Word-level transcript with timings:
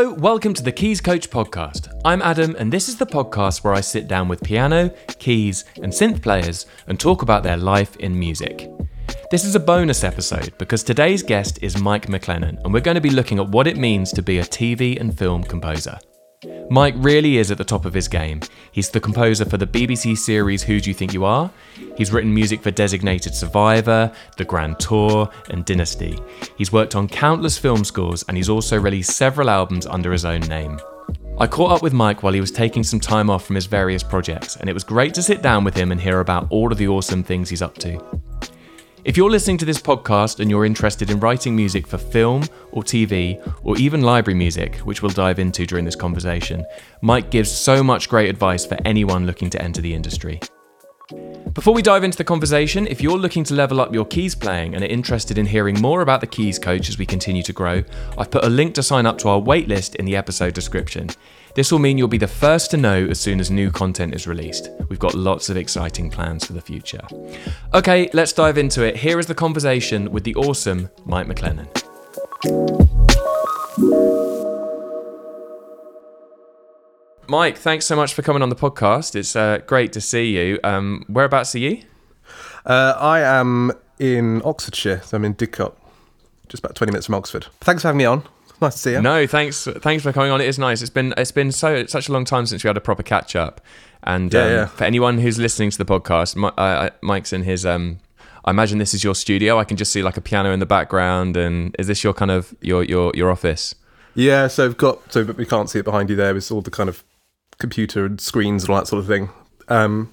Hello, 0.00 0.14
welcome 0.14 0.54
to 0.54 0.62
the 0.62 0.72
Keys 0.72 0.98
Coach 0.98 1.28
podcast. 1.28 1.92
I'm 2.06 2.22
Adam, 2.22 2.56
and 2.58 2.72
this 2.72 2.88
is 2.88 2.96
the 2.96 3.04
podcast 3.04 3.62
where 3.62 3.74
I 3.74 3.82
sit 3.82 4.08
down 4.08 4.28
with 4.28 4.42
piano, 4.42 4.88
keys, 5.18 5.66
and 5.82 5.92
synth 5.92 6.22
players 6.22 6.64
and 6.86 6.98
talk 6.98 7.20
about 7.20 7.42
their 7.42 7.58
life 7.58 7.96
in 7.96 8.18
music. 8.18 8.70
This 9.30 9.44
is 9.44 9.56
a 9.56 9.60
bonus 9.60 10.02
episode 10.02 10.56
because 10.56 10.82
today's 10.82 11.22
guest 11.22 11.62
is 11.62 11.76
Mike 11.76 12.06
MacLennan, 12.06 12.64
and 12.64 12.72
we're 12.72 12.80
going 12.80 12.94
to 12.94 13.02
be 13.02 13.10
looking 13.10 13.38
at 13.40 13.50
what 13.50 13.66
it 13.66 13.76
means 13.76 14.10
to 14.12 14.22
be 14.22 14.38
a 14.38 14.42
TV 14.42 14.98
and 14.98 15.18
film 15.18 15.44
composer. 15.44 15.98
Mike 16.70 16.94
really 16.96 17.36
is 17.36 17.50
at 17.50 17.58
the 17.58 17.64
top 17.64 17.84
of 17.84 17.92
his 17.92 18.08
game. 18.08 18.40
He's 18.72 18.88
the 18.88 19.00
composer 19.00 19.44
for 19.44 19.58
the 19.58 19.66
BBC 19.66 20.16
series 20.16 20.62
Who 20.62 20.80
Do 20.80 20.88
You 20.88 20.94
Think 20.94 21.12
You 21.12 21.26
Are? 21.26 21.50
He's 21.98 22.12
written 22.12 22.32
music 22.32 22.62
for 22.62 22.70
Designated 22.70 23.34
Survivor, 23.34 24.10
The 24.38 24.46
Grand 24.46 24.80
Tour, 24.80 25.28
and 25.50 25.66
Dynasty. 25.66 26.18
He's 26.56 26.72
worked 26.72 26.94
on 26.94 27.08
countless 27.08 27.58
film 27.58 27.84
scores 27.84 28.22
and 28.26 28.38
he's 28.38 28.48
also 28.48 28.80
released 28.80 29.16
several 29.16 29.50
albums 29.50 29.84
under 29.84 30.12
his 30.12 30.24
own 30.24 30.40
name. 30.42 30.80
I 31.38 31.46
caught 31.46 31.72
up 31.72 31.82
with 31.82 31.92
Mike 31.92 32.22
while 32.22 32.32
he 32.32 32.40
was 32.40 32.50
taking 32.50 32.84
some 32.84 33.00
time 33.00 33.28
off 33.28 33.44
from 33.44 33.56
his 33.56 33.66
various 33.66 34.02
projects, 34.02 34.56
and 34.56 34.68
it 34.68 34.74
was 34.74 34.84
great 34.84 35.14
to 35.14 35.22
sit 35.22 35.42
down 35.42 35.64
with 35.64 35.74
him 35.74 35.90
and 35.90 36.00
hear 36.00 36.20
about 36.20 36.46
all 36.50 36.70
of 36.70 36.78
the 36.78 36.88
awesome 36.88 37.22
things 37.22 37.48
he's 37.48 37.62
up 37.62 37.76
to. 37.78 37.98
If 39.02 39.16
you're 39.16 39.30
listening 39.30 39.56
to 39.58 39.64
this 39.64 39.80
podcast 39.80 40.40
and 40.40 40.50
you're 40.50 40.66
interested 40.66 41.10
in 41.10 41.20
writing 41.20 41.56
music 41.56 41.86
for 41.86 41.96
film 41.96 42.42
or 42.70 42.82
TV 42.82 43.40
or 43.62 43.78
even 43.78 44.02
library 44.02 44.36
music, 44.36 44.76
which 44.78 45.00
we'll 45.00 45.10
dive 45.10 45.38
into 45.38 45.64
during 45.64 45.86
this 45.86 45.96
conversation, 45.96 46.66
Mike 47.00 47.30
gives 47.30 47.50
so 47.50 47.82
much 47.82 48.10
great 48.10 48.28
advice 48.28 48.66
for 48.66 48.76
anyone 48.84 49.24
looking 49.24 49.48
to 49.50 49.62
enter 49.62 49.80
the 49.80 49.94
industry. 49.94 50.38
Before 51.54 51.72
we 51.72 51.80
dive 51.80 52.04
into 52.04 52.18
the 52.18 52.24
conversation, 52.24 52.86
if 52.86 53.00
you're 53.00 53.18
looking 53.18 53.42
to 53.44 53.54
level 53.54 53.80
up 53.80 53.94
your 53.94 54.04
keys 54.04 54.34
playing 54.34 54.74
and 54.74 54.84
are 54.84 54.88
interested 54.88 55.38
in 55.38 55.46
hearing 55.46 55.80
more 55.80 56.02
about 56.02 56.20
the 56.20 56.26
Keys 56.26 56.58
Coach 56.58 56.90
as 56.90 56.98
we 56.98 57.06
continue 57.06 57.42
to 57.44 57.54
grow, 57.54 57.82
I've 58.18 58.30
put 58.30 58.44
a 58.44 58.50
link 58.50 58.74
to 58.74 58.82
sign 58.82 59.06
up 59.06 59.16
to 59.18 59.28
our 59.28 59.40
waitlist 59.40 59.94
in 59.96 60.04
the 60.04 60.14
episode 60.14 60.52
description. 60.52 61.08
This 61.54 61.72
will 61.72 61.80
mean 61.80 61.98
you'll 61.98 62.08
be 62.08 62.18
the 62.18 62.28
first 62.28 62.70
to 62.70 62.76
know 62.76 63.06
as 63.06 63.18
soon 63.18 63.40
as 63.40 63.50
new 63.50 63.70
content 63.70 64.14
is 64.14 64.26
released. 64.26 64.70
We've 64.88 64.98
got 64.98 65.14
lots 65.14 65.48
of 65.48 65.56
exciting 65.56 66.10
plans 66.10 66.44
for 66.44 66.52
the 66.52 66.60
future. 66.60 67.00
Okay, 67.74 68.08
let's 68.12 68.32
dive 68.32 68.56
into 68.56 68.84
it. 68.84 68.96
Here 68.96 69.18
is 69.18 69.26
the 69.26 69.34
conversation 69.34 70.12
with 70.12 70.24
the 70.24 70.34
awesome 70.36 70.90
Mike 71.04 71.26
MacLennan. 71.26 71.68
Mike, 77.28 77.58
thanks 77.58 77.86
so 77.86 77.94
much 77.94 78.14
for 78.14 78.22
coming 78.22 78.42
on 78.42 78.48
the 78.48 78.56
podcast. 78.56 79.14
It's 79.14 79.36
uh, 79.36 79.58
great 79.66 79.92
to 79.92 80.00
see 80.00 80.36
you. 80.36 80.58
Um, 80.64 81.04
whereabouts 81.08 81.54
are 81.54 81.58
you? 81.58 81.82
Uh, 82.64 82.94
I 82.96 83.20
am 83.20 83.72
in 83.98 84.42
Oxfordshire, 84.44 85.02
so 85.04 85.16
I'm 85.16 85.24
in 85.24 85.34
Didcot, 85.34 85.74
just 86.48 86.64
about 86.64 86.74
20 86.74 86.92
minutes 86.92 87.06
from 87.06 87.14
Oxford. 87.16 87.46
Thanks 87.60 87.82
for 87.82 87.88
having 87.88 87.98
me 87.98 88.04
on. 88.04 88.24
Nice 88.62 88.74
to 88.74 88.78
see 88.78 88.92
you. 88.92 89.02
No, 89.02 89.26
thanks. 89.26 89.64
Thanks 89.66 90.02
for 90.02 90.12
coming 90.12 90.30
on. 90.30 90.40
It 90.40 90.48
is 90.48 90.58
nice. 90.58 90.82
It's 90.82 90.90
been 90.90 91.14
it's 91.16 91.32
been 91.32 91.50
so 91.52 91.86
such 91.86 92.08
a 92.08 92.12
long 92.12 92.24
time 92.24 92.44
since 92.46 92.62
we 92.62 92.68
had 92.68 92.76
a 92.76 92.80
proper 92.80 93.02
catch 93.02 93.34
up. 93.34 93.60
And 94.02 94.32
Yeah, 94.32 94.40
um, 94.44 94.50
yeah. 94.50 94.66
for 94.66 94.84
anyone 94.84 95.18
who's 95.18 95.38
listening 95.38 95.70
to 95.70 95.78
the 95.78 95.84
podcast, 95.84 96.36
Mi- 96.36 96.48
uh, 96.58 96.60
uh, 96.60 96.90
Mike's 97.02 97.32
in 97.32 97.42
his. 97.42 97.64
Um, 97.64 97.98
I 98.44 98.50
imagine 98.50 98.78
this 98.78 98.94
is 98.94 99.04
your 99.04 99.14
studio. 99.14 99.58
I 99.58 99.64
can 99.64 99.76
just 99.76 99.92
see 99.92 100.02
like 100.02 100.16
a 100.16 100.20
piano 100.22 100.50
in 100.52 100.60
the 100.60 100.66
background. 100.66 101.36
And 101.36 101.74
is 101.78 101.86
this 101.86 102.02
your 102.04 102.12
kind 102.14 102.30
of 102.30 102.54
your 102.60 102.82
your 102.84 103.12
your 103.14 103.30
office? 103.30 103.74
Yeah, 104.14 104.48
so 104.48 104.64
I've 104.64 104.76
got, 104.76 105.12
so 105.12 105.24
but 105.24 105.36
we 105.36 105.46
can't 105.46 105.70
see 105.70 105.78
it 105.78 105.84
behind 105.84 106.10
you 106.10 106.16
there, 106.16 106.36
it's 106.36 106.50
all 106.50 106.60
the 106.62 106.70
kind 106.70 106.88
of 106.88 107.04
computer 107.58 108.04
and 108.04 108.20
screens 108.20 108.64
and 108.64 108.70
all 108.70 108.76
that 108.76 108.88
sort 108.88 109.00
of 109.00 109.06
thing. 109.06 109.30
Um, 109.68 110.10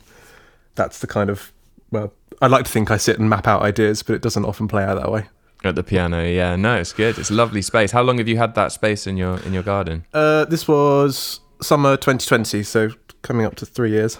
that's 0.75 0.99
the 0.99 1.07
kind 1.07 1.31
of, 1.31 1.51
well, 1.89 2.13
I 2.39 2.45
like 2.47 2.65
to 2.65 2.71
think 2.71 2.91
I 2.91 2.97
sit 2.97 3.17
and 3.17 3.27
map 3.27 3.47
out 3.47 3.63
ideas, 3.63 4.03
but 4.03 4.13
it 4.13 4.21
doesn't 4.21 4.45
often 4.45 4.67
play 4.67 4.83
out 4.83 4.95
that 5.01 5.11
way. 5.11 5.25
At 5.63 5.75
the 5.75 5.83
piano, 5.83 6.23
yeah, 6.23 6.55
no, 6.55 6.75
it's 6.75 6.93
good. 6.93 7.17
It's 7.17 7.31
a 7.31 7.33
lovely 7.33 7.61
space. 7.63 7.91
How 7.91 8.03
long 8.03 8.19
have 8.19 8.27
you 8.27 8.37
had 8.37 8.53
that 8.55 8.71
space 8.71 9.07
in 9.07 9.17
your 9.17 9.39
in 9.39 9.53
your 9.53 9.63
garden? 9.63 10.05
Uh, 10.13 10.45
this 10.45 10.67
was 10.67 11.39
summer 11.61 11.97
2020, 11.97 12.61
so 12.63 12.89
coming 13.23 13.45
up 13.45 13.55
to 13.55 13.65
three 13.65 13.89
years. 13.89 14.19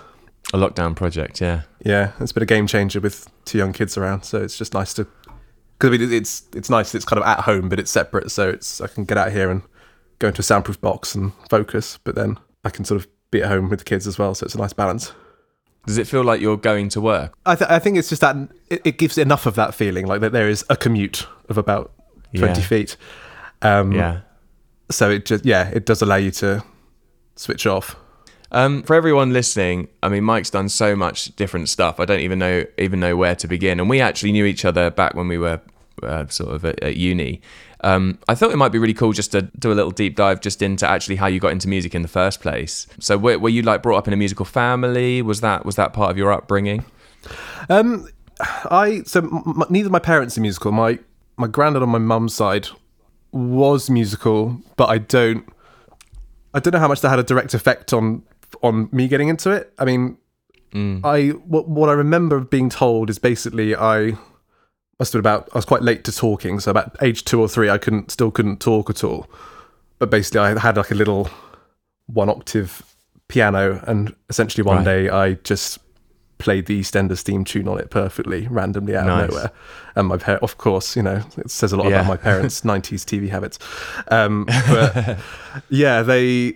A 0.54 0.58
lockdown 0.58 0.96
project, 0.96 1.40
yeah. 1.40 1.62
Yeah, 1.86 2.14
it's 2.20 2.32
been 2.32 2.44
a 2.44 2.48
game 2.48 2.66
changer 2.66 3.00
with 3.00 3.30
two 3.46 3.58
young 3.58 3.72
kids 3.72 3.98
around, 3.98 4.24
so 4.24 4.42
it's 4.42 4.58
just 4.58 4.74
nice 4.74 4.94
to 4.96 5.08
because 5.78 5.96
I 5.96 5.98
mean, 5.98 6.12
it's 6.12 6.44
it's 6.56 6.70
nice. 6.70 6.96
It's 6.96 7.06
kind 7.06 7.22
of 7.22 7.28
at 7.28 7.42
home, 7.42 7.70
but 7.70 7.80
it's 7.80 7.92
separate, 7.92 8.32
so 8.32 8.50
it's 8.50 8.82
I 8.82 8.88
can 8.88 9.06
get 9.06 9.18
out 9.18 9.32
here 9.32 9.52
and 9.52 9.62
go 10.20 10.30
into 10.30 10.40
a 10.40 10.44
soundproof 10.44 10.82
box 10.82 11.14
and 11.14 11.34
focus, 11.50 12.00
but 12.04 12.16
then 12.16 12.38
I 12.66 12.70
can 12.70 12.84
sort 12.84 13.02
of 13.02 13.08
be 13.30 13.44
at 13.44 13.50
home 13.50 13.70
with 13.70 13.80
the 13.80 13.86
kids 13.86 14.08
as 14.08 14.18
well, 14.18 14.34
so 14.34 14.46
it's 14.46 14.56
a 14.56 14.58
nice 14.58 14.74
balance. 14.74 15.12
Does 15.88 15.98
it 15.98 16.06
feel 16.08 16.24
like 16.24 16.40
you're 16.42 16.58
going 16.58 16.90
to 16.90 17.02
work? 17.02 17.34
I, 17.46 17.56
th- 17.56 17.70
I 17.72 17.80
think 17.80 17.98
it's 17.98 18.10
just 18.10 18.22
that 18.22 18.36
it, 18.70 18.82
it 18.86 18.98
gives 19.00 19.18
enough 19.18 19.46
of 19.48 19.56
that 19.56 19.74
feeling, 19.74 20.06
like 20.06 20.22
that 20.22 20.34
there 20.34 20.48
is 20.50 20.64
a 20.70 20.76
commute 20.78 21.26
of 21.50 21.58
about 21.58 21.92
twenty 22.36 22.60
Yeah. 22.62 22.68
feet. 22.68 22.98
Um, 23.62 23.92
Yeah. 23.94 24.20
So 24.92 25.10
it 25.10 25.26
just 25.26 25.46
yeah, 25.46 25.70
it 25.70 25.86
does 25.86 26.02
allow 26.02 26.18
you 26.18 26.32
to 26.32 26.64
switch 27.36 27.66
off. 27.66 27.96
Um, 28.52 28.84
for 28.84 28.96
everyone 28.96 29.34
listening, 29.34 29.90
I 30.02 30.08
mean, 30.08 30.24
Mike's 30.24 30.50
done 30.50 30.70
so 30.70 30.96
much 30.96 31.36
different 31.36 31.68
stuff. 31.68 32.00
I 32.00 32.06
don't 32.06 32.22
even 32.22 32.40
know 32.40 32.64
even 32.78 33.00
know 33.00 33.18
where 33.18 33.36
to 33.36 33.48
begin. 33.48 33.80
And 33.80 33.90
we 33.90 34.00
actually 34.00 34.32
knew 34.32 34.46
each 34.46 34.64
other 34.66 34.90
back 34.90 35.16
when 35.16 35.28
we 35.28 35.38
were 35.38 35.60
uh, 36.04 36.28
sort 36.28 36.54
of 36.56 36.64
at, 36.64 36.82
at 36.84 36.96
uni. 36.96 37.42
Um, 37.82 38.18
I 38.28 38.36
thought 38.36 38.52
it 38.52 38.58
might 38.58 38.72
be 38.72 38.80
really 38.80 38.94
cool 38.94 39.14
just 39.14 39.32
to 39.34 39.44
do 39.44 39.72
a 39.72 39.76
little 39.76 39.92
deep 39.92 40.16
dive 40.16 40.42
just 40.42 40.62
into 40.62 40.88
actually 40.88 41.18
how 41.18 41.28
you 41.28 41.40
got 41.40 41.52
into 41.52 41.68
music 41.68 41.94
in 41.94 42.02
the 42.02 42.08
first 42.08 42.42
place. 42.42 42.88
So, 43.00 43.18
were, 43.18 43.38
were 43.38 43.50
you 43.50 43.62
like 43.62 43.84
brought 43.84 43.98
up 43.98 44.08
in 44.08 44.14
a 44.14 44.18
musical 44.18 44.46
family? 44.46 45.22
Was 45.22 45.42
that 45.42 45.66
was 45.66 45.76
that 45.76 45.94
part 45.94 46.10
of 46.12 46.18
your 46.18 46.32
upbringing? 46.32 46.86
Um, 47.70 48.08
I 48.40 49.04
so 49.06 49.20
m- 49.20 49.64
neither 49.70 49.88
of 49.88 49.92
my 49.92 50.00
parents 50.00 50.38
are 50.38 50.42
musical. 50.42 50.72
My 50.72 51.00
my 51.38 51.48
granddad 51.48 51.84
on 51.84 51.90
my 51.90 52.00
mum's 52.00 52.34
side 52.36 52.68
was 53.32 53.90
musical, 53.90 54.60
but 54.76 54.90
I 54.90 54.98
don't 54.98 55.48
I 56.54 56.60
don't 56.60 56.74
know 56.74 56.80
how 56.80 56.88
much 56.88 57.02
that 57.02 57.10
had 57.10 57.20
a 57.20 57.24
direct 57.24 57.54
effect 57.54 57.94
on 57.94 58.24
on 58.64 58.90
me 58.92 59.08
getting 59.08 59.28
into 59.30 59.52
it. 59.52 59.74
I 59.78 59.86
mean, 59.86 60.18
I 61.04 61.30
what 61.30 61.68
what 61.68 61.90
I 61.90 61.94
remember 61.94 62.40
being 62.40 62.70
told 62.70 63.10
is 63.10 63.20
basically 63.20 63.76
I 63.76 64.18
must 65.00 65.14
have 65.14 65.22
been 65.22 65.30
about 65.32 65.50
I 65.54 65.58
was 65.58 65.66
quite 65.66 65.82
late 65.84 66.04
to 66.06 66.12
talking, 66.12 66.60
so 66.60 66.72
about 66.72 66.96
age 67.02 67.24
two 67.26 67.40
or 67.40 67.48
three 67.48 67.70
I 67.70 67.78
couldn't 67.78 68.12
still 68.12 68.32
couldn't 68.32 68.60
talk 68.60 68.90
at 68.90 69.04
all. 69.04 69.28
But 70.00 70.10
basically 70.10 70.42
I 70.42 70.60
had 70.60 70.78
like 70.78 70.92
a 70.92 70.96
little 70.96 71.30
one 72.08 72.30
octave 72.30 72.84
piano 73.28 73.84
and 73.88 74.16
essentially 74.30 74.64
one 74.64 74.78
Right. 74.78 74.86
day 74.86 75.10
I 75.10 75.34
just 75.34 75.80
played 76.38 76.68
the 76.68 76.80
EastEnders 76.80 77.22
theme 77.24 77.44
tune 77.44 77.68
on 77.68 77.80
it 77.80 77.90
perfectly, 77.90 78.48
randomly 78.48 78.96
out 78.96 79.08
Nice. 79.08 79.24
of 79.24 79.30
nowhere. 79.30 79.52
And 79.96 80.08
my 80.08 80.18
parents, 80.18 80.44
of 80.44 80.58
course, 80.60 80.96
you 80.96 81.02
know, 81.02 81.22
it 81.38 81.50
says 81.50 81.74
a 81.74 81.78
lot 81.78 81.88
Yeah. 81.90 81.96
about 82.02 82.08
my 82.08 82.18
parents' 82.18 82.62
90s 82.66 83.04
TV 83.06 83.30
habits. 83.30 83.58
Um, 84.10 84.46
but 84.70 85.18
yeah, 85.70 86.04
they, 86.04 86.56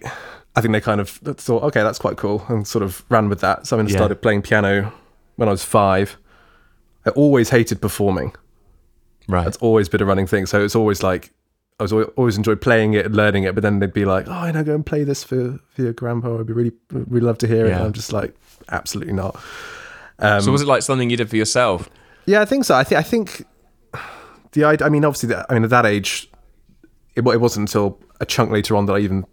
I 0.55 0.61
think 0.61 0.73
they 0.73 0.81
kind 0.81 1.01
of 1.01 1.09
thought, 1.09 1.63
okay, 1.63 1.81
that's 1.81 1.97
quite 1.97 2.15
cool, 2.17 2.45
and 2.47 2.67
sort 2.67 2.83
of 2.83 3.03
ran 3.09 3.27
with 3.27 3.41
that. 3.41 3.65
So 3.65 3.77
I 3.79 3.81
Yeah. 3.81 3.87
started 3.87 4.21
playing 4.21 4.43
piano 4.43 4.93
when 5.37 5.49
I 5.49 5.51
was 5.51 5.63
five. 5.65 6.15
I 7.05 7.09
always 7.11 7.49
hated 7.49 7.81
performing. 7.81 8.33
Right. 9.27 9.43
That's 9.43 9.57
always 9.57 9.89
been 9.89 10.01
a 10.01 10.05
running 10.05 10.27
thing. 10.27 10.45
So 10.45 10.63
it's 10.63 10.75
always 10.75 11.03
like, 11.03 11.31
I 11.79 11.83
was 11.83 11.93
always 11.93 12.37
enjoyed 12.37 12.61
playing 12.61 12.93
it 12.93 13.05
and 13.05 13.15
learning 13.15 13.43
it, 13.43 13.55
but 13.55 13.61
then 13.61 13.79
they'd 13.79 13.93
be 13.93 14.05
like, 14.05 14.25
"Oh, 14.27 14.45
you 14.45 14.51
know, 14.53 14.63
go 14.63 14.75
and 14.75 14.85
play 14.85 15.03
this 15.03 15.23
for 15.23 15.59
for 15.73 15.81
your 15.81 15.93
grandpa. 15.93 16.39
I'd 16.39 16.45
be 16.45 16.53
really, 16.53 16.73
really 16.91 17.25
love 17.25 17.39
to 17.39 17.47
hear 17.47 17.65
it." 17.65 17.71
And 17.71 17.83
I'm 17.85 17.93
just 17.93 18.13
like, 18.13 18.35
absolutely 18.69 19.13
not. 19.13 19.41
Um, 20.19 20.41
so, 20.41 20.51
was 20.51 20.61
it 20.61 20.67
like 20.67 20.83
something 20.83 21.09
you 21.09 21.17
did 21.17 21.29
for 21.29 21.37
yourself? 21.37 21.89
yeah, 22.27 22.41
I 22.41 22.45
think 22.45 22.65
so. 22.65 22.75
I 22.75 22.83
think 22.83 22.99
I 22.99 23.03
think 23.03 23.45
the 24.51 24.63
idea. 24.63 24.85
I 24.85 24.89
mean, 24.91 25.03
obviously, 25.03 25.29
that, 25.29 25.47
I 25.49 25.55
mean, 25.55 25.63
at 25.63 25.71
that 25.71 25.87
age, 25.87 26.29
it, 27.15 27.25
it 27.25 27.41
wasn't 27.41 27.69
until 27.69 27.99
a 28.19 28.25
chunk 28.27 28.51
later 28.51 28.75
on 28.75 28.85
that 28.85 28.93
I 28.93 28.99
even 28.99 29.25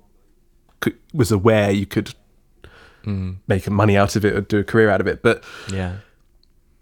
could, 0.80 0.96
was 1.12 1.30
aware 1.30 1.70
you 1.70 1.84
could 1.86 2.14
make 3.46 3.68
money 3.70 3.96
out 3.96 4.16
of 4.16 4.24
it 4.24 4.34
or 4.34 4.40
do 4.42 4.58
a 4.58 4.64
career 4.64 4.90
out 4.90 5.00
of 5.00 5.06
it. 5.06 5.22
But 5.22 5.42
Yeah. 5.70 5.96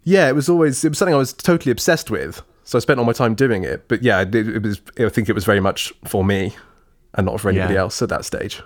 Yeah, 0.06 0.28
it 0.28 0.34
was 0.34 0.48
always 0.48 0.82
it 0.84 0.88
was 0.88 0.98
something 0.98 1.14
I 1.14 1.18
was 1.18 1.32
totally 1.34 1.70
obsessed 1.72 2.10
with. 2.10 2.40
So 2.64 2.78
I 2.78 2.80
spent 2.80 2.98
all 2.98 3.04
my 3.06 3.12
time 3.12 3.34
doing 3.34 3.62
it. 3.64 3.86
But 3.88 4.02
yeah, 4.02 4.22
it, 4.22 4.34
it 4.34 4.62
was. 4.62 4.80
I 4.98 5.08
think 5.10 5.28
it 5.28 5.34
was 5.34 5.44
very 5.44 5.60
much 5.60 5.92
for 6.06 6.24
me 6.24 6.54
and 7.14 7.26
not 7.26 7.40
for 7.40 7.48
anybody 7.50 7.74
Yeah. 7.74 7.80
else 7.80 8.00
at 8.02 8.08
that 8.08 8.24
stage. 8.24 8.62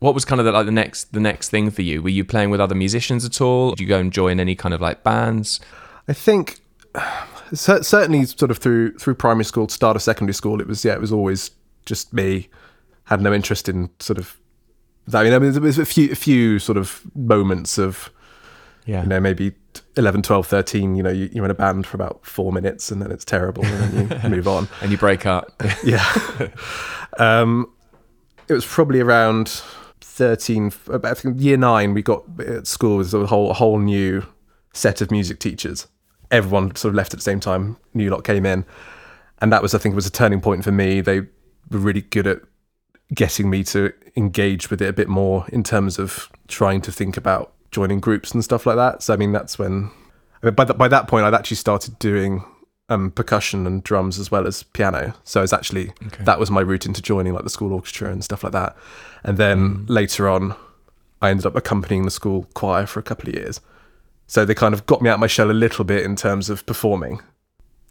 What 0.00 0.14
was 0.14 0.24
kind 0.24 0.40
of 0.40 0.44
the, 0.46 0.52
like 0.52 0.66
the 0.66 0.72
next 0.72 1.12
the 1.12 1.20
next 1.20 1.48
thing 1.50 1.70
for 1.70 1.82
you? 1.82 2.02
Were 2.02 2.08
you 2.10 2.24
playing 2.24 2.50
with 2.50 2.60
other 2.60 2.74
musicians 2.74 3.24
at 3.24 3.40
all? 3.40 3.70
Did 3.70 3.80
you 3.80 3.86
go 3.88 3.98
and 3.98 4.12
join 4.12 4.38
any 4.40 4.54
kind 4.54 4.74
of 4.74 4.80
like 4.80 5.02
bands? 5.04 5.60
I 6.08 6.12
think 6.12 6.60
certainly 7.52 8.24
sort 8.26 8.50
of 8.50 8.58
through 8.58 8.96
through 8.98 9.14
primary 9.14 9.44
school, 9.44 9.66
to 9.66 9.74
start 9.74 9.96
of 9.96 10.02
secondary 10.02 10.34
school, 10.34 10.60
it 10.60 10.66
was 10.66 10.84
yeah, 10.84 10.94
it 10.94 11.00
was 11.00 11.12
always 11.12 11.50
just 11.86 12.12
me. 12.12 12.48
Had 13.04 13.20
no 13.20 13.32
interest 13.32 13.68
in 13.68 13.90
sort 13.98 14.18
of. 14.18 14.36
I 15.12 15.24
mean, 15.24 15.32
I 15.32 15.38
mean 15.40 15.52
there 15.52 15.60
was 15.60 15.78
a 15.78 15.84
few 15.84 16.12
a 16.12 16.14
few 16.14 16.58
sort 16.60 16.78
of 16.78 17.02
moments 17.16 17.78
of 17.78 18.10
Yeah. 18.86 19.02
you 19.02 19.08
know 19.08 19.18
maybe 19.20 19.52
11 20.00 20.22
12 20.22 20.46
13 20.46 20.94
you 20.94 21.02
know 21.02 21.10
you, 21.10 21.28
you're 21.30 21.44
in 21.44 21.50
a 21.50 21.54
band 21.54 21.86
for 21.86 21.96
about 21.96 22.24
four 22.24 22.52
minutes 22.52 22.90
and 22.90 23.02
then 23.02 23.12
it's 23.12 23.24
terrible 23.24 23.64
and 23.64 24.08
then 24.08 24.22
you 24.22 24.30
move 24.36 24.48
on. 24.48 24.66
And 24.80 24.90
you 24.90 24.96
break 24.96 25.26
up. 25.26 25.62
yeah. 25.84 26.04
Um 27.18 27.70
it 28.48 28.54
was 28.54 28.66
probably 28.66 29.00
around 29.00 29.62
13 30.00 30.72
about 30.86 31.12
I 31.12 31.14
think 31.14 31.40
year 31.40 31.58
9 31.58 31.92
we 31.92 32.02
got 32.02 32.24
at 32.40 32.66
school 32.66 32.96
was 32.96 33.12
a 33.12 33.26
whole 33.26 33.50
a 33.50 33.54
whole 33.54 33.78
new 33.78 34.26
set 34.72 35.02
of 35.02 35.10
music 35.10 35.38
teachers. 35.38 35.86
Everyone 36.30 36.74
sort 36.76 36.90
of 36.90 36.94
left 36.94 37.12
at 37.12 37.18
the 37.18 37.24
same 37.24 37.40
time. 37.40 37.76
New 37.92 38.08
lot 38.08 38.24
came 38.24 38.46
in. 38.46 38.64
And 39.42 39.52
that 39.52 39.62
was 39.62 39.74
i 39.74 39.78
think 39.78 39.94
was 39.94 40.06
a 40.06 40.10
turning 40.10 40.40
point 40.40 40.64
for 40.64 40.72
me. 40.72 41.02
They 41.02 41.20
were 41.20 41.78
really 41.78 42.02
good 42.02 42.26
at 42.26 42.40
getting 43.14 43.50
me 43.50 43.64
to 43.64 43.92
engage 44.16 44.70
with 44.70 44.80
it 44.80 44.88
a 44.88 44.92
bit 44.92 45.08
more 45.08 45.44
in 45.48 45.62
terms 45.62 45.98
of 45.98 46.30
trying 46.48 46.80
to 46.80 46.92
think 46.92 47.16
about 47.16 47.52
joining 47.70 48.00
groups 48.00 48.32
and 48.32 48.42
stuff 48.44 48.66
like 48.66 48.76
that. 48.76 49.02
So 49.02 49.14
I 49.14 49.16
mean, 49.16 49.32
that's 49.32 49.58
when 49.58 49.90
I 50.42 50.46
mean, 50.46 50.54
by 50.54 50.64
the, 50.64 50.74
by 50.74 50.88
that 50.88 51.08
point 51.08 51.24
I'd 51.24 51.34
actually 51.34 51.56
started 51.58 51.98
doing 51.98 52.44
um, 52.88 53.10
percussion 53.12 53.66
and 53.66 53.82
drums 53.84 54.18
as 54.18 54.30
well 54.30 54.46
as 54.46 54.62
piano. 54.62 55.14
So 55.24 55.42
it's 55.42 55.52
actually 55.52 55.92
Okay. 56.06 56.24
that 56.24 56.38
was 56.40 56.50
my 56.50 56.60
route 56.60 56.86
into 56.86 57.00
joining 57.00 57.32
like 57.32 57.44
the 57.44 57.50
school 57.50 57.72
orchestra 57.72 58.10
and 58.10 58.24
stuff 58.24 58.42
like 58.42 58.52
that. 58.52 58.76
And 59.22 59.38
then 59.38 59.86
later 59.86 60.28
on, 60.28 60.54
I 61.22 61.30
ended 61.30 61.46
up 61.46 61.54
accompanying 61.54 62.04
the 62.04 62.10
school 62.10 62.48
choir 62.54 62.86
for 62.86 62.98
a 62.98 63.02
couple 63.02 63.28
of 63.28 63.34
years. 63.34 63.60
So 64.26 64.44
they 64.44 64.54
kind 64.54 64.74
of 64.74 64.86
got 64.86 65.02
me 65.02 65.10
out 65.10 65.14
of 65.14 65.20
my 65.20 65.26
shell 65.26 65.50
a 65.50 65.52
little 65.52 65.84
bit 65.84 66.04
in 66.04 66.16
terms 66.16 66.50
of 66.50 66.64
performing. 66.66 67.20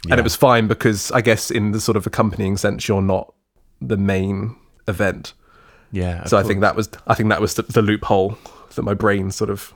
And 0.10 0.18
it 0.20 0.24
was 0.24 0.36
fine 0.36 0.68
because 0.68 1.12
I 1.12 1.20
guess 1.22 1.52
in 1.52 1.72
the 1.72 1.81
sort 1.81 1.98
of 1.98 2.08
accompanying 2.08 2.56
sense, 2.56 2.88
you're 2.88 3.02
not 3.02 3.34
the 3.81 3.98
main 3.98 4.56
event. 4.88 5.34
Yeah. 5.92 6.24
So 6.26 6.38
I 6.38 6.44
think 6.44 6.62
that 6.62 6.76
was 6.76 6.90
I 7.08 7.14
think 7.16 7.30
that 7.30 7.42
was 7.42 7.56
the, 7.56 7.64
the 7.64 7.81
loophole 7.81 8.38
that 8.75 8.83
my 8.83 8.94
brain 8.94 9.31
sort 9.31 9.50
of 9.50 9.74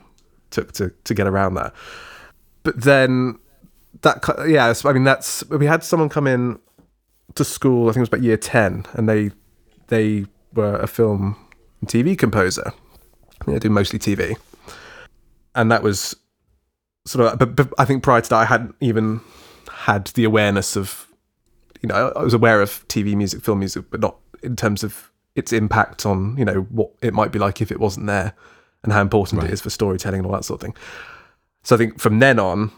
took 0.50 0.72
to 0.72 0.92
to 1.04 1.14
get 1.14 1.26
around 1.26 1.54
that. 1.54 1.74
But 2.62 2.82
then 2.82 3.38
that 4.02 4.24
yeah, 4.48 4.72
I 4.84 4.92
mean 4.92 5.04
that's 5.04 5.44
we 5.48 5.66
had 5.66 5.82
someone 5.82 6.08
come 6.08 6.26
in 6.26 6.58
to 7.34 7.44
school. 7.44 7.88
I 7.88 7.92
think 7.92 7.98
it 7.98 8.00
was 8.00 8.08
about 8.08 8.22
year 8.22 8.36
ten, 8.36 8.86
and 8.92 9.08
they 9.08 9.30
they 9.88 10.26
were 10.54 10.76
a 10.76 10.86
film 10.86 11.36
and 11.80 11.88
TV 11.88 12.16
composer. 12.16 12.72
They 13.46 13.58
do 13.58 13.68
mostly 13.68 13.98
TV, 13.98 14.36
and 15.54 15.70
that 15.70 15.82
was 15.82 16.16
sort 17.04 17.26
of. 17.26 17.38
But, 17.38 17.56
but 17.56 17.72
I 17.78 17.84
think 17.84 18.02
prior 18.02 18.20
to 18.20 18.30
that, 18.30 18.36
I 18.36 18.44
hadn't 18.46 18.74
even 18.80 19.20
had 19.70 20.06
the 20.08 20.24
awareness 20.24 20.76
of 20.76 21.06
you 21.82 21.88
know 21.88 22.12
I 22.16 22.22
was 22.22 22.34
aware 22.34 22.62
of 22.62 22.86
TV 22.88 23.14
music, 23.14 23.42
film 23.42 23.58
music, 23.58 23.86
but 23.90 24.00
not 24.00 24.16
in 24.42 24.56
terms 24.56 24.82
of 24.82 25.10
its 25.34 25.52
impact 25.52 26.06
on 26.06 26.36
you 26.38 26.44
know 26.44 26.62
what 26.70 26.92
it 27.02 27.12
might 27.12 27.32
be 27.32 27.38
like 27.38 27.60
if 27.60 27.70
it 27.70 27.80
wasn't 27.80 28.06
there, 28.06 28.34
and 28.84 28.92
how 28.92 29.00
important 29.00 29.40
Right. 29.42 29.50
it 29.50 29.54
is 29.54 29.60
for 29.60 29.70
storytelling 29.70 30.20
and 30.20 30.26
all 30.26 30.32
that 30.32 30.44
sort 30.44 30.62
of 30.62 30.66
thing. 30.66 30.76
So 31.64 31.74
I 31.74 31.78
think 31.78 31.98
from 31.98 32.20
then 32.20 32.38
on, 32.38 32.70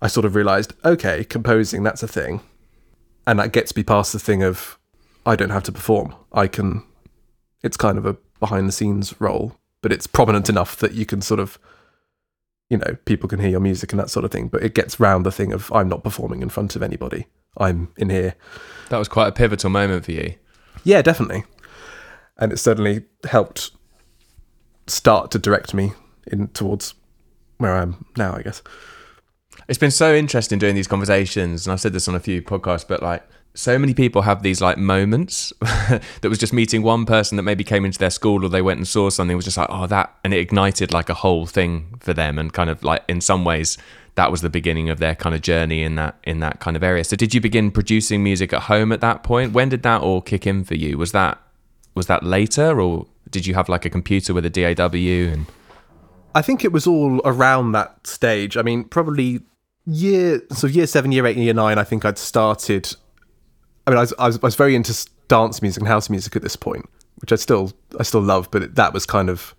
I 0.00 0.06
sort 0.06 0.24
of 0.24 0.34
realised, 0.34 0.72
okay, 0.84 1.24
composing 1.24 1.82
that's 1.82 2.02
a 2.02 2.08
thing, 2.08 2.40
and 3.26 3.38
that 3.38 3.52
gets 3.52 3.74
me 3.76 3.82
past 3.82 4.12
the 4.12 4.18
thing 4.18 4.42
of 4.42 4.78
I 5.26 5.36
don't 5.36 5.50
have 5.50 5.62
to 5.64 5.72
perform. 5.72 6.14
I 6.32 6.46
can. 6.46 6.82
It's 7.62 7.76
kind 7.76 7.98
of 7.98 8.06
a 8.06 8.16
behind 8.40 8.68
the 8.68 8.72
scenes 8.72 9.14
role, 9.20 9.56
but 9.82 9.92
it's 9.92 10.06
prominent 10.06 10.48
enough 10.48 10.76
that 10.76 10.92
you 10.92 11.06
can 11.06 11.20
sort 11.22 11.40
of, 11.40 11.58
you 12.68 12.76
know, 12.76 12.96
people 13.06 13.28
can 13.28 13.38
hear 13.40 13.48
your 13.50 13.60
music 13.60 13.92
and 13.92 13.98
that 14.00 14.10
sort 14.10 14.24
of 14.24 14.30
thing. 14.30 14.48
But 14.48 14.62
it 14.62 14.74
gets 14.74 15.00
round 15.00 15.24
the 15.24 15.32
thing 15.32 15.52
of 15.52 15.72
I'm 15.72 15.88
not 15.88 16.04
performing 16.04 16.42
in 16.42 16.50
front 16.50 16.76
of 16.76 16.82
anybody. 16.82 17.26
I'm 17.56 17.88
in 17.96 18.10
here. 18.10 18.34
that 18.90 18.98
was 18.98 19.08
quite 19.08 19.28
a 19.28 19.32
pivotal 19.32 19.70
moment 19.70 20.04
for 20.04 20.12
you. 20.12 20.34
Yeah, 20.82 21.00
definitely. 21.00 21.44
And 22.36 22.52
it 22.52 22.58
certainly 22.58 23.04
helped 23.30 23.70
start 24.86 25.30
to 25.32 25.38
direct 25.38 25.74
me 25.74 25.92
in 26.26 26.48
towards 26.48 26.94
where 27.58 27.74
I 27.74 27.82
am 27.82 28.06
now, 28.16 28.34
I 28.34 28.42
guess. 28.42 28.62
It's 29.68 29.78
been 29.78 29.90
so 29.90 30.14
interesting 30.14 30.58
doing 30.58 30.74
these 30.74 30.88
conversations, 30.88 31.66
and 31.66 31.72
I've 31.72 31.80
said 31.80 31.92
this 31.92 32.08
on 32.08 32.14
a 32.14 32.20
few 32.20 32.42
podcasts, 32.42 32.86
but 32.86 33.02
like 33.02 33.22
so 33.54 33.78
many 33.78 33.94
people 33.94 34.22
have 34.22 34.42
these 34.42 34.60
like 34.60 34.76
moments 34.76 35.52
that 35.60 36.02
was 36.24 36.38
just 36.38 36.52
meeting 36.52 36.82
one 36.82 37.06
person 37.06 37.36
that 37.36 37.44
maybe 37.44 37.62
came 37.62 37.84
into 37.84 37.98
their 37.98 38.10
school 38.10 38.44
or 38.44 38.48
they 38.48 38.60
went 38.60 38.78
and 38.78 38.88
saw 38.88 39.08
something 39.08 39.36
was 39.36 39.44
just 39.44 39.56
like 39.56 39.68
oh 39.70 39.86
that 39.86 40.12
and 40.24 40.34
it 40.34 40.40
ignited 40.40 40.92
like 40.92 41.08
a 41.08 41.14
whole 41.14 41.46
thing 41.46 41.94
for 42.00 42.12
them 42.12 42.36
and 42.36 42.52
kind 42.52 42.68
of 42.68 42.82
like 42.82 43.04
in 43.06 43.20
some 43.20 43.44
ways 43.44 43.78
that 44.16 44.30
was 44.30 44.42
the 44.42 44.50
beginning 44.50 44.90
of 44.90 44.98
their 44.98 45.14
kind 45.14 45.34
of 45.34 45.42
journey 45.42 45.82
in 45.82 45.96
that 45.96 46.16
in 46.24 46.40
that 46.40 46.60
kind 46.60 46.76
of 46.76 46.82
area. 46.82 47.04
So 47.04 47.16
did 47.16 47.34
you 47.34 47.40
begin 47.40 47.70
producing 47.70 48.22
music 48.22 48.52
at 48.52 48.62
home 48.62 48.92
at 48.92 49.00
that 49.00 49.22
point? 49.22 49.52
When 49.52 49.68
did 49.68 49.82
that 49.82 50.02
all 50.02 50.20
kick 50.20 50.46
in 50.46 50.64
for 50.64 50.74
you? 50.74 50.96
Was 50.96 51.12
that 51.12 51.40
was 51.94 52.06
that 52.06 52.22
later 52.22 52.80
or 52.80 53.06
did 53.34 53.46
you 53.46 53.54
have 53.54 53.68
like 53.68 53.84
a 53.84 53.90
computer 53.90 54.32
with 54.32 54.46
a 54.46 54.50
DAW 54.50 55.32
and 55.32 55.46
I 56.36 56.42
think 56.42 56.64
it 56.64 56.72
was 56.72 56.86
all 56.86 57.20
around 57.24 57.72
that 57.72 58.06
stage. 58.06 58.56
I 58.56 58.62
mean, 58.62 58.84
probably 58.84 59.40
year 59.86 60.40
so 60.52 60.66
year 60.66 60.86
seven, 60.86 61.12
year 61.12 61.26
eight, 61.26 61.36
and 61.36 61.44
year 61.44 61.54
nine. 61.54 61.78
I 61.78 61.84
think 61.84 62.04
I'd 62.04 62.18
started. 62.18 62.94
I 63.86 63.90
mean, 63.90 63.98
I 63.98 64.02
was, 64.02 64.14
I 64.18 64.26
was 64.26 64.36
I 64.38 64.46
was 64.46 64.54
very 64.54 64.74
into 64.74 64.94
dance 65.28 65.62
music 65.62 65.80
and 65.80 65.88
house 65.88 66.08
music 66.08 66.34
at 66.36 66.42
this 66.42 66.56
point, 66.56 66.88
which 67.16 67.32
I 67.32 67.36
still 67.36 67.72
I 67.98 68.04
still 68.04 68.20
love. 68.20 68.50
But 68.50 68.62
it, 68.62 68.74
that 68.76 68.92
was 68.92 69.04
kind 69.04 69.28
of, 69.28 69.54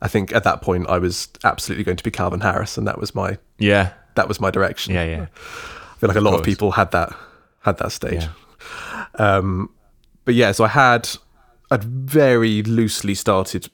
I 0.00 0.08
think 0.08 0.32
at 0.32 0.44
that 0.44 0.62
point 0.62 0.88
I 0.88 0.98
was 0.98 1.28
absolutely 1.44 1.84
going 1.84 1.96
to 1.96 2.04
be 2.04 2.10
Calvin 2.10 2.40
Harris, 2.40 2.76
and 2.76 2.86
that 2.86 2.98
was 2.98 3.14
my 3.14 3.38
yeah 3.58 3.92
that 4.14 4.28
was 4.28 4.40
my 4.40 4.50
direction. 4.50 4.94
yeah 4.94 5.04
yeah 5.04 5.26
I 5.32 5.98
feel 5.98 6.08
like 6.08 6.16
a 6.16 6.20
lot 6.20 6.34
of 6.34 6.40
course. 6.40 6.46
people 6.46 6.72
had 6.72 6.90
that 6.92 7.16
had 7.60 7.78
that 7.78 7.92
stage. 7.92 8.22
Yeah. 8.24 9.06
Um, 9.14 9.70
but 10.24 10.34
yeah, 10.34 10.52
so 10.52 10.64
I 10.64 10.68
had 10.68 11.08
I'd 11.72 11.84
very 11.84 12.62
loosely 12.62 13.14
started 13.14 13.68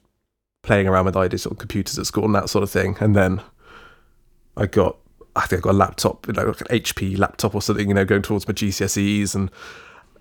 playing 0.62 0.86
around 0.88 1.04
with 1.06 1.16
ideas 1.16 1.46
on 1.46 1.56
computers 1.56 1.98
at 1.98 2.06
school 2.06 2.24
and 2.24 2.34
that 2.34 2.48
sort 2.48 2.62
of 2.62 2.70
thing, 2.70 2.96
and 3.00 3.14
then 3.16 3.40
I 4.56 4.66
got 4.66 4.96
I 5.36 5.46
think 5.46 5.62
I 5.62 5.64
got 5.64 5.70
a 5.70 5.78
laptop, 5.78 6.26
you 6.26 6.32
know, 6.32 6.44
like 6.46 6.60
an 6.62 6.66
HP 6.68 7.16
laptop 7.18 7.54
or 7.54 7.62
something, 7.62 7.88
you 7.88 7.94
know, 7.94 8.04
going 8.04 8.22
towards 8.22 8.46
my 8.48 8.54
GCSEs 8.54 9.34
and. 9.34 9.50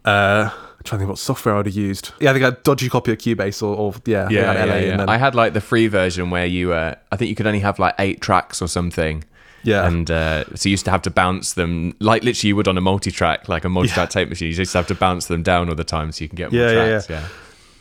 Uh, 0.05 0.49
I'm 0.53 0.83
trying 0.83 0.99
to 0.99 1.03
think 1.03 1.09
what 1.09 1.17
software 1.19 1.55
I'd 1.57 1.65
have 1.65 1.75
used. 1.75 2.11
Yeah, 2.21 2.29
I 2.29 2.33
think 2.33 2.43
I 2.43 2.45
had 2.47 2.53
a 2.53 2.61
dodgy 2.61 2.87
copy 2.87 3.11
of 3.11 3.17
Cubase 3.17 3.61
or, 3.61 3.75
or 3.75 3.93
yeah, 4.05 4.21
I 4.21 4.25
I 4.27 4.29
Yeah, 4.31 4.53
yeah, 4.53 4.63
LA 4.65 4.75
yeah. 4.75 4.91
and 4.91 4.99
then, 5.01 5.09
I 5.09 5.17
had 5.17 5.35
like 5.35 5.51
the 5.53 5.59
free 5.59 5.87
version 5.87 6.29
where 6.29 6.45
you, 6.45 6.71
uh, 6.71 6.95
I 7.11 7.15
think 7.17 7.27
you 7.29 7.35
could 7.35 7.47
only 7.47 7.59
have 7.59 7.77
like 7.77 7.93
eight 7.99 8.21
tracks 8.21 8.61
or 8.61 8.67
something. 8.67 9.25
yeah, 9.63 9.85
And 9.85 10.09
uh, 10.09 10.45
so 10.55 10.69
you 10.69 10.71
used 10.71 10.85
to 10.85 10.91
have 10.91 11.01
to 11.01 11.09
bounce 11.09 11.53
them, 11.53 11.93
like 11.99 12.23
literally 12.23 12.49
you 12.49 12.55
would 12.55 12.69
on 12.69 12.77
a 12.77 12.81
multi-track, 12.81 13.49
like 13.49 13.65
a 13.65 13.69
multi-track 13.69 14.11
tape 14.11 14.29
machine. 14.29 14.47
You 14.49 14.53
just 14.53 14.73
have 14.75 14.87
to 14.87 14.95
bounce 14.95 15.25
them 15.25 15.43
down 15.43 15.67
all 15.67 15.75
the 15.75 15.83
time 15.83 16.11
so 16.13 16.23
you 16.23 16.29
can 16.29 16.37
get 16.37 16.53
more 16.53 16.61
Yeah, 16.61 16.71
yeah, 16.71 16.87
tracks. 16.89 17.09
Yeah, 17.09 17.19
yeah. 17.21 17.27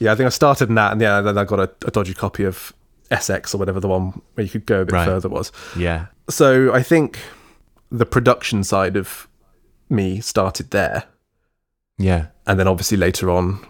I 0.00 0.14
think 0.14 0.26
I 0.26 0.30
started 0.30 0.68
in 0.68 0.74
that, 0.76 0.92
and 0.92 1.00
yeah, 1.00 1.20
then 1.20 1.38
I 1.38 1.44
got 1.44 1.58
a, 1.60 1.70
a 1.86 1.90
dodgy 1.90 2.14
copy 2.14 2.44
of 2.44 2.72
SX 3.10 3.54
or 3.54 3.58
whatever 3.58 3.80
the 3.80 3.88
one 3.88 4.20
where 4.34 4.44
you 4.44 4.50
could 4.50 4.66
go 4.66 4.82
a 4.82 4.84
bit 4.84 4.92
Right. 4.94 5.04
further 5.06 5.28
was. 5.28 5.52
yeah, 5.76 6.06
so 6.28 6.72
I 6.74 6.82
think 6.82 7.18
the 7.90 8.04
production 8.06 8.64
side 8.64 8.96
of 8.96 9.28
me 9.88 10.20
started 10.20 10.70
there, 10.70 11.04
yeah, 11.98 12.26
and 12.46 12.58
then 12.58 12.68
obviously 12.68 12.96
later 12.96 13.30
on, 13.30 13.64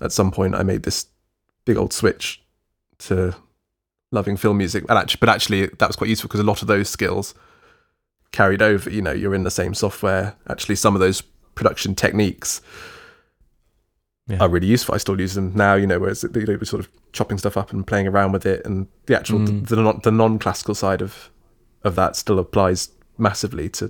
at 0.00 0.12
some 0.12 0.30
point, 0.30 0.54
I 0.54 0.62
made 0.62 0.82
this 0.84 1.06
big 1.64 1.76
old 1.76 1.92
switch 1.92 2.42
to 2.98 3.34
loving 4.10 4.36
film 4.36 4.58
music. 4.58 4.84
And 4.88 4.98
actually, 4.98 5.18
but 5.20 5.28
actually, 5.28 5.66
that 5.66 5.86
was 5.88 5.96
quite 5.96 6.10
useful 6.10 6.28
because 6.28 6.40
a 6.40 6.44
lot 6.44 6.60
of 6.62 6.68
those 6.68 6.88
skills 6.90 7.34
carried 8.30 8.60
over. 8.62 8.90
You 8.90 9.00
know, 9.02 9.12
you're 9.12 9.34
in 9.34 9.44
the 9.44 9.50
same 9.50 9.74
software. 9.74 10.36
Actually, 10.48 10.76
some 10.76 10.94
of 10.94 11.00
those 11.00 11.22
production 11.54 11.94
techniques 11.94 12.60
Yeah. 14.28 14.38
are 14.40 14.48
really 14.48 14.68
useful. 14.68 14.94
I 14.94 14.98
still 14.98 15.20
use 15.20 15.34
them 15.34 15.52
now. 15.54 15.74
You 15.74 15.86
know, 15.86 15.98
whereas 15.98 16.22
you 16.22 16.30
know, 16.46 16.56
we're 16.56 16.64
sort 16.64 16.80
of 16.80 16.88
chopping 17.12 17.38
stuff 17.38 17.56
up 17.56 17.72
and 17.72 17.84
playing 17.86 18.06
around 18.06 18.32
with 18.32 18.46
it, 18.46 18.64
and 18.64 18.86
the 19.06 19.16
actual 19.16 19.40
Mm. 19.40 19.66
the, 19.68 19.76
non 19.76 20.00
the 20.04 20.12
non 20.12 20.38
classical 20.38 20.74
side 20.74 21.02
of 21.02 21.30
of 21.82 21.96
that 21.96 22.14
still 22.16 22.38
applies 22.38 22.90
massively 23.18 23.68
to 23.70 23.88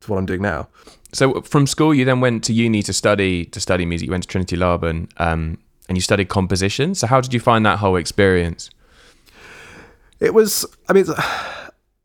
to 0.00 0.10
what 0.10 0.18
I'm 0.18 0.26
doing 0.26 0.42
now. 0.42 0.68
So 1.12 1.42
from 1.42 1.66
school, 1.66 1.94
you 1.94 2.04
then 2.04 2.20
went 2.20 2.42
to 2.44 2.52
uni 2.52 2.82
to 2.82 2.92
study 2.92 3.44
to 3.46 3.60
study 3.60 3.84
music. 3.86 4.06
You 4.06 4.12
went 4.12 4.24
to 4.24 4.28
Trinity 4.28 4.56
Laban, 4.56 5.08
um, 5.18 5.58
and 5.88 5.96
you 5.98 6.02
studied 6.02 6.28
composition. 6.28 6.94
So 6.94 7.06
how 7.06 7.20
did 7.20 7.34
you 7.34 7.40
find 7.40 7.64
that 7.66 7.78
whole 7.78 7.96
experience? 7.96 8.70
It 10.20 10.32
was, 10.32 10.64
I 10.88 10.94
mean, 10.94 11.04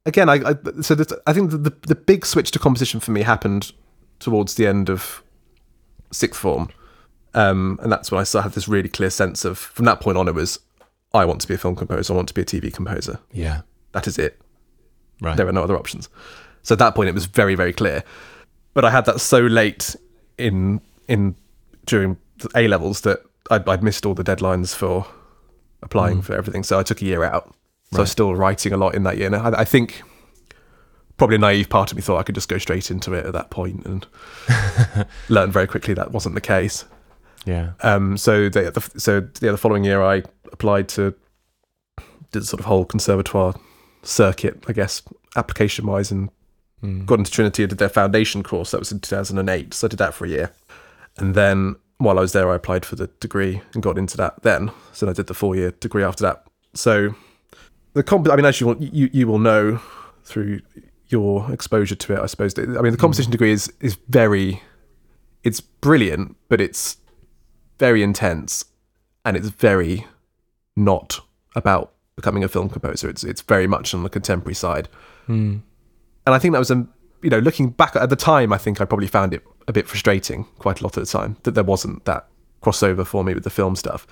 again, 0.06 0.28
I, 0.30 0.36
I 0.52 0.56
so 0.82 0.96
the, 0.96 1.22
I 1.26 1.32
think 1.34 1.52
the, 1.52 1.58
the 1.58 1.74
the 1.88 1.96
big 1.96 2.26
switch 2.26 2.52
to 2.52 2.60
composition 2.60 3.00
for 3.00 3.12
me 3.12 3.22
happened 3.24 3.72
towards 4.20 4.56
the 4.56 4.68
end 4.68 4.90
of 4.90 5.24
sixth 6.12 6.40
form, 6.40 6.68
um, 7.34 7.80
and 7.82 7.92
that's 7.92 8.12
when 8.12 8.20
I 8.20 8.24
started 8.24 8.50
had 8.50 8.54
this 8.54 8.68
really 8.68 8.90
clear 8.90 9.10
sense 9.10 9.46
of. 9.46 9.58
From 9.58 9.86
that 9.86 10.00
point 10.02 10.18
on, 10.18 10.28
it 10.28 10.36
was, 10.36 10.60
I 11.14 11.26
want 11.26 11.42
to 11.42 11.48
be 11.48 11.54
a 11.54 11.58
film 11.58 11.76
composer. 11.76 12.14
I 12.14 12.16
want 12.16 12.28
to 12.30 12.34
be 12.34 12.42
a 12.42 12.46
TV 12.46 12.74
composer. 12.74 13.20
Yeah, 13.32 13.62
That 13.94 14.08
is 14.08 14.18
it. 14.18 14.40
right. 15.22 15.38
There 15.38 15.48
are 15.48 15.52
no 15.52 15.64
other 15.64 15.76
options. 15.78 16.10
So 16.64 16.74
at 16.74 16.80
that 16.80 16.96
point, 16.96 17.10
it 17.10 17.16
was 17.16 17.26
very, 17.26 17.56
very 17.56 17.74
clear. 17.74 18.04
But 18.74 18.86
I 18.86 18.92
had 18.92 19.06
that 19.06 19.20
so 19.20 19.40
late 19.40 19.96
in 20.38 20.82
in 21.08 21.36
during 21.86 22.18
the 22.38 22.50
A 22.56 22.68
levels 22.68 23.02
that 23.02 23.20
I'd, 23.50 23.68
I'd 23.68 23.84
missed 23.84 24.06
all 24.06 24.14
the 24.14 24.24
deadlines 24.24 24.74
for 24.76 25.06
applying 25.82 26.22
for 26.22 26.36
everything. 26.36 26.64
So 26.64 26.80
I 26.80 26.84
took 26.84 27.02
a 27.02 27.06
year 27.06 27.24
out. 27.24 27.54
So 27.92 27.98
I 27.98 28.02
was 28.02 28.12
still 28.12 28.34
writing 28.36 28.72
a 28.72 28.78
lot 28.78 28.96
in 28.96 29.04
that 29.04 29.18
year. 29.18 29.28
And 29.28 29.36
I, 29.36 29.62
I 29.62 29.66
think 29.66 30.04
probably 31.18 31.36
a 31.36 31.40
naive 31.40 31.68
part 31.70 31.92
of 31.92 31.98
me 31.98 32.02
thought 32.02 32.18
I 32.20 32.24
could 32.24 32.36
just 32.36 32.48
go 32.48 32.58
straight 32.58 32.90
into 32.90 33.14
it 33.14 33.26
at 33.26 33.34
that 33.34 33.50
point 33.50 33.86
and 33.86 34.08
learn 35.30 35.52
very 35.52 35.68
quickly 35.68 35.94
that 35.96 36.12
wasn't 36.12 36.36
the 36.36 36.42
case. 36.42 36.86
Yeah, 37.46 37.72
Um, 37.82 38.18
so 38.18 38.50
the, 38.50 38.70
the 38.72 39.00
so 39.00 39.28
yeah, 39.42 39.52
the 39.52 39.58
following 39.58 39.84
year 39.84 40.02
I 40.02 40.24
applied 40.52 40.88
to 40.90 41.14
did 42.32 42.44
the 42.44 42.46
sort 42.46 42.60
of 42.60 42.66
whole 42.66 42.86
conservatoire 42.86 43.56
circuit, 44.04 44.64
I 44.68 44.74
guess, 44.74 45.02
application 45.36 45.86
wise, 45.86 46.12
and 46.12 46.30
Mm. 46.84 47.06
got 47.06 47.20
into 47.20 47.30
Trinity 47.32 47.62
and 47.62 47.70
did 47.70 47.78
their 47.78 47.90
foundation 47.90 48.42
course. 48.42 48.72
That 48.72 48.80
was 48.80 48.92
in 48.92 49.00
2008. 49.02 49.72
So 49.76 49.86
I 49.86 49.90
did 49.90 50.00
that 50.00 50.16
for 50.16 50.26
a 50.26 50.30
year, 50.30 50.52
and 51.18 51.36
then 51.36 51.76
while 52.00 52.18
I 52.18 52.22
was 52.22 52.32
there, 52.34 52.50
I 52.52 52.56
applied 52.56 52.86
for 52.88 52.96
the 52.96 53.06
degree 53.20 53.62
and 53.76 53.84
got 53.84 54.00
into 54.00 54.18
that. 54.18 54.42
Then, 54.42 54.72
so 54.92 55.08
I 55.08 55.14
did 55.14 55.28
the 55.28 55.36
four 55.36 55.56
year 55.56 55.70
degree 55.72 56.04
after 56.04 56.24
that. 56.24 56.44
So 56.74 57.14
the 57.94 58.02
comp, 58.02 58.28
I 58.32 58.36
mean, 58.36 58.46
as 58.46 58.60
you 58.60 58.66
will, 58.68 58.78
you 58.82 59.10
you 59.14 59.28
will 59.28 59.38
know 59.38 59.80
through 60.24 60.62
your 61.10 61.52
exposure 61.52 61.94
to 61.96 62.14
it, 62.14 62.20
I 62.20 62.26
suppose. 62.26 62.58
I 62.58 62.64
mean, 62.82 62.92
the 62.94 62.98
composition 62.98 63.32
degree 63.32 63.52
is 63.52 63.72
is 63.80 63.96
very, 64.10 64.64
it's 65.44 65.62
brilliant, 65.62 66.36
but 66.50 66.60
it's 66.60 66.98
very 67.86 68.02
intense 68.04 68.66
and 69.26 69.36
it's 69.38 69.50
very 69.50 70.06
not 70.76 71.20
about 71.56 71.92
becoming 72.16 72.44
a 72.44 72.48
film 72.48 72.70
composer. 72.70 73.10
It's 73.10 73.24
it's 73.24 73.42
very 73.42 73.68
much 73.68 73.94
on 73.94 74.04
the 74.04 74.10
contemporary 74.18 74.56
side, 74.56 74.88
Hmm. 75.28 75.58
and 76.26 76.36
I 76.36 76.40
think 76.40 76.52
that 76.54 76.60
was 76.60 76.72
a 76.72 76.88
you 77.24 77.30
know 77.30 77.40
looking 77.40 77.70
back 77.82 77.96
at 77.96 78.10
the 78.10 78.16
time, 78.16 78.54
I 78.54 78.58
think 78.58 78.80
I 78.82 78.86
probably 78.86 79.08
found 79.08 79.34
it 79.34 79.44
a 79.68 79.74
bit 79.74 79.88
frustrating 79.88 80.46
quite 80.60 80.80
a 80.82 80.84
lot 80.84 80.98
of 80.98 81.06
the 81.06 81.12
time 81.20 81.38
that 81.44 81.52
there 81.56 81.64
wasn't 81.74 82.06
that 82.06 82.28
crossover 82.64 83.06
for 83.06 83.24
me 83.24 83.34
with 83.34 83.44
the 83.44 83.50
film 83.60 83.76
stuff. 83.76 84.06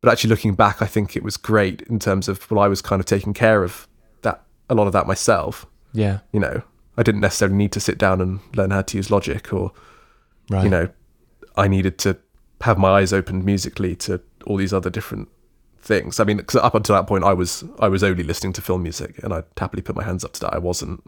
But 0.00 0.10
actually 0.12 0.30
looking 0.30 0.54
back, 0.54 0.80
I 0.82 0.86
think 0.86 1.16
it 1.16 1.22
was 1.24 1.36
great 1.36 1.82
in 1.82 1.98
terms 1.98 2.28
of 2.28 2.50
well, 2.50 2.60
I 2.60 2.68
was 2.68 2.80
kind 2.82 3.00
of 3.00 3.06
taking 3.06 3.34
care 3.34 3.62
of 3.64 3.88
that 4.22 4.42
a 4.70 4.74
lot 4.74 4.86
of 4.86 4.92
that 4.92 5.06
myself. 5.06 5.66
Yeah. 5.92 6.18
You 6.32 6.40
know, 6.40 6.62
I 6.96 7.02
didn't 7.02 7.20
necessarily 7.22 7.56
need 7.56 7.72
to 7.72 7.80
sit 7.80 7.98
down 7.98 8.20
and 8.20 8.40
learn 8.54 8.70
how 8.70 8.82
to 8.82 8.96
use 8.96 9.10
Logic 9.10 9.52
or 9.52 9.72
Right. 10.50 10.64
you 10.64 10.70
know, 10.70 10.88
I 11.56 11.68
needed 11.68 11.98
to 12.04 12.16
have 12.62 12.78
my 12.78 12.88
eyes 13.00 13.12
opened 13.12 13.44
musically 13.44 13.94
to 13.96 14.20
all 14.46 14.56
these 14.56 14.72
other 14.72 14.90
different 14.90 15.28
things. 15.80 16.18
I 16.20 16.24
mean, 16.24 16.38
because 16.38 16.56
up 16.56 16.74
until 16.74 16.94
that 16.96 17.06
point, 17.06 17.24
I 17.24 17.32
was 17.34 17.64
I 17.78 17.88
was 17.88 18.02
only 18.02 18.22
listening 18.24 18.52
to 18.54 18.62
film 18.62 18.82
music, 18.82 19.18
and 19.22 19.32
I'd 19.32 19.44
happily 19.56 19.82
put 19.82 19.96
my 19.96 20.04
hands 20.04 20.24
up 20.24 20.32
to 20.34 20.40
that. 20.40 20.54
I 20.54 20.58
wasn't. 20.58 21.02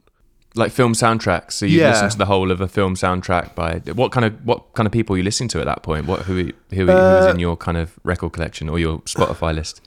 like 0.57 0.73
film 0.73 0.95
soundtracks. 0.95 1.52
So 1.52 1.64
you 1.64 1.78
Yeah. 1.80 1.90
listen 1.90 2.11
to 2.11 2.19
the 2.19 2.26
whole 2.26 2.50
of 2.50 2.61
a 2.61 2.66
film 2.66 2.97
soundtrack 2.97 3.54
by 3.54 3.78
what 3.95 4.11
kind 4.11 4.26
of 4.26 4.33
what 4.45 4.73
kind 4.75 4.85
of 4.85 4.92
people 4.92 5.14
are 5.14 5.19
you 5.19 5.23
listening 5.23 5.49
to 5.50 5.61
at 5.61 5.66
that 5.66 5.85
point? 5.85 6.07
What 6.07 6.23
who 6.23 6.35
who, 6.71 6.87
who 6.87 6.90
Uh, 6.90 7.21
was 7.21 7.26
in 7.35 7.38
your 7.38 7.57
kind 7.57 7.76
of 7.76 7.99
record 8.02 8.33
collection 8.33 8.69
or 8.69 8.76
your 8.78 8.99
Spotify 9.02 9.54
list? 9.54 9.80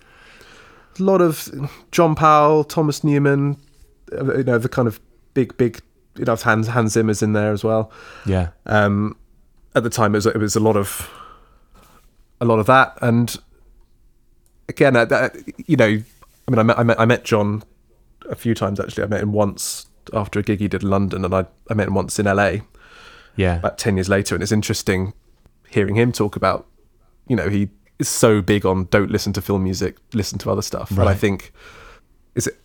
A 0.99 1.03
lot 1.03 1.19
of 1.21 1.49
John 1.91 2.15
Powell, 2.15 2.63
Thomas 2.63 3.03
Newman, 3.03 3.57
uh, 4.17 4.37
you 4.37 4.43
know, 4.45 4.57
the 4.57 4.69
kind 4.69 4.87
of 4.87 5.01
big, 5.33 5.57
big, 5.57 5.81
you 6.17 6.23
know, 6.23 6.35
Hans 6.37 6.67
Hans 6.69 6.93
Zimmer's 6.93 7.21
in 7.21 7.33
there 7.33 7.51
as 7.51 7.63
well. 7.65 7.91
Yeah. 8.25 8.49
Um, 8.65 9.17
at 9.75 9.83
the 9.83 9.89
time, 9.89 10.13
it 10.15 10.19
was, 10.19 10.27
it 10.27 10.37
was 10.37 10.55
a 10.55 10.61
lot 10.61 10.77
of 10.77 11.09
a 12.43 12.45
lot 12.45 12.59
of 12.59 12.65
that, 12.67 12.97
and 13.01 13.35
again, 14.69 14.95
uh, 14.95 15.05
that, 15.05 15.35
you 15.67 15.75
know, 15.77 15.85
I 16.47 16.51
mean, 16.51 16.59
I 16.59 16.63
met, 16.63 16.77
I 16.79 16.83
met 16.83 16.99
I 16.99 17.05
met 17.05 17.23
John 17.23 17.63
a 18.29 18.35
few 18.35 18.53
times 18.53 18.79
actually. 18.79 19.03
I 19.03 19.07
met 19.07 19.21
him 19.21 19.31
once 19.31 19.87
after 20.13 20.39
a 20.39 20.43
gig 20.43 20.59
he 20.59 20.67
did 20.67 20.83
in 20.83 20.89
London, 20.89 21.23
and 21.25 21.33
I 21.33 21.45
I 21.69 21.73
met 21.73 21.87
him 21.87 21.93
once 21.95 22.19
in 22.19 22.25
LA 22.25 22.57
Yeah. 23.35 23.57
about 23.59 23.77
ten 23.77 23.95
years 23.97 24.09
later, 24.09 24.35
and 24.35 24.43
it's 24.43 24.51
interesting 24.51 25.13
hearing 25.69 25.95
him 25.95 26.11
talk 26.11 26.35
about, 26.35 26.67
you 27.27 27.35
know, 27.35 27.49
he 27.49 27.69
is 27.97 28.09
so 28.09 28.41
big 28.41 28.65
on 28.65 28.85
don't 28.91 29.09
listen 29.09 29.33
to 29.33 29.41
film 29.41 29.63
music, 29.63 29.97
listen 30.13 30.37
to 30.39 30.51
other 30.51 30.61
stuff, 30.61 30.91
and 30.91 31.07
I 31.09 31.13
think. 31.15 31.51
Is 32.35 32.47
it 32.47 32.57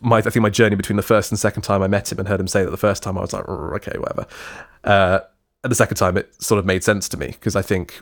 my? 0.00 0.18
I 0.18 0.22
think 0.22 0.42
my 0.44 0.48
journey 0.48 0.76
between 0.76 0.96
the 0.96 1.02
first 1.02 1.32
and 1.32 1.38
second 1.40 1.62
time 1.62 1.82
I 1.82 1.88
met 1.88 2.12
him 2.12 2.20
and 2.20 2.28
heard 2.28 2.38
him 2.38 2.46
say 2.46 2.62
that 2.64 2.70
the 2.70 2.76
first 2.76 3.02
time 3.02 3.18
I 3.18 3.20
was 3.20 3.32
like, 3.32 3.44
"Mm, 3.46 3.74
okay, 3.74 3.98
whatever. 3.98 4.26
Uh, 4.84 5.18
and 5.64 5.72
the 5.72 5.74
second 5.74 5.96
time 5.96 6.16
it 6.16 6.40
sort 6.40 6.60
of 6.60 6.64
made 6.64 6.84
sense 6.84 7.08
to 7.08 7.16
me 7.16 7.26
because 7.26 7.56
I 7.56 7.62
think 7.62 8.00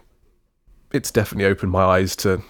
it's 0.92 1.10
definitely 1.10 1.46
opened 1.46 1.72
my 1.72 1.82
eyes 1.82 2.16
to 2.16 2.42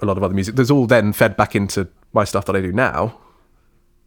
a 0.00 0.06
lot 0.06 0.16
of 0.16 0.22
other 0.22 0.34
music. 0.34 0.56
There's 0.56 0.70
all 0.70 0.86
then 0.86 1.12
fed 1.12 1.36
back 1.36 1.54
into 1.54 1.88
my 2.12 2.24
stuff 2.24 2.44
that 2.46 2.56
I 2.56 2.60
do 2.60 2.72
now. 2.72 3.18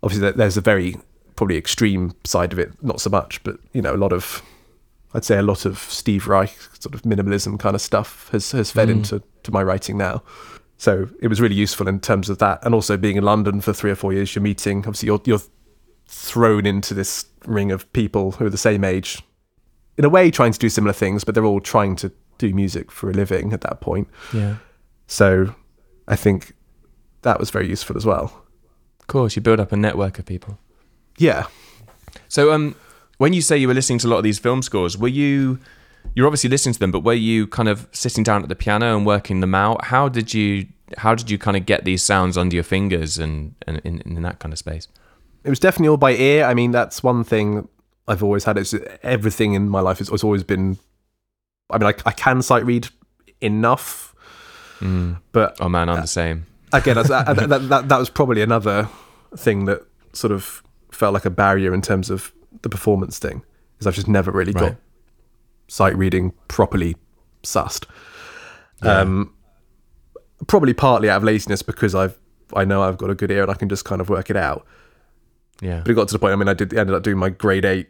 Obviously, 0.03 0.31
there's 0.31 0.57
a 0.57 0.61
very 0.61 0.97
probably 1.35 1.57
extreme 1.57 2.13
side 2.23 2.53
of 2.53 2.59
it, 2.59 2.71
not 2.83 3.01
so 3.01 3.09
much, 3.09 3.43
but 3.43 3.57
you 3.73 3.81
know, 3.81 3.93
a 3.93 3.97
lot 3.97 4.13
of 4.13 4.43
I'd 5.13 5.23
say 5.23 5.37
a 5.37 5.43
lot 5.43 5.65
of 5.65 5.77
Steve 5.79 6.27
Reich 6.27 6.57
sort 6.79 6.93
of 6.93 7.03
minimalism 7.03 7.57
kind 7.57 7.75
of 7.75 7.81
stuff 7.81 8.29
has 8.31 8.51
has 8.51 8.71
fed 8.71 8.89
mm. 8.89 8.93
into 8.93 9.23
to 9.43 9.51
my 9.51 9.63
writing 9.63 9.97
now. 9.97 10.23
So 10.77 11.07
it 11.21 11.29
was 11.29 11.39
really 11.39 11.55
useful 11.55 11.87
in 11.87 12.01
terms 12.01 12.29
of 12.29 12.37
that, 12.39 12.59
and 12.65 12.75
also 12.75 12.97
being 12.97 13.15
in 13.15 13.23
London 13.23 13.61
for 13.61 13.71
three 13.71 13.91
or 13.91 13.95
four 13.95 14.11
years. 14.11 14.35
You're 14.35 14.43
meeting, 14.43 14.79
obviously, 14.79 15.07
you're 15.07 15.21
you're 15.25 15.41
thrown 16.07 16.65
into 16.65 16.93
this 16.93 17.25
ring 17.45 17.71
of 17.71 17.91
people 17.93 18.33
who 18.33 18.45
are 18.45 18.49
the 18.49 18.57
same 18.57 18.83
age, 18.83 19.23
in 19.97 20.05
a 20.05 20.09
way, 20.09 20.29
trying 20.29 20.51
to 20.51 20.59
do 20.59 20.69
similar 20.69 20.93
things, 20.93 21.23
but 21.23 21.33
they're 21.33 21.45
all 21.45 21.61
trying 21.61 21.95
to 21.95 22.11
do 22.37 22.53
music 22.53 22.91
for 22.91 23.09
a 23.09 23.13
living 23.13 23.53
at 23.53 23.61
that 23.61 23.81
point. 23.81 24.07
Yeah. 24.33 24.57
So 25.07 25.55
I 26.07 26.15
think 26.15 26.53
that 27.21 27.39
was 27.39 27.49
very 27.49 27.67
useful 27.67 27.97
as 27.97 28.05
well. 28.05 28.43
Of 28.99 29.07
course, 29.07 29.35
you 29.35 29.41
build 29.41 29.59
up 29.59 29.71
a 29.71 29.77
network 29.77 30.19
of 30.19 30.25
people. 30.25 30.57
Yeah, 31.17 31.45
So, 32.27 32.51
um, 32.51 32.75
when 33.17 33.31
you 33.33 33.41
say 33.41 33.57
you 33.57 33.67
were 33.67 33.73
listening 33.73 33.99
to 33.99 34.07
a 34.07 34.09
lot 34.09 34.17
of 34.17 34.23
these 34.23 34.39
film 34.39 34.61
scores, 34.61 34.97
were 34.97 35.07
you? 35.07 35.59
You're 36.13 36.27
obviously 36.27 36.49
listening 36.49 36.73
to 36.73 36.79
them, 36.79 36.91
but 36.91 36.99
were 36.99 37.13
you 37.13 37.47
kind 37.47 37.67
of 37.69 37.87
sitting 37.91 38.23
down 38.23 38.43
at 38.43 38.49
the 38.49 38.55
piano 38.55 38.95
and 38.97 39.05
working 39.05 39.39
them 39.39 39.55
out? 39.55 39.85
How 39.85 40.09
did 40.09 40.33
you? 40.33 40.67
How 40.97 41.15
did 41.15 41.29
you 41.31 41.37
kind 41.37 41.57
of 41.57 41.65
get 41.65 41.85
these 41.85 42.03
sounds 42.03 42.37
under 42.37 42.55
your 42.55 42.63
fingers 42.63 43.17
and, 43.17 43.55
and 43.65 43.79
in, 43.85 44.01
in 44.01 44.21
that 44.21 44.39
kind 44.39 44.53
of 44.53 44.59
space? 44.59 44.87
it 45.43 45.49
was 45.49 45.59
definitely 45.59 45.89
all 45.89 45.97
by 45.97 46.11
ear. 46.11 46.43
I 46.43 46.53
mean, 46.55 46.71
that's 46.71 47.03
one 47.03 47.23
thing 47.23 47.67
I've 48.07 48.23
always 48.23 48.43
had. 48.45 48.57
It's 48.57 48.73
everything 49.03 49.53
in 49.53 49.69
my 49.69 49.79
life 49.79 49.99
has, 49.99 50.09
has 50.09 50.23
always 50.23 50.43
been. 50.43 50.77
I 51.75 51.77
mean, 51.77 51.87
I, 51.87 52.09
I 52.09 52.11
can 52.11 52.41
sight 52.41 52.65
read 52.65 52.87
enough, 53.41 54.15
but 55.31 55.57
Oh 55.59 55.69
man, 55.69 55.89
I'm 55.89 56.01
the 56.01 56.07
same. 56.07 56.45
again, 56.73 56.95
that, 56.95 57.07
that, 57.07 57.69
that, 57.69 57.89
that 57.89 57.97
was 57.97 58.09
probably 58.09 58.41
another 58.41 58.87
thing 59.37 59.65
that 59.65 59.81
sort 60.13 60.31
of 60.31 60.61
felt 60.91 61.13
like 61.13 61.25
a 61.25 61.29
barrier 61.29 61.73
in 61.73 61.81
terms 61.81 62.09
of 62.09 62.31
the 62.61 62.69
performance 62.69 63.19
thing, 63.19 63.43
because 63.73 63.87
I've 63.87 63.95
just 63.95 64.07
never 64.07 64.31
really 64.31 64.51
Right. 64.53 64.69
got 64.69 64.75
sight 65.67 65.95
reading 65.97 66.31
properly 66.47 66.95
sussed. 67.43 67.85
Um, 68.81 69.33
probably 70.47 70.73
partly 70.73 71.09
out 71.09 71.17
of 71.17 71.23
laziness 71.23 71.61
because 71.61 71.95
I've 71.95 72.17
I 72.53 72.65
know 72.65 72.83
I've 72.83 72.97
got 72.97 73.09
a 73.09 73.15
good 73.15 73.31
ear 73.31 73.41
and 73.41 73.51
I 73.51 73.55
can 73.55 73.67
just 73.69 73.83
kind 73.85 73.99
of 73.99 74.09
work 74.09 74.29
it 74.29 74.35
out. 74.37 74.65
Yeah. 75.61 75.79
But 75.79 75.91
it 75.91 75.93
got 75.95 76.07
to 76.09 76.13
the 76.13 76.19
point. 76.19 76.33
I 76.33 76.35
mean, 76.35 76.47
I 76.47 76.53
did 76.53 76.73
ended 76.73 76.95
up 76.95 77.01
doing 77.01 77.17
my 77.17 77.29
grade 77.29 77.65
eight 77.65 77.87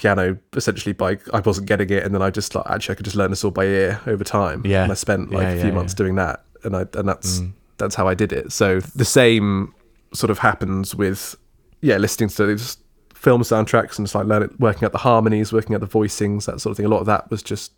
piano 0.00 0.38
essentially 0.56 0.94
by 0.94 1.18
I 1.32 1.40
wasn't 1.40 1.66
getting 1.66 1.90
it, 1.90 2.04
and 2.04 2.14
then 2.14 2.22
I 2.22 2.30
just 2.30 2.54
like 2.54 2.64
actually 2.68 2.94
I 2.94 2.96
could 2.96 3.04
just 3.04 3.16
learn 3.16 3.30
this 3.30 3.44
all 3.44 3.50
by 3.50 3.64
ear 3.64 4.00
over 4.06 4.24
time. 4.24 4.62
Yeah. 4.64 4.84
and 4.84 4.92
I 4.92 4.94
spent 4.94 5.30
like 5.30 5.42
Yeah, 5.42 5.50
a 5.50 5.60
few 5.60 5.68
yeah. 5.68 5.74
months 5.74 5.94
doing 5.94 6.14
that, 6.16 6.44
and 6.64 6.74
I 6.74 6.86
and 6.94 7.06
that's 7.06 7.40
mm. 7.40 7.52
that's 7.76 7.94
how 7.94 8.08
I 8.08 8.14
did 8.14 8.32
it. 8.32 8.50
So 8.52 8.80
the 8.80 9.04
same 9.04 9.74
sort 10.14 10.30
of 10.30 10.38
happens 10.38 10.94
with 10.94 11.36
yeah, 11.82 11.98
listening 11.98 12.30
to 12.30 12.46
these 12.46 12.78
film 13.14 13.42
soundtracks 13.42 13.98
and 13.98 14.06
just 14.06 14.14
like 14.14 14.26
learning, 14.26 14.54
working 14.58 14.84
out 14.84 14.92
the 14.92 14.98
harmonies, 14.98 15.52
working 15.52 15.74
out 15.74 15.80
the 15.82 15.86
voicings, 15.86 16.46
that 16.46 16.60
sort 16.60 16.70
of 16.72 16.76
thing. 16.78 16.86
A 16.86 16.88
lot 16.88 17.00
of 17.00 17.06
that 17.06 17.30
was 17.30 17.42
just 17.42 17.72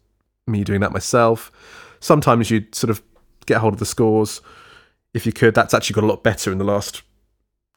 me 0.47 0.63
doing 0.63 0.81
that 0.81 0.93
myself. 0.93 1.51
Sometimes 1.99 2.51
you'd 2.51 2.73
sort 2.75 2.91
of 2.91 3.03
get 3.47 3.59
hold 3.59 3.73
of 3.73 3.79
the 3.81 3.87
scores 3.87 4.41
if 5.15 5.27
you 5.27 5.33
could. 5.33 5.55
That's 5.55 5.75
actually 5.75 5.95
got 5.95 6.05
a 6.05 6.07
lot 6.07 6.23
better 6.23 6.53
in 6.53 6.59
the 6.59 6.65
last 6.65 7.03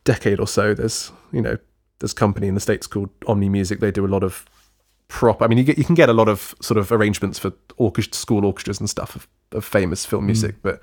decade 0.04 0.40
or 0.40 0.48
so. 0.48 0.74
There's 0.76 1.12
you 1.32 1.42
know 1.42 1.58
there's 2.00 2.12
a 2.12 2.16
company 2.16 2.48
in 2.48 2.56
the 2.56 2.62
states 2.62 2.88
called 2.88 3.10
Omni 3.28 3.50
Music. 3.50 3.80
They 3.80 3.92
do 3.92 4.06
a 4.06 4.08
lot 4.08 4.24
of 4.24 4.46
prop. 5.08 5.42
I 5.42 5.48
mean, 5.48 5.58
you 5.58 5.64
get 5.64 5.78
you 5.78 5.84
can 5.84 5.96
get 5.96 6.10
a 6.10 6.14
lot 6.14 6.28
of 6.28 6.56
sort 6.62 6.78
of 6.78 6.92
arrangements 6.92 7.40
for 7.40 7.54
orchestra, 7.78 8.16
school 8.16 8.46
orchestras 8.46 8.80
and 8.80 8.90
stuff 8.90 9.16
of, 9.16 9.28
of 9.52 9.64
famous 9.64 10.06
film 10.06 10.24
hmm. 10.24 10.28
music, 10.28 10.56
but 10.62 10.82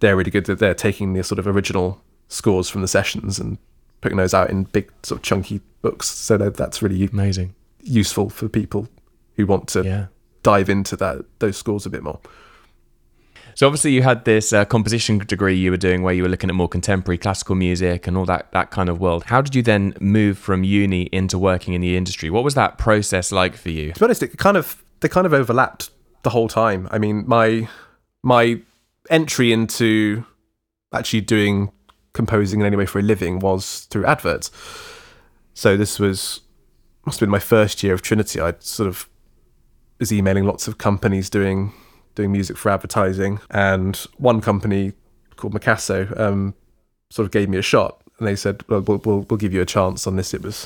they're 0.00 0.16
really 0.16 0.30
good. 0.30 0.46
That 0.46 0.58
they're 0.58 0.74
taking 0.74 1.12
the 1.12 1.22
sort 1.22 1.38
of 1.38 1.46
original 1.46 2.00
scores 2.28 2.68
from 2.68 2.82
the 2.82 2.88
sessions 2.88 3.38
and 3.38 3.58
putting 4.00 4.18
those 4.18 4.34
out 4.34 4.50
in 4.50 4.64
big 4.64 4.92
sort 5.02 5.18
of 5.18 5.22
chunky 5.22 5.60
books. 5.82 6.08
So 6.08 6.36
that, 6.36 6.54
that's 6.54 6.82
really 6.82 7.08
Amazing. 7.12 7.54
useful 7.82 8.30
for 8.30 8.48
people 8.48 8.88
who 9.36 9.46
want 9.46 9.68
to 9.68 9.82
Yeah. 9.82 10.06
dive 10.42 10.68
into 10.68 10.96
that 10.96 11.24
those 11.38 11.56
scores 11.56 11.86
a 11.86 11.90
bit 11.90 12.02
more. 12.02 12.20
So 13.56 13.66
obviously 13.66 13.92
you 13.92 14.02
had 14.02 14.26
this 14.26 14.52
uh, 14.52 14.66
composition 14.66 15.16
degree 15.16 15.56
you 15.56 15.70
were 15.70 15.78
doing 15.78 16.02
where 16.02 16.12
you 16.12 16.22
were 16.22 16.28
looking 16.28 16.50
at 16.50 16.54
more 16.54 16.68
contemporary 16.68 17.16
classical 17.16 17.54
music 17.54 18.06
and 18.06 18.14
all 18.14 18.26
that 18.26 18.52
that 18.52 18.70
kind 18.70 18.90
of 18.90 19.00
world. 19.00 19.24
How 19.24 19.40
did 19.40 19.54
you 19.54 19.62
then 19.62 19.94
move 19.98 20.36
from 20.36 20.62
uni 20.62 21.04
into 21.04 21.38
working 21.38 21.72
in 21.72 21.80
the 21.80 21.96
industry? 21.96 22.28
What 22.28 22.44
was 22.44 22.54
that 22.54 22.76
process 22.76 23.32
like 23.32 23.56
for 23.56 23.70
you? 23.70 23.92
to 23.92 23.98
be 24.00 24.04
honest, 24.04 24.22
it 24.22 24.36
kind 24.36 24.58
of 24.58 24.84
they 25.00 25.08
kind 25.08 25.26
of 25.26 25.32
overlapped 25.32 25.88
the 26.22 26.30
whole 26.30 26.48
time. 26.48 26.86
I 26.90 26.98
mean, 26.98 27.24
my 27.26 27.66
my 28.22 28.60
entry 29.08 29.54
into 29.54 30.26
actually 30.92 31.22
doing 31.22 31.72
composing 32.12 32.60
in 32.60 32.66
any 32.66 32.76
way 32.76 32.84
for 32.84 32.98
a 32.98 33.02
living 33.02 33.38
was 33.38 33.86
through 33.86 34.04
adverts. 34.04 34.50
So 35.54 35.78
this 35.78 35.98
was 35.98 36.42
must 37.06 37.20
have 37.20 37.26
been 37.26 37.32
my 37.32 37.38
first 37.38 37.82
year 37.82 37.94
of 37.94 38.02
Trinity. 38.02 38.38
I 38.38 38.52
sort 38.58 38.86
of 38.86 39.08
was 39.98 40.12
emailing 40.12 40.44
lots 40.44 40.68
of 40.68 40.76
companies 40.76 41.30
doing 41.30 41.72
doing 42.16 42.32
music 42.32 42.56
for 42.56 42.70
advertising, 42.70 43.38
and 43.50 43.94
one 44.18 44.40
company 44.40 44.92
called 45.36 45.54
Mcasso 45.54 46.18
um, 46.18 46.54
sort 47.10 47.26
of 47.26 47.30
gave 47.30 47.48
me 47.48 47.56
a 47.58 47.62
shot, 47.62 48.02
and 48.18 48.26
they 48.26 48.34
said, 48.34 48.64
"Well, 48.68 48.80
we'll, 48.80 48.98
we'll, 49.04 49.20
we'll 49.30 49.38
give 49.38 49.54
you 49.54 49.60
a 49.60 49.66
chance 49.66 50.06
on 50.08 50.16
this." 50.16 50.34
It 50.34 50.42
was 50.42 50.64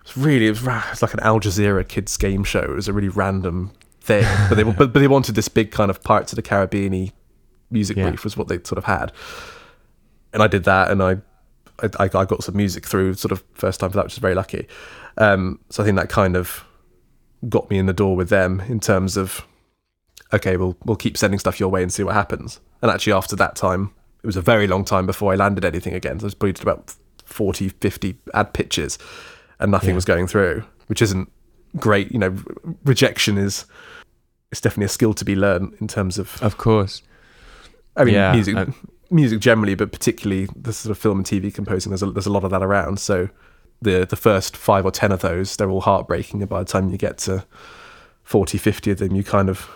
it 0.00 0.04
was 0.04 0.16
really 0.18 0.46
it 0.48 0.50
was, 0.50 0.62
it 0.62 0.66
was 0.90 1.00
like 1.02 1.14
an 1.14 1.20
Al 1.20 1.40
Jazeera 1.40 1.88
kids 1.88 2.14
game 2.18 2.44
show. 2.44 2.60
It 2.60 2.74
was 2.76 2.88
a 2.88 2.92
really 2.92 3.08
random 3.08 3.72
thing, 4.02 4.24
but 4.50 4.56
they 4.56 4.64
but, 4.64 4.92
but 4.92 5.00
they 5.00 5.08
wanted 5.08 5.34
this 5.34 5.48
big 5.48 5.70
kind 5.70 5.90
of 5.90 6.02
Pirates 6.02 6.32
of 6.32 6.36
the 6.36 6.42
Caribbean 6.42 7.10
music 7.70 7.96
Yeah. 7.96 8.08
brief 8.08 8.24
was 8.24 8.36
what 8.36 8.48
they 8.48 8.56
sort 8.64 8.76
of 8.78 8.84
had, 8.84 9.12
and 10.34 10.42
I 10.42 10.46
did 10.48 10.64
that, 10.64 10.90
and 10.90 11.02
I. 11.02 11.16
I, 11.80 12.10
I 12.12 12.24
got 12.24 12.42
some 12.42 12.56
music 12.56 12.84
through 12.84 13.14
sort 13.14 13.30
of 13.30 13.44
first 13.54 13.78
time 13.78 13.90
for 13.90 13.96
that, 13.98 14.06
which 14.06 14.14
is 14.14 14.18
very 14.18 14.34
lucky. 14.34 14.66
Um, 15.16 15.60
so 15.70 15.80
I 15.80 15.86
think 15.86 15.96
that 15.96 16.08
kind 16.08 16.34
of 16.34 16.64
got 17.48 17.70
me 17.70 17.78
in 17.78 17.86
the 17.86 17.92
door 17.92 18.16
with 18.16 18.30
them 18.30 18.58
in 18.62 18.80
terms 18.80 19.16
of 19.16 19.46
okay, 20.32 20.56
we'll 20.56 20.76
we'll 20.84 20.96
keep 20.96 21.16
sending 21.16 21.38
stuff 21.38 21.58
your 21.60 21.68
way 21.68 21.82
and 21.82 21.92
see 21.92 22.02
what 22.02 22.14
happens. 22.14 22.60
And 22.82 22.90
actually, 22.90 23.12
after 23.14 23.36
that 23.36 23.56
time, 23.56 23.92
it 24.22 24.26
was 24.26 24.36
a 24.36 24.42
very 24.42 24.66
long 24.66 24.84
time 24.84 25.06
before 25.06 25.32
I 25.32 25.36
landed 25.36 25.64
anything 25.64 25.94
again. 25.94 26.18
So 26.20 26.24
I 26.24 26.26
was 26.26 26.34
probably 26.34 26.60
about 26.62 26.94
40, 27.24 27.68
50 27.70 28.16
ad 28.34 28.52
pitches, 28.52 28.98
and 29.58 29.70
nothing 29.70 29.90
Yeah. 29.90 29.94
was 29.96 30.04
going 30.04 30.26
through, 30.26 30.64
which 30.86 31.02
isn't 31.02 31.30
great. 31.76 32.10
You 32.12 32.18
know, 32.18 32.28
re- 32.28 32.74
rejection 32.84 33.36
is 33.38 33.64
it's 34.50 34.60
definitely 34.60 34.86
a 34.86 34.88
skill 34.88 35.12
to 35.14 35.24
be 35.24 35.36
learned 35.36 35.74
in 35.80 35.88
terms 35.88 36.18
of 36.18 36.42
Of 36.42 36.56
course. 36.56 37.02
I 37.96 38.04
mean, 38.04 38.14
Yeah, 38.14 38.32
music, 38.32 38.56
uh, 38.56 38.66
music 39.10 39.40
generally, 39.40 39.74
but 39.74 39.92
particularly 39.92 40.48
the 40.56 40.72
sort 40.72 40.90
of 40.90 40.98
film 40.98 41.18
and 41.18 41.26
TV 41.26 41.52
composing. 41.52 41.90
There's 41.90 42.02
a, 42.02 42.10
there's 42.10 42.26
a 42.26 42.32
lot 42.32 42.44
of 42.44 42.50
that 42.50 42.62
around. 42.62 42.98
So 43.00 43.28
the 43.82 44.06
the 44.08 44.16
first 44.16 44.56
five 44.56 44.84
or 44.86 44.90
ten 44.90 45.12
of 45.12 45.20
those, 45.20 45.56
they're 45.56 45.70
all 45.70 45.80
heartbreaking, 45.82 46.40
and 46.42 46.48
by 46.48 46.60
the 46.60 46.64
time 46.64 46.90
you 46.90 46.96
get 46.96 47.18
to 47.18 47.44
40, 48.22 48.58
50 48.58 48.90
of 48.92 48.98
them, 48.98 49.14
you 49.14 49.24
kind 49.24 49.48
of 49.48 49.68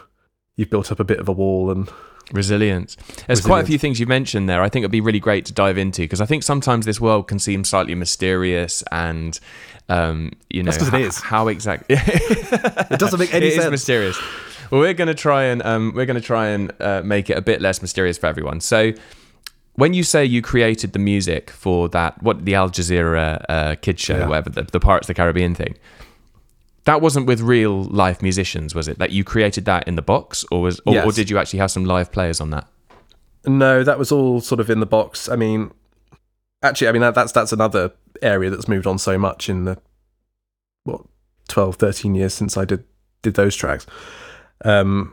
you've 0.57 0.71
built 0.71 0.91
up 0.93 1.01
a 1.01 1.05
bit 1.05 1.19
of 1.19 1.29
a 1.29 1.33
wall 1.33 1.71
and 1.71 1.89
Resilience. 2.33 2.97
There's 3.27 3.41
quite 3.43 3.65
a 3.65 3.67
few 3.67 3.79
things 3.79 4.01
you 4.01 4.07
mentioned 4.07 4.49
there. 4.49 4.63
I 4.63 4.69
think 4.71 4.85
it'd 4.85 4.93
be 4.93 5.01
really 5.03 5.19
great 5.21 5.45
to 5.47 5.53
dive 5.53 5.77
into 5.77 6.03
because 6.03 6.21
I 6.21 6.25
think 6.25 6.43
sometimes 6.45 6.87
this 6.87 6.99
world 7.01 7.29
can 7.29 7.39
seem 7.39 7.63
slightly 7.65 7.95
mysterious 7.95 8.83
and, 8.91 9.39
um, 9.91 10.31
you 10.49 10.63
know, 10.63 10.71
That's 10.71 10.87
it 10.89 10.95
is. 10.95 11.19
how 11.21 11.49
exactly 11.49 11.97
it 12.01 12.99
doesn't 12.99 13.19
make 13.19 13.35
any 13.35 13.47
it 13.47 13.49
is 13.51 13.57
sense. 13.57 13.71
mysterious. 13.71 14.19
Well, 14.71 14.81
we're 14.81 14.95
going 14.95 15.09
to 15.09 15.15
try 15.15 15.43
and 15.45 15.63
um, 15.63 15.93
we're 15.95 16.07
going 16.07 16.19
to 16.19 16.27
try 16.27 16.47
and 16.49 16.73
uh, 16.81 17.03
make 17.05 17.29
it 17.29 17.37
a 17.37 17.43
bit 17.43 17.61
less 17.61 17.83
mysterious 17.83 18.17
for 18.17 18.29
everyone. 18.29 18.61
So, 18.61 18.93
when 19.75 19.93
you 19.93 20.03
say 20.03 20.25
you 20.25 20.41
created 20.41 20.93
the 20.95 20.99
music 21.01 21.51
for 21.51 21.89
that, 21.91 22.23
what 22.23 22.45
the 22.47 22.55
Al 22.55 22.71
Jazeera 22.71 23.45
uh, 23.49 23.75
kids 23.77 24.01
show, 24.01 24.17
Yeah. 24.19 24.29
whatever 24.29 24.49
the, 24.49 24.63
the 24.63 24.81
Pirates 24.81 25.05
of 25.05 25.09
the 25.09 25.15
Caribbean 25.21 25.55
thing, 25.55 25.75
that 26.85 27.01
wasn't 27.01 27.27
with 27.27 27.41
real 27.41 27.85
life 27.85 28.23
musicians, 28.23 28.75
was 28.75 28.89
it? 28.89 28.99
Like 28.99 29.13
you 29.13 29.25
created 29.25 29.65
that 29.67 29.87
in 29.87 29.97
the 29.97 30.03
box, 30.03 30.45
or 30.51 30.63
was, 30.63 30.81
or, 30.87 31.01
or 31.05 31.13
did 31.13 31.31
you 31.31 31.39
actually 31.39 31.61
have 31.61 31.71
some 31.71 31.85
live 31.85 32.11
players 32.11 32.41
on 32.41 32.51
that? 32.51 32.67
No, 33.47 33.83
that 33.83 33.99
was 33.99 34.13
all 34.13 34.41
sort 34.41 34.61
of 34.61 34.71
in 34.71 34.81
the 34.81 34.87
box. 34.87 35.29
I 35.29 35.37
mean, 35.37 35.73
actually, 36.63 36.89
I 36.89 36.93
mean 36.93 37.03
that, 37.03 37.15
that's 37.15 37.33
that's 37.33 37.53
another 37.53 37.93
area 38.21 38.51
that's 38.51 38.69
moved 38.69 38.87
on 38.87 38.99
so 38.99 39.19
much 39.19 39.49
in 39.49 39.65
the 39.65 39.79
what 40.85 41.03
12, 41.49 41.77
13 41.77 42.15
years 42.15 42.35
since 42.35 42.57
I 42.57 42.65
did 42.65 42.85
did 43.23 43.35
those 43.35 43.55
tracks. 43.55 43.87
Um, 44.65 45.13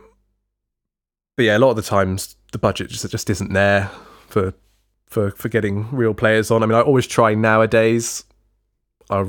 but 1.36 1.44
yeah, 1.44 1.56
a 1.56 1.60
lot 1.60 1.70
of 1.70 1.76
the 1.76 1.82
times 1.82 2.36
the 2.52 2.58
budget 2.58 2.90
just 2.90 3.08
just 3.08 3.30
isn't 3.30 3.52
there 3.52 3.90
for 4.28 4.54
for 5.06 5.30
for 5.32 5.48
getting 5.48 5.88
real 5.90 6.14
players 6.14 6.50
on. 6.50 6.62
I 6.62 6.66
mean, 6.66 6.76
I 6.76 6.82
always 6.82 7.06
try 7.06 7.34
nowadays. 7.34 8.24
I 9.08 9.24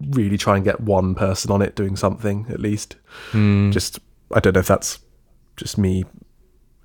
really 0.00 0.38
try 0.38 0.56
and 0.56 0.64
get 0.64 0.80
one 0.80 1.14
person 1.14 1.50
on 1.50 1.62
it 1.62 1.74
doing 1.74 1.96
something 1.96 2.46
at 2.50 2.60
least. 2.60 2.96
Hmm. 3.32 3.70
Just 3.70 3.98
I 4.34 4.40
don't 4.40 4.54
know 4.54 4.60
if 4.60 4.68
that's 4.68 4.98
just 5.56 5.76
me 5.78 6.04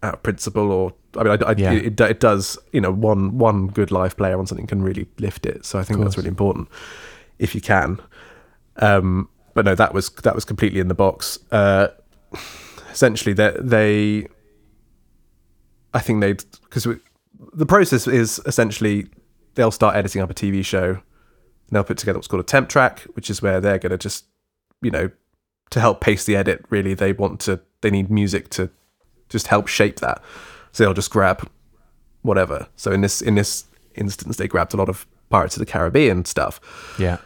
out 0.02 0.16
of 0.16 0.24
principle 0.24 0.72
or 0.72 0.94
I 1.18 1.24
mean 1.24 1.44
I, 1.44 1.46
I, 1.50 1.56
Yeah. 1.58 1.72
it, 1.74 1.86
it, 1.86 2.02
it 2.02 2.20
does 2.20 2.58
you 2.72 2.82
know 2.82 2.92
one 2.92 3.38
one 3.38 3.68
good 3.68 3.92
live 3.92 4.18
player 4.18 4.38
on 4.38 4.48
something 4.48 4.68
can 4.68 4.82
really 4.82 5.08
lift 5.20 5.46
it 5.46 5.64
so 5.66 5.80
I 5.80 5.84
think 5.84 6.00
that's 6.02 6.18
really 6.18 6.28
important 6.30 6.68
if 7.40 7.54
you 7.56 7.62
can 7.62 8.00
um 8.78 9.30
but 9.54 9.64
no 9.64 9.76
that 9.76 9.94
was 9.94 10.10
that 10.10 10.36
was 10.36 10.44
completely 10.44 10.80
in 10.82 10.88
the 10.90 10.94
box 10.96 11.40
uh 11.52 11.88
essentially 12.92 13.34
they 13.34 13.56
they 13.60 14.28
I 15.94 16.00
think 16.00 16.20
they 16.22 16.34
because 16.34 16.88
the 17.54 17.66
process 17.66 18.08
is 18.08 18.42
essentially 18.46 19.08
they'll 19.56 19.72
start 19.72 19.96
editing 19.96 20.22
up 20.22 20.30
a 20.30 20.34
TV 20.34 20.66
show 20.66 21.00
and 21.74 21.78
they'll 21.78 21.84
put 21.84 21.98
together 21.98 22.20
what's 22.20 22.28
called 22.28 22.40
a 22.40 22.46
temp 22.46 22.70
track 22.70 23.00
which 23.14 23.32
is 23.32 23.42
where 23.42 23.60
they're 23.60 23.80
going 23.80 23.90
to 23.90 23.98
just 23.98 24.26
you 24.84 24.92
know 24.92 25.10
to 25.72 25.80
help 25.80 26.02
pace 26.02 26.24
the 26.26 26.36
edit 26.36 26.64
really 26.70 26.94
they 26.94 27.12
want 27.12 27.40
to 27.40 27.60
they 27.82 27.90
need 27.90 28.12
music 28.12 28.48
to 28.50 28.70
just 29.28 29.48
help 29.48 29.68
shape 29.68 30.00
that 30.00 30.22
so 30.72 30.84
they'll 30.84 30.94
just 30.94 31.10
grab 31.10 31.50
whatever 32.22 32.68
so 32.76 32.92
in 32.92 33.02
this 33.02 33.22
in 33.22 33.34
this 33.34 33.66
instance 33.96 34.38
they 34.38 34.48
grabbed 34.48 34.74
a 34.76 34.78
lot 34.78 34.88
of 34.88 35.08
pirates 35.32 35.56
of 35.56 35.60
the 35.60 35.66
caribbean 35.66 36.26
stuff 36.26 36.62
Yeah. 37.00 37.18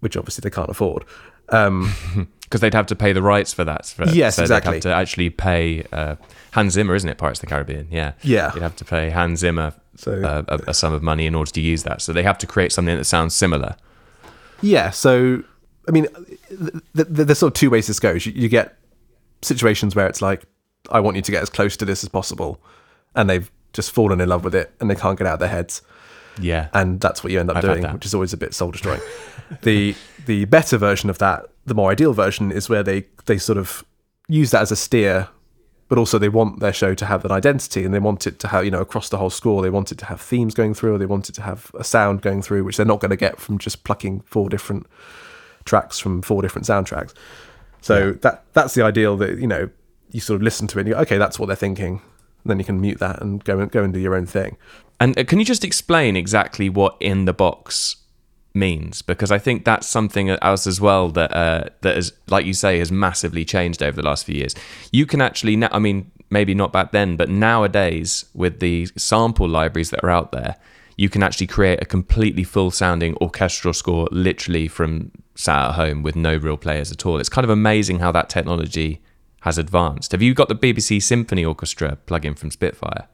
which 0.00 0.16
obviously 0.16 0.40
they 0.42 0.54
can't 0.54 0.70
afford 0.70 1.04
um 1.50 1.92
Because 2.50 2.62
they'd 2.62 2.74
have 2.74 2.86
to 2.86 2.96
pay 2.96 3.12
the 3.12 3.22
rights 3.22 3.52
for 3.52 3.62
that. 3.64 3.86
For, 3.86 4.06
Yes, 4.08 4.34
so 4.34 4.42
exactly. 4.42 4.70
They'd 4.72 4.74
have 4.78 4.82
to 4.82 4.92
actually 4.92 5.30
pay 5.30 5.84
uh, 5.92 6.16
Hans 6.50 6.72
Zimmer, 6.72 6.96
isn't 6.96 7.08
it? 7.08 7.16
Pirates 7.16 7.38
of 7.38 7.42
the 7.42 7.46
Caribbean. 7.46 7.86
Yeah. 7.92 8.14
Yeah. 8.22 8.52
You'd 8.54 8.64
have 8.64 8.74
to 8.74 8.84
pay 8.84 9.08
Hans 9.10 9.38
Zimmer 9.38 9.72
So- 9.94 10.20
uh, 10.20 10.42
a, 10.48 10.70
a 10.70 10.74
sum 10.74 10.92
of 10.92 11.00
money 11.00 11.26
in 11.26 11.36
order 11.36 11.52
to 11.52 11.60
use 11.60 11.84
that. 11.84 12.02
So 12.02 12.12
they 12.12 12.24
have 12.24 12.38
to 12.38 12.48
create 12.48 12.72
something 12.72 12.96
that 12.96 13.04
sounds 13.04 13.36
similar. 13.36 13.76
Yeah 14.62 14.90
so 14.90 15.42
i 15.88 15.90
mean 15.90 16.06
th- 16.06 16.58
th- 16.58 16.82
th- 16.94 17.08
there's 17.08 17.38
sort 17.38 17.52
of 17.54 17.58
two 17.58 17.70
ways 17.70 17.86
this 17.86 18.00
goes 18.00 18.26
you, 18.26 18.32
you 18.32 18.48
get 18.48 18.76
situations 19.42 19.94
where 19.96 20.06
it's 20.06 20.20
like 20.22 20.42
i 20.90 21.00
want 21.00 21.16
you 21.16 21.22
to 21.22 21.32
get 21.32 21.42
as 21.42 21.50
close 21.50 21.76
to 21.76 21.84
this 21.84 22.02
as 22.02 22.08
possible 22.08 22.60
and 23.14 23.28
they've 23.28 23.50
just 23.72 23.90
fallen 23.92 24.20
in 24.20 24.28
love 24.28 24.44
with 24.44 24.54
it 24.54 24.72
and 24.80 24.90
they 24.90 24.94
can't 24.94 25.18
get 25.18 25.26
out 25.26 25.34
of 25.34 25.40
their 25.40 25.48
heads 25.48 25.82
Yeah. 26.40 26.68
and 26.74 27.00
that's 27.00 27.22
what 27.24 27.32
you 27.32 27.40
end 27.40 27.50
up 27.50 27.56
I've 27.56 27.62
doing, 27.62 27.84
which 27.92 28.04
is 28.06 28.14
always 28.14 28.32
a 28.32 28.36
bit 28.36 28.52
soul 28.54 28.70
destroying. 28.70 29.00
the 29.62 29.94
the 30.26 30.44
better 30.46 30.76
version 30.78 31.10
of 31.10 31.18
that, 31.18 31.46
the 31.66 31.74
more 31.74 31.90
ideal 31.90 32.12
version, 32.12 32.50
is 32.52 32.68
where 32.68 32.82
they 32.82 33.06
they 33.26 33.38
sort 33.38 33.58
of 33.58 33.84
use 34.28 34.50
that 34.52 34.62
as 34.62 34.70
a 34.72 34.76
steer, 34.76 35.28
but 35.90 35.98
also 35.98 36.18
they 36.18 36.28
want 36.28 36.60
their 36.60 36.72
show 36.72 36.94
to 36.94 37.04
have 37.04 37.24
an 37.24 37.32
identity 37.32 37.84
and 37.84 37.92
they 37.92 37.98
want 37.98 38.24
it 38.24 38.38
to 38.38 38.48
have 38.48 38.64
you 38.64 38.70
know 38.70 38.80
across 38.80 39.08
the 39.08 39.18
whole 39.18 39.28
score. 39.28 39.60
They 39.60 39.70
want 39.70 39.90
it 39.90 39.98
to 39.98 40.06
have 40.06 40.20
themes 40.20 40.54
going 40.54 40.72
through, 40.72 40.94
or 40.94 40.98
they 40.98 41.04
want 41.04 41.28
it 41.28 41.34
to 41.34 41.42
have 41.42 41.72
a 41.74 41.82
sound 41.82 42.22
going 42.22 42.42
through, 42.42 42.62
which 42.62 42.76
they're 42.76 42.86
not 42.86 43.00
going 43.00 43.10
to 43.10 43.16
get 43.16 43.40
from 43.40 43.58
just 43.58 43.82
plucking 43.82 44.20
four 44.20 44.48
different 44.48 44.86
tracks 45.64 45.98
from 45.98 46.22
four 46.22 46.42
different 46.42 46.66
soundtracks. 46.66 47.12
So 47.80 48.12
that 48.12 48.44
that's 48.52 48.74
the 48.74 48.82
ideal 48.82 49.16
that 49.16 49.38
you 49.38 49.48
know 49.48 49.68
you 50.12 50.20
sort 50.20 50.36
of 50.36 50.42
listen 50.42 50.68
to 50.68 50.78
it 50.78 50.82
and 50.82 50.88
you 50.88 50.94
go, 50.94 51.00
okay, 51.00 51.18
that's 51.18 51.40
what 51.40 51.46
they're 51.46 51.56
thinking. 51.56 52.00
And 52.44 52.50
then 52.50 52.58
you 52.60 52.64
can 52.64 52.80
mute 52.80 53.00
that 53.00 53.20
and 53.20 53.42
go 53.44 53.58
and 53.58 53.70
go 53.70 53.82
and 53.82 53.92
do 53.92 53.98
your 53.98 54.14
own 54.14 54.26
thing. 54.26 54.56
And 55.00 55.18
uh, 55.18 55.24
can 55.24 55.40
you 55.40 55.44
just 55.44 55.64
explain 55.64 56.16
exactly 56.16 56.68
what 56.68 56.96
in 57.00 57.24
the 57.24 57.32
box 57.32 57.96
means? 58.54 59.02
Because 59.02 59.30
I 59.30 59.38
think 59.38 59.64
that's 59.64 59.86
something 59.86 60.30
else 60.30 60.66
as 60.66 60.80
well 60.80 61.08
that 61.10 61.34
uh, 61.34 61.64
that 61.82 61.96
is, 61.96 62.12
like 62.28 62.46
you 62.46 62.54
say, 62.54 62.78
has 62.78 62.90
massively 62.90 63.44
changed 63.44 63.82
over 63.82 64.00
the 64.00 64.06
last 64.06 64.26
few 64.26 64.36
years. 64.36 64.54
You 64.92 65.06
can 65.06 65.20
actually, 65.20 65.56
na- 65.56 65.68
I 65.72 65.78
mean, 65.78 66.10
maybe 66.30 66.54
not 66.54 66.72
back 66.72 66.92
then, 66.92 67.16
but 67.16 67.28
nowadays 67.28 68.26
with 68.34 68.60
the 68.60 68.86
sample 68.96 69.48
libraries 69.48 69.90
that 69.90 70.02
are 70.04 70.10
out 70.10 70.32
there, 70.32 70.56
you 70.96 71.08
can 71.08 71.22
actually 71.22 71.46
create 71.46 71.80
a 71.82 71.86
completely 71.86 72.44
full 72.44 72.70
sounding 72.70 73.16
orchestral 73.20 73.72
score 73.72 74.08
literally 74.10 74.68
from 74.68 75.10
sat 75.34 75.70
at 75.70 75.74
home 75.74 76.02
with 76.02 76.14
no 76.14 76.36
real 76.36 76.56
players 76.56 76.92
at 76.92 77.06
all. 77.06 77.18
It's 77.18 77.28
kind 77.28 77.44
of 77.44 77.50
amazing 77.50 78.00
how 78.00 78.12
that 78.12 78.28
technology 78.28 79.00
has 79.40 79.56
advanced. 79.56 80.12
Have 80.12 80.22
you 80.22 80.34
got 80.34 80.48
the 80.48 80.54
BBC 80.54 81.02
Symphony 81.02 81.44
Orchestra 81.44 81.98
plugin 82.06 82.38
from 82.38 82.50
Spitfire? 82.50 83.08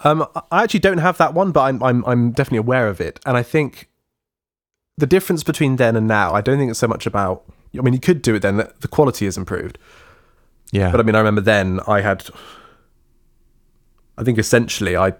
Um, 0.00 0.26
I 0.50 0.62
actually 0.62 0.80
don't 0.80 0.98
have 0.98 1.16
that 1.18 1.32
one, 1.32 1.52
but 1.52 1.62
I'm 1.62 1.82
I'm 1.82 2.04
I'm 2.04 2.32
definitely 2.32 2.58
aware 2.58 2.88
of 2.88 3.00
it, 3.00 3.18
and 3.24 3.36
I 3.36 3.42
think 3.42 3.88
the 4.98 5.06
difference 5.06 5.42
between 5.42 5.76
then 5.76 5.96
and 5.96 6.06
now, 6.08 6.32
I 6.32 6.40
don't 6.40 6.58
think 6.58 6.70
it's 6.70 6.78
so 6.78 6.88
much 6.88 7.06
about. 7.06 7.44
I 7.76 7.82
mean, 7.82 7.92
you 7.94 8.00
could 8.00 8.22
do 8.22 8.34
it 8.34 8.40
then; 8.40 8.56
the 8.56 8.88
quality 8.88 9.24
has 9.26 9.36
improved. 9.36 9.78
Yeah. 10.72 10.90
But 10.90 11.00
I 11.00 11.02
mean, 11.02 11.14
I 11.14 11.18
remember 11.18 11.40
then 11.42 11.80
I 11.86 12.00
had. 12.00 12.26
I 14.18 14.24
think 14.24 14.38
essentially, 14.38 14.96
I. 14.96 15.14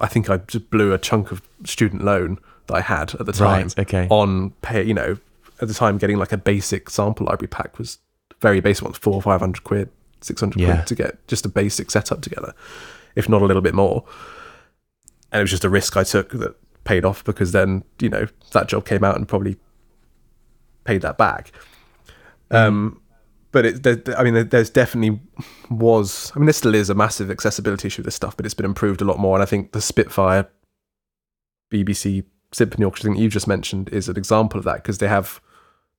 I 0.00 0.06
think 0.06 0.30
I 0.30 0.36
just 0.36 0.70
blew 0.70 0.92
a 0.92 0.98
chunk 0.98 1.32
of 1.32 1.42
student 1.64 2.04
loan 2.04 2.38
that 2.68 2.74
I 2.74 2.80
had 2.82 3.14
at 3.16 3.26
the 3.26 3.32
time 3.32 3.64
Right, 3.64 3.78
okay. 3.80 4.06
on 4.10 4.50
pay. 4.62 4.84
You 4.84 4.94
know, 4.94 5.18
at 5.60 5.66
the 5.68 5.74
time, 5.74 5.98
getting 5.98 6.18
like 6.18 6.30
a 6.32 6.36
basic 6.36 6.88
sample 6.90 7.26
library 7.26 7.48
pack 7.48 7.78
was 7.78 7.98
very 8.40 8.60
basic 8.60 8.84
ones, 8.84 8.96
four 8.98 9.14
or 9.14 9.22
five 9.22 9.40
hundred 9.40 9.64
quid, 9.64 9.88
six 10.20 10.40
hundred 10.40 10.60
Yeah. 10.60 10.74
quid 10.76 10.86
to 10.88 10.94
get 10.94 11.26
just 11.26 11.44
a 11.46 11.48
basic 11.48 11.90
setup 11.90 12.20
together, 12.20 12.54
if 13.16 13.28
not 13.28 13.42
a 13.42 13.44
little 13.46 13.62
bit 13.62 13.74
more. 13.74 14.04
And 15.32 15.40
it 15.40 15.42
was 15.42 15.50
just 15.50 15.64
a 15.64 15.68
risk 15.70 15.96
I 15.96 16.04
took 16.04 16.30
that 16.30 16.54
paid 16.88 17.04
off 17.04 17.22
because 17.22 17.52
then 17.52 17.84
you 18.00 18.08
know 18.08 18.26
that 18.52 18.66
job 18.68 18.86
came 18.86 19.04
out 19.04 19.14
and 19.16 19.28
probably 19.28 19.56
paid 20.84 21.02
that 21.02 21.18
back. 21.18 21.52
Um, 22.50 23.02
but 23.52 23.66
it, 23.66 23.82
there, 23.82 24.18
I 24.18 24.24
mean, 24.24 24.48
there's 24.48 24.70
definitely 24.70 25.20
was. 25.70 26.32
I 26.34 26.38
mean, 26.38 26.46
there 26.46 26.52
still 26.54 26.74
is 26.74 26.88
a 26.90 26.94
massive 26.94 27.30
accessibility 27.30 27.88
issue 27.88 28.00
with 28.00 28.06
this 28.06 28.14
stuff, 28.14 28.36
but 28.36 28.46
it's 28.46 28.54
been 28.54 28.66
improved 28.66 29.02
a 29.02 29.04
lot 29.04 29.18
more. 29.18 29.36
And 29.36 29.42
I 29.42 29.46
think 29.46 29.72
the 29.72 29.80
Spitfire 29.80 30.48
BBC 31.72 32.24
Symphony 32.52 32.84
Orchestra 32.84 33.10
thing 33.12 33.20
you 33.20 33.28
just 33.28 33.46
mentioned 33.46 33.90
is 33.90 34.08
an 34.08 34.16
example 34.16 34.58
of 34.58 34.64
that 34.64 34.76
because 34.76 34.98
they 34.98 35.08
have 35.08 35.40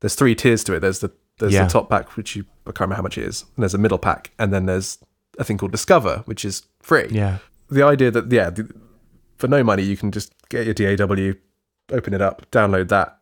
there's 0.02 0.16
three 0.16 0.34
tiers 0.36 0.64
to 0.66 0.74
it. 0.74 0.80
There's 0.80 1.00
the 1.00 1.12
there's 1.40 1.54
Yeah. 1.54 1.66
the 1.66 1.70
top 1.72 1.90
pack, 1.90 2.18
which 2.18 2.36
you 2.36 2.46
I 2.66 2.72
can't 2.72 2.82
remember 2.82 2.96
how 2.96 3.02
much 3.04 3.18
it 3.18 3.26
is, 3.26 3.46
and 3.56 3.64
there's 3.64 3.74
a 3.76 3.80
middle 3.80 4.00
pack, 4.00 4.32
and 4.40 4.52
then 4.54 4.66
there's 4.66 4.98
a 5.38 5.44
thing 5.44 5.58
called 5.58 5.72
Discover, 5.72 6.24
which 6.26 6.44
is 6.44 6.64
free 6.82 7.08
yeah. 7.12 7.38
the 7.70 7.84
idea 7.84 8.12
that 8.12 8.32
yeah, 8.32 8.50
the, 8.50 8.70
for 9.40 9.48
no 9.48 9.64
money 9.64 9.82
you 9.84 9.98
can 9.98 10.12
just 10.12 10.34
get 10.50 10.66
your 10.66 10.74
DAW, 10.96 11.40
open 11.92 12.14
it 12.14 12.22
up, 12.22 12.46
download 12.52 12.90
that. 12.90 13.18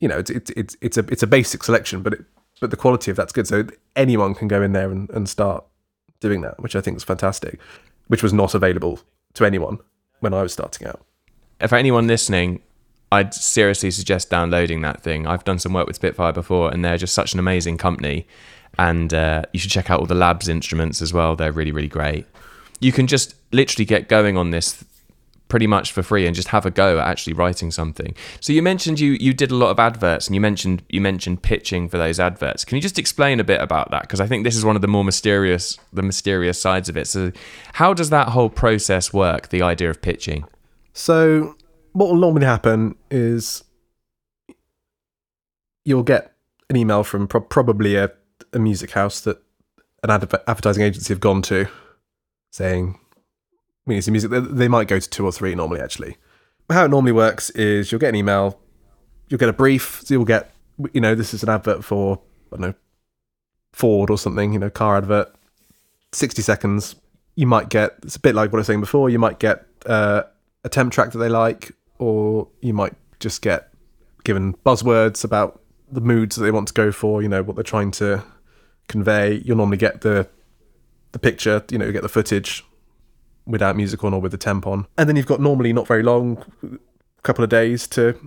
You 0.00 0.08
know, 0.08 0.18
it's 0.18 0.30
it's 0.30 0.50
it's 0.50 0.76
it's 0.80 0.96
a 0.96 1.04
it's 1.08 1.22
a 1.22 1.26
basic 1.26 1.62
selection, 1.62 2.02
but 2.02 2.14
it, 2.14 2.24
but 2.60 2.70
the 2.70 2.76
quality 2.76 3.10
of 3.10 3.16
that's 3.16 3.32
good. 3.32 3.46
So 3.46 3.66
anyone 3.94 4.34
can 4.34 4.48
go 4.48 4.62
in 4.62 4.72
there 4.72 4.90
and, 4.90 5.08
and 5.10 5.28
start 5.28 5.64
doing 6.20 6.40
that, 6.40 6.60
which 6.60 6.74
I 6.74 6.80
think 6.80 6.96
is 6.96 7.04
fantastic. 7.04 7.60
Which 8.08 8.22
was 8.22 8.32
not 8.32 8.54
available 8.54 9.00
to 9.34 9.44
anyone 9.44 9.78
when 10.20 10.34
I 10.34 10.42
was 10.42 10.52
starting 10.52 10.88
out. 10.88 11.04
for 11.68 11.76
anyone 11.76 12.06
listening, 12.06 12.62
I'd 13.12 13.34
seriously 13.34 13.90
suggest 13.90 14.30
downloading 14.30 14.80
that 14.80 15.02
thing. 15.02 15.26
I've 15.26 15.44
done 15.44 15.58
some 15.58 15.74
work 15.74 15.86
with 15.86 15.96
Spitfire 15.96 16.32
before, 16.32 16.72
and 16.72 16.84
they're 16.84 16.96
just 16.96 17.14
such 17.14 17.34
an 17.34 17.38
amazing 17.38 17.76
company. 17.76 18.26
And 18.78 19.12
uh, 19.12 19.42
you 19.52 19.60
should 19.60 19.70
check 19.70 19.90
out 19.90 20.00
all 20.00 20.06
the 20.06 20.14
labs 20.14 20.48
instruments 20.48 21.02
as 21.02 21.12
well. 21.12 21.36
They're 21.36 21.52
really, 21.52 21.72
really 21.72 21.88
great. 21.88 22.26
You 22.80 22.92
can 22.92 23.06
just 23.06 23.34
literally 23.52 23.84
get 23.84 24.08
going 24.08 24.36
on 24.36 24.50
this 24.50 24.84
pretty 25.48 25.66
much 25.66 25.92
for 25.92 26.02
free 26.02 26.26
and 26.26 26.34
just 26.34 26.48
have 26.48 26.64
a 26.64 26.70
go 26.70 26.98
at 26.98 27.06
actually 27.06 27.32
writing 27.32 27.70
something. 27.70 28.14
So 28.40 28.52
you 28.52 28.62
mentioned 28.62 29.00
you 29.00 29.12
you 29.12 29.32
did 29.32 29.50
a 29.50 29.56
lot 29.56 29.70
of 29.70 29.78
adverts 29.78 30.26
and 30.26 30.34
you 30.34 30.40
mentioned 30.40 30.82
you 30.88 31.00
mentioned 31.00 31.42
pitching 31.42 31.88
for 31.88 31.98
those 31.98 32.20
adverts. 32.20 32.64
Can 32.64 32.76
you 32.76 32.82
just 32.82 32.98
explain 32.98 33.40
a 33.40 33.44
bit 33.44 33.60
about 33.60 33.90
that 33.90 34.02
because 34.02 34.20
I 34.20 34.26
think 34.26 34.44
this 34.44 34.56
is 34.56 34.64
one 34.64 34.76
of 34.76 34.82
the 34.82 34.88
more 34.88 35.04
mysterious 35.04 35.78
the 35.92 36.02
mysterious 36.02 36.60
sides 36.60 36.88
of 36.88 36.96
it. 36.96 37.06
So 37.06 37.32
how 37.74 37.94
does 37.94 38.10
that 38.10 38.28
whole 38.28 38.50
process 38.50 39.12
work, 39.12 39.48
the 39.48 39.62
idea 39.62 39.90
of 39.90 40.02
pitching? 40.02 40.44
So 40.92 41.56
what 41.92 42.08
will 42.08 42.16
normally 42.16 42.46
happen 42.46 42.96
is 43.10 43.64
you'll 45.84 46.02
get 46.02 46.34
an 46.68 46.76
email 46.76 47.02
from 47.02 47.26
pro- 47.26 47.40
probably 47.40 47.96
a, 47.96 48.12
a 48.52 48.58
music 48.58 48.90
house 48.90 49.20
that 49.22 49.42
an 50.02 50.10
adver- 50.10 50.42
advertising 50.46 50.82
agency 50.82 51.12
have 51.12 51.20
gone 51.20 51.42
to 51.42 51.66
saying 52.50 52.98
some 54.00 54.12
music. 54.12 54.30
They, 54.30 54.40
they 54.40 54.68
might 54.68 54.88
go 54.88 54.98
to 54.98 55.08
two 55.08 55.24
or 55.24 55.32
three 55.32 55.54
normally, 55.54 55.80
actually. 55.80 56.16
How 56.70 56.84
it 56.84 56.88
normally 56.88 57.12
works 57.12 57.50
is 57.50 57.90
you'll 57.90 58.00
get 58.00 58.10
an 58.10 58.14
email, 58.14 58.60
you'll 59.28 59.38
get 59.38 59.48
a 59.48 59.54
brief, 59.54 60.02
so 60.04 60.14
you'll 60.14 60.24
get, 60.24 60.52
you 60.92 61.00
know, 61.00 61.14
this 61.14 61.32
is 61.32 61.42
an 61.42 61.48
advert 61.48 61.82
for, 61.82 62.20
I 62.52 62.56
don't 62.56 62.60
know, 62.60 62.74
Ford 63.72 64.10
or 64.10 64.18
something, 64.18 64.52
you 64.52 64.58
know, 64.58 64.70
car 64.70 64.96
advert, 64.96 65.34
60 66.12 66.42
seconds. 66.42 66.96
You 67.36 67.46
might 67.46 67.70
get, 67.70 67.94
it's 68.02 68.16
a 68.16 68.20
bit 68.20 68.34
like 68.34 68.52
what 68.52 68.58
I 68.58 68.60
was 68.60 68.66
saying 68.66 68.80
before, 68.80 69.08
you 69.08 69.18
might 69.18 69.38
get 69.38 69.64
uh, 69.86 70.22
a 70.64 70.68
temp 70.68 70.92
track 70.92 71.12
that 71.12 71.18
they 71.18 71.28
like, 71.28 71.72
or 71.98 72.48
you 72.60 72.74
might 72.74 72.94
just 73.20 73.40
get 73.40 73.72
given 74.24 74.54
buzzwords 74.66 75.24
about 75.24 75.62
the 75.90 76.00
moods 76.00 76.36
that 76.36 76.42
they 76.42 76.50
want 76.50 76.68
to 76.68 76.74
go 76.74 76.92
for, 76.92 77.22
you 77.22 77.28
know, 77.28 77.42
what 77.42 77.56
they're 77.56 77.62
trying 77.62 77.90
to 77.92 78.22
convey. 78.88 79.40
You'll 79.44 79.56
normally 79.56 79.78
get 79.78 80.02
the 80.02 80.28
the 81.12 81.18
picture, 81.18 81.64
you 81.70 81.78
know, 81.78 81.86
you 81.86 81.92
get 81.92 82.02
the 82.02 82.08
footage 82.08 82.64
without 83.48 83.74
music 83.74 84.04
on 84.04 84.14
or 84.14 84.20
with 84.20 84.32
the 84.32 84.38
temp 84.38 84.66
on. 84.66 84.86
And 84.96 85.08
then 85.08 85.16
you've 85.16 85.26
got 85.26 85.40
normally 85.40 85.72
not 85.72 85.86
very 85.86 86.02
long, 86.02 86.44
couple 87.22 87.42
of 87.42 87.50
days 87.50 87.86
to 87.88 88.18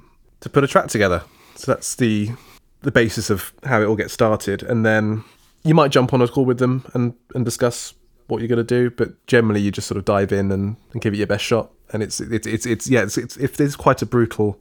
to 0.42 0.50
put 0.50 0.64
a 0.64 0.68
track 0.68 0.88
together. 0.88 1.24
So 1.56 1.72
that's 1.74 1.96
the 1.96 2.32
the 2.82 2.92
basis 2.92 3.30
of 3.30 3.54
how 3.64 3.82
it 3.82 3.86
all 3.86 3.96
gets 3.96 4.14
started. 4.14 4.64
And 4.64 4.86
then 4.86 5.24
you 5.64 5.74
might 5.74 5.92
jump 5.92 6.14
on 6.14 6.22
a 6.22 6.28
call 6.28 6.46
with 6.46 6.58
them 6.58 6.84
and, 6.94 7.14
and 7.36 7.46
discuss 7.46 7.94
what 8.28 8.40
you're 8.40 8.48
going 8.48 8.58
to 8.58 8.64
do, 8.64 8.90
but 8.90 9.26
generally 9.28 9.62
you 9.62 9.72
just 9.72 9.88
sort 9.88 9.98
of 9.98 10.06
dive 10.06 10.32
in 10.32 10.52
and, 10.52 10.78
and 10.94 11.02
give 11.02 11.14
it 11.14 11.18
your 11.18 11.28
best 11.28 11.44
shot. 11.44 11.72
And 11.94 12.02
it's 12.02 12.20
it's 12.20 12.48
it's, 12.48 12.66
it's 12.66 12.90
yeah, 12.90 13.04
it's, 13.04 13.18
it's 13.18 13.38
if 13.38 13.58
there's 13.58 13.76
quite 13.76 14.02
a 14.02 14.06
brutal, 14.06 14.58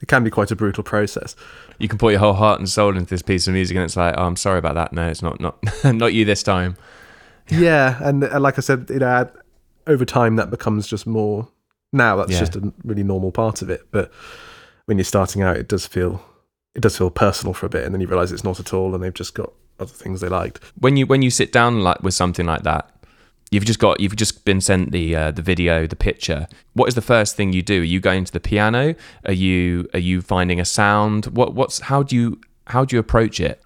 it 0.00 0.08
can 0.08 0.24
be 0.24 0.30
quite 0.30 0.50
a 0.50 0.56
brutal 0.56 0.82
process. 0.82 1.36
You 1.78 1.88
can 1.88 1.98
put 1.98 2.10
your 2.10 2.20
whole 2.20 2.32
heart 2.32 2.58
and 2.58 2.68
soul 2.68 2.96
into 2.96 3.10
this 3.10 3.22
piece 3.22 3.46
of 3.46 3.54
music, 3.54 3.76
and 3.76 3.84
it's 3.84 3.96
like, 3.96 4.14
oh, 4.16 4.24
I'm 4.24 4.36
sorry 4.36 4.58
about 4.58 4.74
that. 4.74 4.92
No, 4.92 5.06
it's 5.06 5.22
not 5.22 5.40
not 5.40 5.58
not 5.84 6.14
you 6.14 6.24
this 6.24 6.42
time. 6.42 6.76
Yeah, 7.48 7.98
and, 8.02 8.22
and 8.22 8.42
like 8.42 8.58
I 8.58 8.60
said, 8.60 8.86
you 8.88 9.00
know, 9.00 9.28
over 9.90 10.04
time 10.04 10.36
that 10.36 10.50
becomes 10.50 10.86
just 10.86 11.06
more. 11.06 11.48
Now 11.92 12.16
that's 12.16 12.32
Yeah. 12.32 12.38
just 12.40 12.56
a 12.56 12.72
really 12.84 13.02
normal 13.02 13.32
part 13.32 13.62
of 13.62 13.70
it, 13.70 13.82
but 13.90 14.10
when 14.86 14.96
you're 14.98 15.04
starting 15.04 15.42
out, 15.42 15.56
it 15.56 15.68
does 15.68 15.86
feel 15.86 16.22
it 16.74 16.80
does 16.82 16.96
feel 16.96 17.10
personal 17.10 17.52
for 17.52 17.66
a 17.66 17.68
bit, 17.68 17.84
and 17.84 17.92
then 17.92 18.00
you 18.00 18.06
realise 18.06 18.30
it's 18.30 18.44
not 18.44 18.60
at 18.60 18.72
all, 18.72 18.94
and 18.94 19.02
they've 19.02 19.12
just 19.14 19.34
got 19.34 19.52
other 19.80 19.90
things 19.92 20.20
they 20.20 20.28
liked. 20.28 20.60
when 20.78 20.96
you 20.96 21.06
when 21.06 21.22
you 21.22 21.30
sit 21.30 21.50
down 21.52 21.80
like 21.82 22.02
with 22.02 22.12
something 22.14 22.44
like 22.46 22.62
that 22.64 22.90
you've 23.50 23.64
just 23.64 23.78
got 23.80 23.98
you've 23.98 24.14
just 24.14 24.44
been 24.44 24.60
sent 24.60 24.92
the 24.92 25.16
uh, 25.16 25.30
the 25.30 25.40
video 25.42 25.86
the 25.86 25.96
picture 25.96 26.46
what 26.74 26.86
is 26.86 26.94
the 26.94 27.00
first 27.00 27.34
thing 27.34 27.52
you 27.54 27.62
do 27.62 27.80
are 27.80 27.84
you 27.84 27.98
going 27.98 28.22
to 28.24 28.30
the 28.32 28.38
piano 28.40 28.94
are 29.24 29.32
you 29.32 29.88
are 29.94 29.98
you 29.98 30.20
finding 30.20 30.60
a 30.60 30.64
sound 30.66 31.24
what 31.38 31.54
what's 31.54 31.80
how 31.90 32.02
do 32.02 32.14
you 32.14 32.38
how 32.66 32.84
do 32.84 32.94
you 32.94 33.00
approach 33.00 33.40
it 33.40 33.60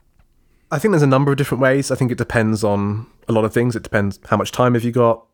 I 0.71 0.79
think 0.79 0.93
there's 0.93 1.03
a 1.03 1.07
number 1.17 1.31
of 1.33 1.37
different 1.37 1.61
ways. 1.63 1.91
I 1.91 1.95
think 1.97 2.11
it 2.11 2.19
depends 2.19 2.65
on 2.65 3.07
a 3.29 3.33
lot 3.33 3.45
of 3.45 3.53
things. 3.53 3.77
It 3.77 3.83
depends 3.85 4.19
how 4.31 4.37
much 4.37 4.51
time 4.51 4.75
have 4.75 4.83
you 4.83 4.91
got. 4.93 5.25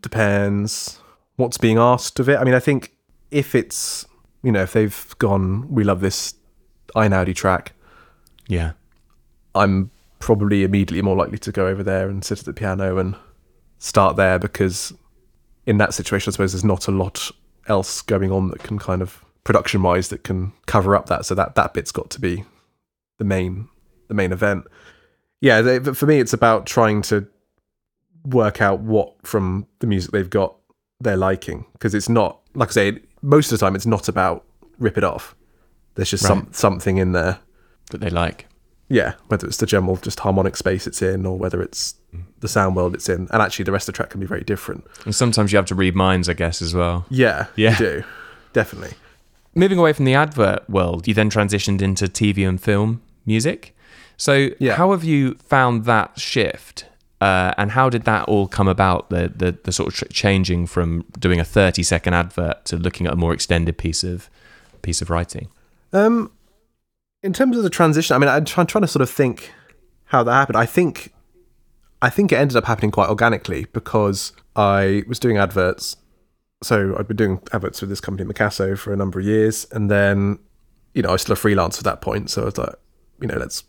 Depends 0.00 1.00
what's 1.36 1.58
being 1.58 1.78
asked 1.78 2.20
of 2.20 2.28
it. 2.28 2.38
I 2.38 2.44
mean, 2.44 2.54
I 2.54 2.60
think 2.60 2.92
if 3.30 3.54
it's 3.54 4.06
you 4.42 4.52
know 4.52 4.62
if 4.62 4.72
they've 4.72 5.14
gone, 5.18 5.72
we 5.72 5.84
love 5.84 6.00
this 6.00 6.34
Einaudi 6.94 7.34
track. 7.34 7.72
yeah 8.46 8.72
I'm 9.54 9.90
probably 10.18 10.64
immediately 10.64 11.02
more 11.02 11.16
likely 11.16 11.38
to 11.38 11.52
go 11.52 11.66
over 11.66 11.82
there 11.82 12.08
and 12.08 12.24
sit 12.24 12.40
at 12.40 12.44
the 12.44 12.52
piano 12.52 12.98
and 12.98 13.16
start 13.78 14.16
there 14.16 14.38
because 14.38 14.92
in 15.66 15.78
that 15.78 15.94
situation, 15.94 16.30
I 16.30 16.32
suppose 16.32 16.52
there's 16.52 16.64
not 16.64 16.88
a 16.88 16.92
lot 16.92 17.30
else 17.66 18.02
going 18.02 18.32
on 18.32 18.48
that 18.48 18.62
can 18.62 18.78
kind 18.78 19.02
of 19.02 19.24
production 19.44 19.82
wise 19.82 20.08
that 20.08 20.24
can 20.24 20.52
cover 20.66 20.96
up 20.96 21.06
that. 21.06 21.26
So 21.26 21.34
that 21.34 21.54
that 21.54 21.74
bit's 21.74 21.92
got 21.92 22.10
to 22.10 22.20
be 22.20 22.44
the 23.18 23.24
main 23.24 23.68
the 24.08 24.14
main 24.14 24.32
event. 24.32 24.66
Yeah, 25.40 25.60
they, 25.60 25.78
for 25.78 26.06
me, 26.06 26.18
it's 26.18 26.32
about 26.32 26.66
trying 26.66 27.02
to 27.02 27.26
work 28.24 28.60
out 28.60 28.80
what 28.80 29.14
from 29.26 29.66
the 29.78 29.86
music 29.86 30.10
they've 30.10 30.30
got 30.30 30.54
they're 31.00 31.16
liking 31.16 31.64
because 31.72 31.94
it's 31.94 32.08
not 32.08 32.40
like 32.54 32.68
I 32.70 32.72
say 32.72 32.98
most 33.22 33.52
of 33.52 33.58
the 33.58 33.64
time 33.64 33.74
it's 33.76 33.86
not 33.86 34.08
about 34.08 34.44
rip 34.78 34.98
it 34.98 35.04
off. 35.04 35.34
There's 35.94 36.10
just 36.10 36.24
some 36.24 36.48
something 36.52 36.98
in 36.98 37.12
there 37.12 37.38
that 37.90 38.00
they 38.00 38.10
like 38.10 38.46
yeah, 38.90 39.14
whether 39.26 39.46
it's 39.46 39.58
the 39.58 39.66
general 39.66 39.96
just 39.96 40.20
harmonic 40.20 40.56
space 40.56 40.86
it's 40.86 41.02
in 41.02 41.26
or 41.26 41.36
whether 41.36 41.60
it's 41.60 41.94
mm. 42.14 42.22
the 42.40 42.48
sound 42.48 42.74
world 42.74 42.94
it's 42.94 43.08
in. 43.08 43.28
And 43.30 43.42
actually, 43.42 43.64
the 43.66 43.72
rest 43.72 43.86
of 43.86 43.92
the 43.92 43.96
track 43.98 44.08
can 44.10 44.20
be 44.20 44.26
very 44.26 44.42
different. 44.44 44.86
and 45.04 45.14
sometimes 45.14 45.52
you 45.52 45.56
have 45.58 45.66
to 45.66 45.74
read 45.74 45.94
minds 45.94 46.28
i 46.28 46.32
guess 46.32 46.62
as 46.62 46.74
well 46.74 47.04
Yeah, 47.10 47.46
Yeah. 47.54 47.72
you 47.72 47.76
do. 47.76 48.04
Definitely. 48.54 48.96
moving 49.54 49.78
away 49.78 49.92
from 49.92 50.04
the 50.06 50.14
advert 50.14 50.68
world 50.70 51.06
you 51.06 51.12
then 51.14 51.28
transitioned 51.30 51.82
into 51.82 52.06
tv 52.06 52.48
and 52.48 52.60
film 52.60 53.02
music 53.26 53.76
so 54.16 54.48
Yeah. 54.58 54.76
how 54.76 54.90
have 54.92 55.04
you 55.04 55.34
found 55.44 55.84
that 55.84 56.18
shift 56.18 56.86
uh, 57.20 57.52
and 57.58 57.72
how 57.72 57.90
did 57.90 58.04
that 58.04 58.28
all 58.28 58.46
come 58.46 58.68
about 58.68 59.10
the 59.10 59.32
the, 59.34 59.58
the 59.64 59.72
sort 59.72 60.00
of 60.00 60.08
changing 60.10 60.66
from 60.66 61.04
doing 61.18 61.40
a 61.40 61.44
30 61.44 61.82
second 61.82 62.14
advert 62.14 62.64
to 62.66 62.76
looking 62.76 63.06
at 63.06 63.12
a 63.12 63.16
more 63.16 63.32
extended 63.32 63.76
piece 63.76 64.04
of 64.04 64.30
piece 64.82 65.02
of 65.02 65.10
writing 65.10 65.48
Um, 65.92 66.30
in 67.22 67.32
terms 67.32 67.56
of 67.56 67.62
the 67.62 67.70
transition, 67.70 68.14
I 68.14 68.18
mean, 68.18 68.28
I'm 68.28 68.44
trying, 68.44 68.66
to 68.66 68.86
sort 68.86 69.02
of 69.02 69.10
think 69.10 69.52
how 70.06 70.22
that 70.22 70.32
happened. 70.32 70.56
I 70.56 70.66
think, 70.66 71.12
I 72.00 72.10
think 72.10 72.32
it 72.32 72.36
ended 72.36 72.56
up 72.56 72.64
happening 72.64 72.90
quite 72.90 73.08
organically 73.08 73.66
because 73.72 74.32
I 74.54 75.02
was 75.08 75.18
doing 75.18 75.36
adverts. 75.36 75.96
So 76.62 76.96
I'd 76.98 77.08
been 77.08 77.16
doing 77.16 77.40
adverts 77.52 77.80
with 77.80 77.90
this 77.90 78.00
company, 78.00 78.28
Mcasso, 78.32 78.78
for 78.78 78.92
a 78.92 78.96
number 78.96 79.18
of 79.18 79.24
years, 79.26 79.66
and 79.72 79.90
then, 79.90 80.38
you 80.94 81.02
know, 81.02 81.10
I 81.10 81.12
was 81.12 81.22
still 81.22 81.34
a 81.34 81.36
freelancer 81.36 81.78
at 81.78 81.84
that 81.84 82.00
point. 82.00 82.30
So 82.30 82.42
I 82.42 82.44
was 82.46 82.58
like, 82.58 82.74
you 83.20 83.28
know, 83.28 83.36
let's 83.36 83.64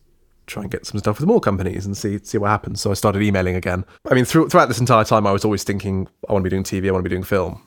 try 0.49 0.63
and 0.63 0.71
get 0.71 0.85
some 0.85 0.99
stuff 0.99 1.19
with 1.19 1.27
more 1.27 1.39
companies 1.39 1.85
and 1.85 1.95
see 1.95 2.19
see 2.19 2.37
what 2.37 2.49
happens. 2.49 2.81
So 2.81 2.91
I 2.91 2.93
started 2.93 3.21
emailing 3.21 3.55
again. 3.55 3.85
I 4.09 4.13
mean, 4.13 4.25
through, 4.25 4.49
throughout 4.49 4.67
this 4.67 4.79
entire 4.79 5.03
time, 5.03 5.25
I 5.25 5.31
was 5.31 5.45
always 5.45 5.63
thinking, 5.63 6.07
I 6.27 6.33
want 6.33 6.43
to 6.43 6.49
be 6.49 6.55
doing 6.55 6.63
TV, 6.63 6.87
I 6.87 6.91
want 6.91 7.03
to 7.03 7.09
be 7.09 7.13
doing 7.13 7.23
film. 7.23 7.65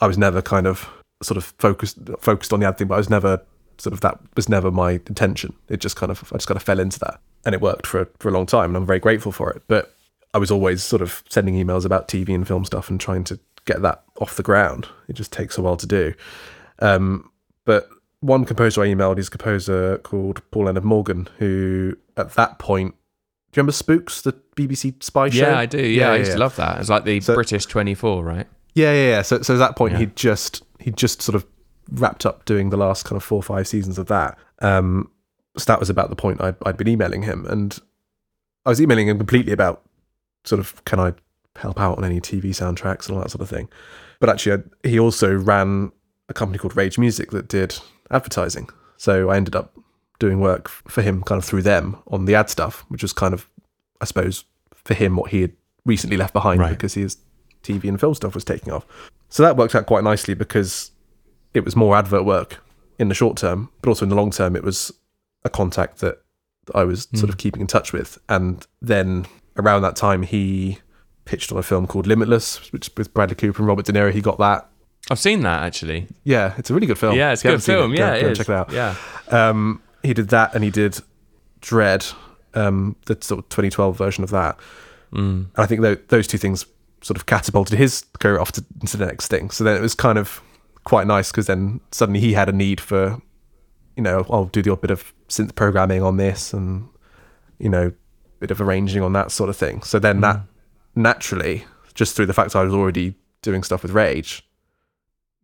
I 0.00 0.06
was 0.06 0.18
never 0.18 0.42
kind 0.42 0.66
of 0.66 0.88
sort 1.22 1.36
of 1.36 1.44
focused 1.58 1.98
focused 2.20 2.52
on 2.52 2.60
the 2.60 2.66
ad 2.66 2.78
thing, 2.78 2.88
but 2.88 2.94
I 2.94 2.98
was 2.98 3.10
never 3.10 3.42
sort 3.78 3.94
of 3.94 4.00
that 4.00 4.18
was 4.36 4.48
never 4.48 4.70
my 4.70 4.92
intention. 4.92 5.54
It 5.68 5.80
just 5.80 5.96
kind 5.96 6.10
of 6.10 6.22
I 6.32 6.36
just 6.36 6.48
kind 6.48 6.56
of 6.56 6.62
fell 6.62 6.80
into 6.80 6.98
that, 7.00 7.20
and 7.44 7.54
it 7.54 7.60
worked 7.60 7.86
for 7.86 8.08
for 8.18 8.28
a 8.28 8.32
long 8.32 8.46
time, 8.46 8.70
and 8.70 8.76
I'm 8.76 8.86
very 8.86 9.00
grateful 9.00 9.32
for 9.32 9.50
it. 9.50 9.62
But 9.68 9.94
I 10.34 10.38
was 10.38 10.50
always 10.50 10.82
sort 10.82 11.02
of 11.02 11.22
sending 11.28 11.54
emails 11.54 11.84
about 11.84 12.08
TV 12.08 12.34
and 12.34 12.46
film 12.46 12.64
stuff 12.64 12.88
and 12.90 13.00
trying 13.00 13.24
to 13.24 13.38
get 13.64 13.82
that 13.82 14.04
off 14.20 14.36
the 14.36 14.42
ground. 14.42 14.88
It 15.08 15.14
just 15.14 15.32
takes 15.32 15.58
a 15.58 15.62
while 15.62 15.76
to 15.76 15.86
do. 15.86 16.14
Um, 16.78 17.30
but 17.64 17.88
one 18.20 18.44
composer 18.44 18.82
I 18.82 18.88
emailed 18.88 19.18
is 19.18 19.28
a 19.28 19.30
composer 19.30 19.98
called 19.98 20.42
Paul 20.50 20.64
Leonard 20.66 20.84
Morgan, 20.84 21.28
who 21.38 21.96
at 22.16 22.32
that 22.34 22.58
point, 22.58 22.94
do 23.52 23.58
you 23.58 23.62
remember 23.62 23.72
Spooks, 23.72 24.22
the 24.22 24.32
BBC 24.56 25.02
spy 25.02 25.28
show? 25.30 25.38
yeah 25.48 25.58
i 25.58 25.64
do 25.66 25.80
yeah, 25.84 26.12
i 26.12 26.16
used 26.16 26.32
to 26.32 26.38
love 26.38 26.54
that 26.56 26.78
it's 26.78 26.88
like 26.90 27.04
the 27.04 27.18
So- 27.20 27.34
british 27.34 27.64
24 27.66 28.22
right 28.22 28.46
Yeah, 28.74 28.92
yeah, 28.92 29.08
yeah. 29.08 29.22
So, 29.22 29.42
so 29.42 29.54
at 29.54 29.58
that 29.58 29.74
point, 29.76 29.92
Yeah. 29.94 30.00
he 30.00 30.06
just 30.14 30.62
he 30.78 30.90
just 30.92 31.22
sort 31.22 31.34
of 31.34 31.44
wrapped 31.92 32.24
up 32.24 32.44
doing 32.44 32.70
the 32.70 32.76
last 32.76 33.04
kind 33.04 33.16
of 33.16 33.24
four 33.24 33.38
or 33.38 33.42
five 33.42 33.66
seasons 33.66 33.98
of 33.98 34.06
that. 34.06 34.38
Um, 34.60 35.10
so 35.58 35.64
that 35.66 35.80
was 35.80 35.90
about 35.90 36.08
the 36.10 36.16
point 36.16 36.40
I'd, 36.40 36.54
I'd 36.64 36.76
been 36.76 36.86
emailing 36.88 37.22
him, 37.22 37.44
and 37.46 37.76
I 38.64 38.68
was 38.70 38.80
emailing 38.80 39.08
him 39.08 39.18
completely 39.18 39.52
about 39.52 39.82
sort 40.44 40.60
of 40.60 40.84
can 40.84 41.00
I 41.00 41.14
help 41.56 41.80
out 41.80 41.98
on 41.98 42.04
any 42.04 42.20
TV 42.20 42.50
soundtracks 42.50 43.08
and 43.08 43.16
all 43.16 43.22
that 43.22 43.30
sort 43.30 43.42
of 43.42 43.48
thing. 43.48 43.68
But 44.20 44.28
actually, 44.30 44.62
I, 44.84 44.88
he 44.88 45.00
also 45.00 45.34
ran 45.34 45.90
a 46.28 46.34
company 46.34 46.58
called 46.58 46.76
Rage 46.76 46.96
Music 46.98 47.32
that 47.32 47.48
did 47.48 47.76
advertising. 48.10 48.68
So 48.96 49.30
I 49.30 49.36
ended 49.36 49.56
up 49.56 49.74
doing 50.18 50.40
work 50.40 50.68
for 50.68 51.02
him 51.02 51.22
kind 51.22 51.38
of 51.38 51.44
through 51.44 51.62
them 51.62 51.96
on 52.08 52.26
the 52.26 52.34
ad 52.34 52.50
stuff, 52.50 52.84
which 52.88 53.02
was 53.02 53.12
kind 53.12 53.32
of, 53.32 53.48
I 54.00 54.04
suppose, 54.04 54.44
for 54.74 54.94
him 54.94 55.16
what 55.16 55.30
he 55.30 55.40
had 55.42 55.52
recently 55.84 56.16
left 56.16 56.32
behind 56.32 56.60
Right. 56.60 56.70
because 56.70 56.94
his 56.94 57.16
TV 57.62 57.88
and 57.88 57.98
film 57.98 58.14
stuff 58.14 58.34
was 58.34 58.44
taking 58.44 58.72
off. 58.72 58.86
So 59.28 59.42
that 59.42 59.56
worked 59.56 59.74
out 59.74 59.86
quite 59.86 60.04
nicely 60.04 60.34
because 60.34 60.90
it 61.54 61.64
was 61.64 61.76
more 61.76 61.96
advert 61.96 62.24
work 62.24 62.62
in 62.98 63.08
the 63.08 63.14
short 63.14 63.36
term, 63.36 63.70
but 63.80 63.88
also 63.88 64.04
in 64.04 64.10
the 64.10 64.16
long 64.16 64.30
term, 64.30 64.56
it 64.56 64.62
was 64.62 64.92
a 65.44 65.50
contact 65.50 65.98
that 65.98 66.22
I 66.74 66.84
was 66.84 67.08
sort 67.14 67.30
of 67.30 67.34
hmm. 67.34 67.38
keeping 67.38 67.60
in 67.62 67.66
touch 67.66 67.92
with. 67.92 68.18
And 68.28 68.66
then 68.82 69.26
around 69.56 69.82
that 69.82 69.96
time, 69.96 70.22
he 70.22 70.78
pitched 71.24 71.50
on 71.52 71.58
a 71.58 71.62
film 71.62 71.86
called 71.86 72.06
Limitless, 72.06 72.72
which 72.72 72.90
with 72.96 73.14
Bradley 73.14 73.36
Cooper 73.36 73.62
and 73.62 73.68
Robert 73.68 73.86
De 73.86 73.92
Niro. 73.92 74.12
He 74.12 74.20
got 74.20 74.38
that. 74.38 74.68
I've 75.10 75.18
seen 75.18 75.42
that 75.42 75.62
actually 75.62 76.06
Yeah, 76.24 76.54
it's 76.58 76.70
a 76.70 76.74
really 76.74 76.86
good 76.86 76.98
film. 76.98 77.16
yeah 77.16 77.32
it's 77.32 77.44
a 77.44 77.48
good 77.48 77.62
film 77.62 77.92
it, 77.94 77.96
go- 77.96 78.02
yeah 78.14 78.20
go 78.20 78.28
it 78.28 78.34
check 78.36 78.48
it 78.48 78.54
out. 78.54 78.72
yeah 78.72 78.94
Um, 79.28 79.82
he 80.02 80.14
did 80.14 80.28
that, 80.28 80.54
and 80.54 80.64
he 80.64 80.70
did 80.70 80.98
Dredd, 81.60 82.14
um, 82.54 82.96
the 83.06 83.16
sort 83.20 83.38
of 83.40 83.48
2012 83.50 83.96
version 83.96 84.24
of 84.24 84.30
that. 84.30 84.56
Mm. 85.12 85.18
And 85.20 85.50
I 85.56 85.66
think 85.66 85.82
tho- 85.82 85.96
those 86.08 86.26
two 86.26 86.38
things 86.38 86.64
sort 87.02 87.16
of 87.16 87.26
catapulted 87.26 87.78
his 87.78 88.04
career 88.18 88.38
off 88.40 88.52
to, 88.52 88.64
into 88.80 88.96
the 88.96 89.06
next 89.06 89.28
thing. 89.28 89.50
So 89.50 89.62
then 89.64 89.76
it 89.76 89.80
was 89.80 89.94
kind 89.94 90.18
of 90.18 90.40
quite 90.84 91.06
nice 91.06 91.30
because 91.30 91.46
then 91.46 91.80
suddenly 91.92 92.20
he 92.20 92.32
had 92.32 92.48
a 92.48 92.52
need 92.52 92.80
for, 92.80 93.20
you 93.96 94.02
know, 94.02 94.24
I'll 94.30 94.46
do 94.46 94.62
the 94.62 94.72
odd 94.72 94.80
bit 94.80 94.90
of 94.90 95.12
synth 95.28 95.54
programming 95.54 96.02
on 96.02 96.16
this 96.16 96.52
and, 96.54 96.88
you 97.58 97.68
know, 97.68 97.92
bit 98.38 98.50
of 98.50 98.60
arranging 98.60 99.02
on 99.02 99.12
that 99.12 99.30
sort 99.30 99.50
of 99.50 99.56
thing. 99.56 99.82
So 99.82 99.98
then 99.98 100.20
that 100.22 100.40
naturally, 100.94 101.64
just 101.94 102.16
through 102.16 102.26
the 102.26 102.32
fact 102.34 102.56
I 102.56 102.62
was 102.62 102.72
already 102.74 103.14
doing 103.42 103.62
stuff 103.62 103.82
with 103.82 103.92
Rage, 103.92 104.42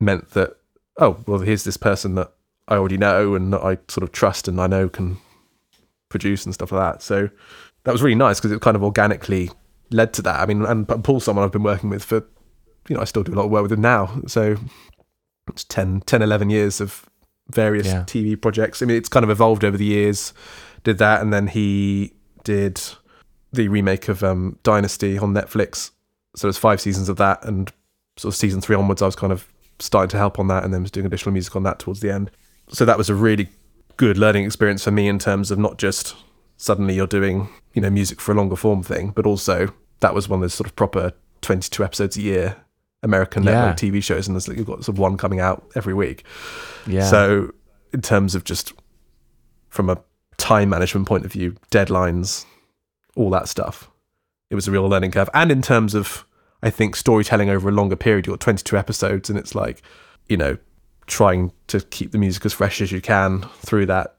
meant 0.00 0.30
that, 0.30 0.56
oh, 0.98 1.18
well, 1.26 1.40
here's 1.40 1.64
this 1.64 1.76
person 1.76 2.14
that 2.16 2.32
I 2.68 2.76
already 2.76 2.98
know 2.98 3.34
and 3.34 3.52
that 3.52 3.62
I 3.62 3.78
sort 3.88 4.02
of 4.02 4.12
trust 4.12 4.48
and 4.48 4.60
I 4.60 4.66
know 4.66 4.88
can 4.88 5.18
produce 6.08 6.44
and 6.44 6.54
stuff 6.54 6.72
like 6.72 6.94
that. 6.94 7.02
So 7.02 7.28
that 7.84 7.92
was 7.92 8.02
really 8.02 8.14
nice 8.16 8.38
because 8.38 8.52
it 8.52 8.60
kind 8.60 8.76
of 8.76 8.82
organically 8.82 9.50
led 9.90 10.12
to 10.14 10.22
that. 10.22 10.40
I 10.40 10.46
mean, 10.46 10.64
and 10.64 10.86
Paul's 11.04 11.24
someone 11.24 11.44
I've 11.44 11.52
been 11.52 11.62
working 11.62 11.90
with 11.90 12.04
for, 12.04 12.24
you 12.88 12.96
know, 12.96 13.00
I 13.00 13.04
still 13.04 13.22
do 13.22 13.32
a 13.32 13.36
lot 13.36 13.44
of 13.44 13.50
work 13.50 13.62
with 13.62 13.72
him 13.72 13.80
now. 13.80 14.20
So 14.26 14.56
it's 15.48 15.64
10, 15.64 16.02
10 16.06 16.22
11 16.22 16.50
years 16.50 16.80
of 16.80 17.06
various 17.48 17.86
Yeah. 17.86 18.02
TV 18.02 18.40
projects. 18.40 18.82
I 18.82 18.86
mean, 18.86 18.96
it's 18.96 19.08
kind 19.08 19.24
of 19.24 19.30
evolved 19.30 19.64
over 19.64 19.76
the 19.76 19.84
years. 19.84 20.32
Did 20.82 20.98
that, 20.98 21.20
and 21.22 21.32
then 21.32 21.48
he 21.48 22.12
did 22.44 22.80
the 23.52 23.68
remake 23.68 24.08
of 24.08 24.22
um, 24.22 24.58
Dynasty 24.62 25.18
on 25.18 25.32
Netflix. 25.34 25.90
So 26.36 26.46
there's 26.46 26.58
five 26.58 26.80
seasons 26.80 27.08
of 27.08 27.16
that, 27.16 27.44
and 27.44 27.72
sort 28.16 28.34
of 28.34 28.36
season 28.38 28.60
three 28.60 28.76
onwards, 28.76 29.02
I 29.02 29.06
was 29.06 29.16
kind 29.16 29.32
of 29.32 29.48
starting 29.78 30.08
to 30.10 30.16
help 30.18 30.38
on 30.38 30.48
that, 30.48 30.64
and 30.64 30.72
then 30.72 30.82
was 30.82 30.90
doing 30.90 31.06
additional 31.06 31.32
music 31.32 31.54
on 31.56 31.62
that 31.64 31.78
towards 31.78 32.00
the 32.00 32.10
end. 32.12 32.30
So 32.68 32.84
that 32.84 32.98
was 32.98 33.08
a 33.10 33.14
really 33.14 33.48
good 33.96 34.18
learning 34.18 34.44
experience 34.44 34.84
for 34.84 34.90
me 34.90 35.08
in 35.08 35.18
terms 35.18 35.50
of 35.50 35.58
not 35.58 35.78
just 35.78 36.14
suddenly 36.58 36.94
you're 36.94 37.06
doing 37.06 37.48
you 37.74 37.82
know 37.82 37.90
music 37.90 38.20
for 38.20 38.32
a 38.32 38.34
longer 38.34 38.56
form 38.56 38.82
thing, 38.82 39.10
but 39.10 39.26
also 39.26 39.72
that 40.00 40.14
was 40.14 40.28
one 40.28 40.38
of 40.38 40.42
those 40.42 40.54
sort 40.54 40.66
of 40.68 40.76
proper 40.76 41.12
22 41.42 41.82
episodes 41.84 42.16
a 42.16 42.20
year 42.22 42.56
American 43.02 43.42
Yeah. 43.44 43.52
network 43.52 43.76
TV 43.76 44.02
shows, 44.02 44.26
and 44.26 44.34
there's 44.34 44.48
like, 44.48 44.56
you've 44.56 44.66
got 44.66 44.84
sort 44.84 44.96
of 44.96 44.98
one 44.98 45.16
coming 45.16 45.40
out 45.40 45.64
every 45.74 45.94
week. 45.94 46.24
Yeah. 46.86 47.04
So, 47.08 47.52
in 47.92 48.02
terms 48.02 48.34
of 48.34 48.44
just 48.44 48.72
from 49.68 49.88
a 49.90 49.98
time 50.38 50.68
management 50.70 51.06
point 51.06 51.24
of 51.24 51.32
view, 51.32 51.54
deadlines, 51.70 52.44
all 53.14 53.30
that 53.30 53.48
stuff, 53.48 53.90
it 54.50 54.54
was 54.54 54.66
a 54.68 54.70
real 54.70 54.86
learning 54.88 55.12
curve. 55.12 55.30
And 55.34 55.50
in 55.52 55.62
terms 55.62 55.94
of, 55.94 56.25
I 56.62 56.70
think, 56.70 56.96
storytelling 56.96 57.50
over 57.50 57.68
a 57.68 57.72
longer 57.72 57.96
period, 57.96 58.26
you've 58.26 58.34
got 58.34 58.40
22 58.40 58.76
episodes, 58.76 59.30
and 59.30 59.38
it's 59.38 59.54
like, 59.54 59.82
you 60.28 60.36
know, 60.36 60.56
trying 61.06 61.52
to 61.68 61.80
keep 61.80 62.12
the 62.12 62.18
music 62.18 62.44
as 62.46 62.52
fresh 62.52 62.80
as 62.80 62.90
you 62.92 63.00
can 63.00 63.42
through 63.60 63.86
that 63.86 64.12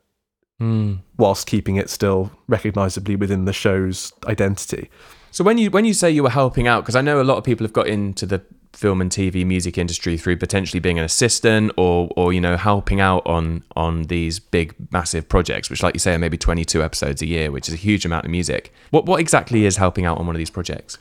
Mm. 0.61 1.01
whilst 1.17 1.45
keeping 1.45 1.75
it 1.75 1.87
still 1.87 2.31
recognizably 2.47 3.15
within 3.15 3.45
the 3.45 3.53
show's 3.53 4.11
identity. 4.25 4.89
So 5.29 5.43
when 5.43 5.59
you 5.59 5.69
when 5.69 5.85
you 5.85 5.93
say 5.93 6.09
you 6.09 6.23
were 6.23 6.31
helping 6.31 6.67
out, 6.67 6.81
because 6.83 6.95
I 6.95 7.01
know 7.01 7.21
a 7.21 7.23
lot 7.23 7.37
of 7.37 7.43
people 7.43 7.63
have 7.63 7.73
got 7.73 7.85
into 7.85 8.25
the 8.25 8.41
film 8.73 8.99
and 9.01 9.11
TV 9.11 9.45
music 9.45 9.77
industry 9.77 10.17
through 10.17 10.37
potentially 10.37 10.79
being 10.79 10.97
an 10.97 11.05
assistant 11.05 11.71
or 11.77 12.09
or 12.15 12.33
you 12.33 12.41
know 12.41 12.57
helping 12.57 12.99
out 12.99 13.21
on 13.27 13.63
on 13.75 14.03
these 14.03 14.39
big 14.39 14.73
massive 14.91 15.29
projects, 15.29 15.69
which 15.69 15.83
like 15.83 15.93
you 15.93 15.99
say 15.99 16.15
are 16.15 16.19
maybe 16.19 16.37
twenty 16.37 16.65
two 16.65 16.81
episodes 16.81 17.21
a 17.21 17.27
year, 17.27 17.51
which 17.51 17.67
is 17.67 17.75
a 17.75 17.77
huge 17.77 18.03
amount 18.03 18.25
of 18.25 18.31
music. 18.31 18.73
What 18.89 19.05
what 19.05 19.19
exactly 19.19 19.65
is 19.65 19.77
helping 19.77 20.05
out 20.05 20.17
on 20.17 20.25
one 20.25 20.35
of 20.35 20.39
these 20.39 20.49
projects? 20.49 20.97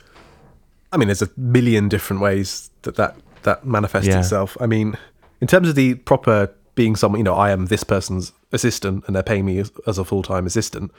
I 0.91 0.97
mean, 0.97 1.07
there's 1.07 1.21
a 1.21 1.29
million 1.37 1.89
different 1.89 2.21
ways 2.21 2.69
that 2.83 2.95
that, 2.95 3.15
that 3.43 3.65
manifests 3.65 4.07
Yeah. 4.07 4.19
itself. 4.19 4.57
I 4.61 4.65
mean, 4.67 4.97
in 5.41 5.47
terms 5.47 5.67
of 5.69 5.75
the 5.75 5.95
proper 5.95 6.53
being 6.75 6.95
someone, 6.95 7.19
you 7.19 7.23
know, 7.23 7.33
I 7.35 7.51
am 7.51 7.65
this 7.65 7.83
person's 7.83 8.31
assistant 8.51 9.03
and 9.07 9.15
they're 9.15 9.23
paying 9.23 9.45
me 9.45 9.59
as, 9.59 9.71
as 9.85 9.97
a 9.97 10.05
full 10.05 10.23
time 10.23 10.45
assistant. 10.45 10.91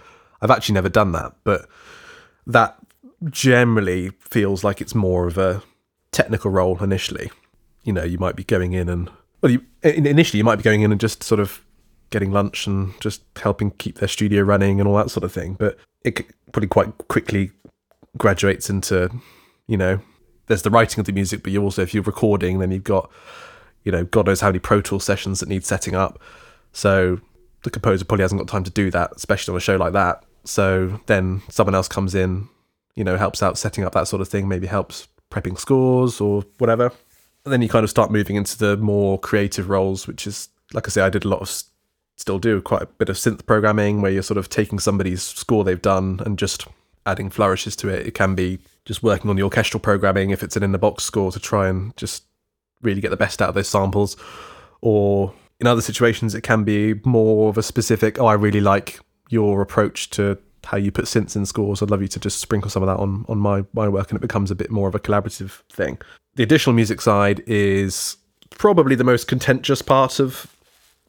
I've 0.43 0.51
actually 0.51 0.75
never 0.75 0.89
done 0.89 1.13
that, 1.13 1.33
but 1.45 1.69
that 2.47 2.77
generally 3.31 4.11
feels 4.21 4.63
like 4.65 4.81
it's 4.81 4.95
more 4.95 5.27
of 5.27 5.39
a 5.39 5.63
technical 6.13 6.51
role 6.51 6.83
initially. 6.83 7.31
You 7.83 7.93
know, 7.93 8.05
you 8.05 8.19
might 8.19 8.37
be 8.37 8.45
going 8.45 8.73
in 8.73 8.89
and, 8.89 9.11
well, 9.41 9.53
you, 9.53 9.63
initially 9.83 10.39
you 10.39 10.45
might 10.45 10.57
be 10.57 10.63
going 10.63 10.83
in 10.83 10.93
and 10.93 11.01
just 11.01 11.23
sort 11.23 11.41
of 11.41 11.65
getting 12.11 12.31
lunch 12.33 12.67
and 12.67 12.99
just 13.01 13.23
helping 13.37 13.71
keep 13.73 13.99
their 13.99 14.09
studio 14.09 14.43
running 14.43 14.81
and 14.81 14.89
all 14.89 14.97
that 14.97 15.11
sort 15.11 15.25
of 15.25 15.33
thing. 15.33 15.55
But 15.55 15.79
it 16.05 16.27
probably 16.53 16.69
quite 16.69 16.97
quickly 17.09 17.51
graduates 18.17 18.71
into 18.71 19.11
you 19.69 19.77
know, 19.77 20.01
there's 20.47 20.63
the 20.63 20.71
writing 20.71 20.99
of 20.99 21.07
the 21.07 21.13
music, 21.13 21.45
but 21.45 21.53
you 21.53 21.63
also, 21.63 21.83
if 21.83 21.95
you're 21.95 22.03
recording, 22.03 22.59
then 22.59 22.73
you've 22.73 22.83
got, 22.83 23.11
you 23.85 23.93
know, 23.93 24.05
God 24.05 24.27
knows 24.27 24.41
how 24.41 24.49
many 24.49 24.59
Pro 24.59 24.81
Tool 24.81 24.99
sessions 24.99 25.39
that 25.39 25.49
need 25.49 25.65
setting 25.65 25.95
up. 25.95 26.21
So 26.73 27.21
the 27.63 27.71
composer 27.71 28.05
probably 28.05 28.25
hasn't 28.25 28.41
got 28.41 28.49
time 28.49 28.65
to 28.65 28.71
do 28.71 28.91
that, 28.91 29.13
especially 29.15 29.53
on 29.53 29.59
a 29.59 29.61
show 29.61 29.77
like 29.77 29.93
that. 29.93 30.25
So 30.45 31.01
then 31.07 31.43
someone 31.51 31.75
else 31.75 31.87
comes 31.87 32.15
in, 32.15 32.49
you 32.97 33.05
know, 33.05 33.17
helps 33.17 33.43
out 33.43 33.59
setting 33.59 33.85
up 33.85 33.93
that 33.93 34.09
sort 34.09 34.23
of 34.23 34.29
thing, 34.29 34.49
maybe 34.49 34.67
helps 34.67 35.07
prepping 35.31 35.59
scores 35.59 36.21
or 36.21 36.45
whatever. 36.57 36.91
And 37.45 37.53
then 37.53 37.63
you 37.63 37.69
kind 37.69 37.85
of 37.85 37.91
start 37.91 38.11
moving 38.11 38.37
into 38.37 38.59
the 38.59 38.77
more 38.77 39.19
creative 39.19 39.69
roles, 39.69 40.07
which 40.07 40.27
is, 40.27 40.49
like 40.73 40.89
I 40.89 40.91
say, 40.91 41.03
I 41.03 41.11
did 41.11 41.25
a 41.25 41.29
lot 41.29 41.41
of, 41.41 41.63
still 42.17 42.39
do 42.39 42.61
quite 42.63 42.83
a 42.83 42.87
bit 42.87 43.09
of 43.09 43.17
synth 43.17 43.45
programming 43.47 44.01
where 44.01 44.11
you're 44.11 44.23
sort 44.23 44.39
of 44.39 44.49
taking 44.49 44.79
somebody's 44.79 45.23
score 45.23 45.63
they've 45.63 45.81
done 45.81 46.21
and 46.25 46.39
just 46.39 46.67
adding 47.09 47.31
flourishes 47.31 47.75
to 47.77 47.89
it. 47.89 48.07
It 48.07 48.15
can 48.15 48.35
be 48.35 48.59
just 48.85 49.03
working 49.03 49.31
on 49.31 49.37
the 49.37 49.43
orchestral 49.43 49.81
programming 49.81 50.31
if 50.31 50.43
it's 50.43 50.57
an 50.57 50.63
in 50.63 50.73
the 50.73 50.79
box 50.79 51.05
score 51.05 51.33
to 51.33 51.41
try 51.41 51.69
and 51.69 51.97
just 51.97 52.25
really 52.83 53.01
get 53.01 53.11
the 53.11 53.17
best 53.17 53.43
out 53.43 53.49
of 53.49 53.55
those 53.55 53.69
samples. 53.69 54.17
Or 54.81 55.33
in 55.59 55.67
other 55.67 55.81
situations, 55.81 56.35
it 56.35 56.43
can 56.43 56.65
be 56.65 56.95
more 57.05 57.49
of 57.49 57.59
a 57.59 57.63
specific, 57.63 58.21
oh, 58.21 58.27
I 58.27 58.35
really 58.35 58.61
like 58.61 59.01
your 59.31 59.63
approach 59.63 60.11
to 60.11 60.39
how 60.65 60.77
you 60.77 60.93
put 60.93 61.07
synths 61.07 61.35
in 61.35 61.47
scores. 61.47 61.83
I'd 61.83 61.91
love 61.91 62.03
you 62.03 62.09
to 62.09 62.21
just 62.21 62.41
sprinkle 62.41 62.71
some 62.71 62.83
of 62.83 62.87
that 62.89 63.03
on, 63.03 63.25
on 63.29 63.39
my, 63.39 63.65
my 63.73 63.89
work. 63.89 64.11
And 64.11 64.19
it 64.19 64.23
becomes 64.23 64.51
a 64.51 64.55
bit 64.55 64.71
more 64.71 64.89
of 64.89 64.95
a 64.95 65.01
collaborative 65.01 65.63
thing. 65.71 65.99
The 66.37 66.43
additional 66.43 66.75
music 66.75 67.01
side 67.01 67.43
is 67.47 68.17
probably 68.51 68.95
the 68.95 69.05
most 69.05 69.29
contentious 69.29 69.83
part 69.83 70.21
of 70.21 70.55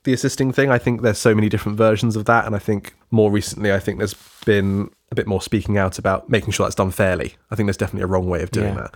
the 0.04 0.14
assisting 0.14 0.52
thing. 0.52 0.72
I 0.72 0.78
think 0.78 1.02
there's 1.02 1.18
so 1.18 1.36
many 1.36 1.50
different 1.50 1.78
versions 1.78 2.16
of 2.16 2.26
that, 2.26 2.46
and 2.46 2.56
I 2.56 2.60
think 2.60 2.96
more 3.12 3.32
recently, 3.32 3.74
I 3.74 3.80
think 3.80 3.98
there's 3.98 4.16
been 4.46 4.90
a 5.12 5.16
bit 5.16 5.28
more 5.28 5.42
speaking 5.42 5.78
out 5.78 6.00
about 6.00 6.30
making 6.30 6.52
sure 6.52 6.66
that's 6.66 6.76
done 6.76 6.92
fairly. 6.92 7.36
I 7.52 7.56
think 7.56 7.68
there's 7.68 7.78
definitely 7.78 8.04
a 8.04 8.08
wrong 8.08 8.30
way 8.30 8.42
of 8.42 8.52
doing 8.52 8.76
Yeah. 8.76 8.82
that. 8.82 8.96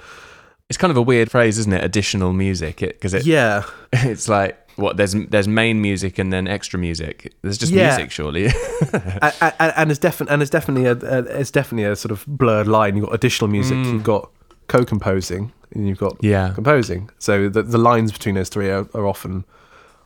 It's 0.69 0.77
kind 0.77 0.91
of 0.91 0.97
a 0.97 1.01
weird 1.01 1.29
phrase, 1.29 1.57
isn't 1.59 1.73
it? 1.73 1.83
Additional 1.83 2.33
music, 2.33 2.77
because 2.77 3.13
it, 3.13 3.25
Yeah, 3.25 3.63
it's 3.93 4.29
like 4.29 4.57
what 4.75 4.97
there's 4.97 5.13
there's 5.13 5.47
main 5.47 5.81
music 5.81 6.17
and 6.17 6.31
then 6.31 6.47
extra 6.47 6.79
music. 6.79 7.33
There's 7.41 7.57
just 7.57 7.71
Yeah. 7.71 7.89
music, 7.89 8.11
surely. 8.11 8.45
and, 8.93 9.33
and, 9.41 9.73
and 9.77 9.91
it's 9.91 9.99
definitely 9.99 10.33
and 10.33 10.41
it's 10.41 10.51
definitely 10.51 10.85
a, 10.85 10.93
a 10.93 11.39
it's 11.39 11.51
definitely 11.51 11.85
a 11.85 11.95
sort 11.95 12.11
of 12.11 12.25
blurred 12.27 12.67
line. 12.67 12.95
You've 12.95 13.05
got 13.05 13.13
additional 13.13 13.49
music, 13.49 13.77
mm. 13.77 13.93
you've 13.93 14.03
got 14.03 14.29
co-composing, 14.67 15.51
and 15.73 15.87
you've 15.87 15.99
got 15.99 16.17
yeah. 16.21 16.51
composing. 16.53 17.09
So 17.19 17.49
the 17.49 17.61
the 17.61 17.77
lines 17.77 18.11
between 18.11 18.35
those 18.35 18.49
three 18.49 18.69
are, 18.69 18.87
are 18.93 19.05
often 19.05 19.45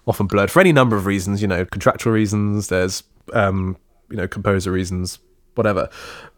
often 0.07 0.25
blurred 0.25 0.49
for 0.49 0.59
any 0.59 0.71
number 0.71 0.95
of 0.95 1.05
reasons. 1.05 1.41
You 1.41 1.47
know, 1.47 1.65
contractual 1.65 2.13
reasons. 2.13 2.69
There's 2.69 3.03
um, 3.33 3.77
you 4.09 4.17
know 4.17 4.27
composer 4.27 4.71
reasons, 4.71 5.19
whatever. 5.55 5.89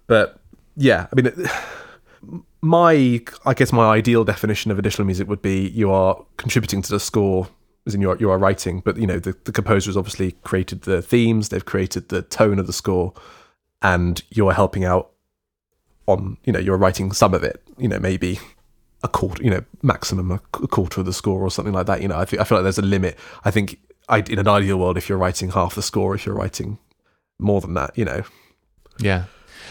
But 0.07 0.39
yeah, 0.75 1.07
I 1.11 1.15
mean, 1.15 1.27
it, 1.27 1.35
my 2.61 3.21
I 3.45 3.53
guess 3.53 3.71
my 3.71 3.85
ideal 3.85 4.23
definition 4.23 4.71
of 4.71 4.79
additional 4.79 5.05
music 5.05 5.27
would 5.27 5.41
be 5.41 5.69
you 5.69 5.91
are 5.91 6.23
contributing 6.37 6.81
to 6.81 6.91
the 6.91 6.99
score. 6.99 7.47
As 7.87 7.95
in 7.95 8.01
you 8.01 8.11
are, 8.11 8.17
you 8.17 8.29
are 8.29 8.37
writing, 8.37 8.81
but 8.81 8.97
you 8.97 9.07
know 9.07 9.19
the, 9.19 9.35
the 9.45 9.51
composer 9.51 9.89
has 9.89 9.97
obviously 9.97 10.33
created 10.43 10.81
the 10.81 11.01
themes, 11.01 11.49
they've 11.49 11.65
created 11.65 12.09
the 12.09 12.21
tone 12.21 12.59
of 12.59 12.67
the 12.67 12.73
score, 12.73 13.13
and 13.81 14.21
you're 14.29 14.51
helping 14.51 14.83
out 14.83 15.11
on 16.05 16.37
you 16.43 16.51
know 16.51 16.59
you're 16.59 16.77
writing 16.77 17.11
some 17.11 17.33
of 17.33 17.43
it. 17.43 17.63
You 17.77 17.87
know 17.87 17.99
maybe 17.99 18.39
a 19.03 19.07
quarter, 19.07 19.43
you 19.43 19.49
know, 19.49 19.63
maximum 19.81 20.31
a 20.31 20.39
quarter 20.39 20.99
of 20.99 21.05
the 21.05 21.13
score 21.13 21.41
or 21.41 21.51
something 21.51 21.73
like 21.73 21.85
that. 21.87 22.01
You 22.01 22.07
know, 22.07 22.17
I, 22.17 22.25
feel 22.25 22.41
I 22.41 22.43
feel 22.43 22.57
like 22.57 22.63
there's 22.63 22.77
a 22.77 22.83
limit. 22.83 23.17
I 23.45 23.51
think 23.51 23.79
I, 24.07 24.19
in 24.19 24.39
an 24.39 24.47
ideal 24.47 24.77
world, 24.77 24.97
if 24.97 25.07
you're 25.07 25.17
writing 25.17 25.51
half 25.51 25.75
the 25.75 25.81
score, 25.81 26.15
if 26.15 26.25
you're 26.25 26.35
writing 26.35 26.79
more 27.39 27.61
than 27.61 27.73
that, 27.75 27.97
you 27.97 28.05
know, 28.05 28.23
Yeah. 28.99 29.25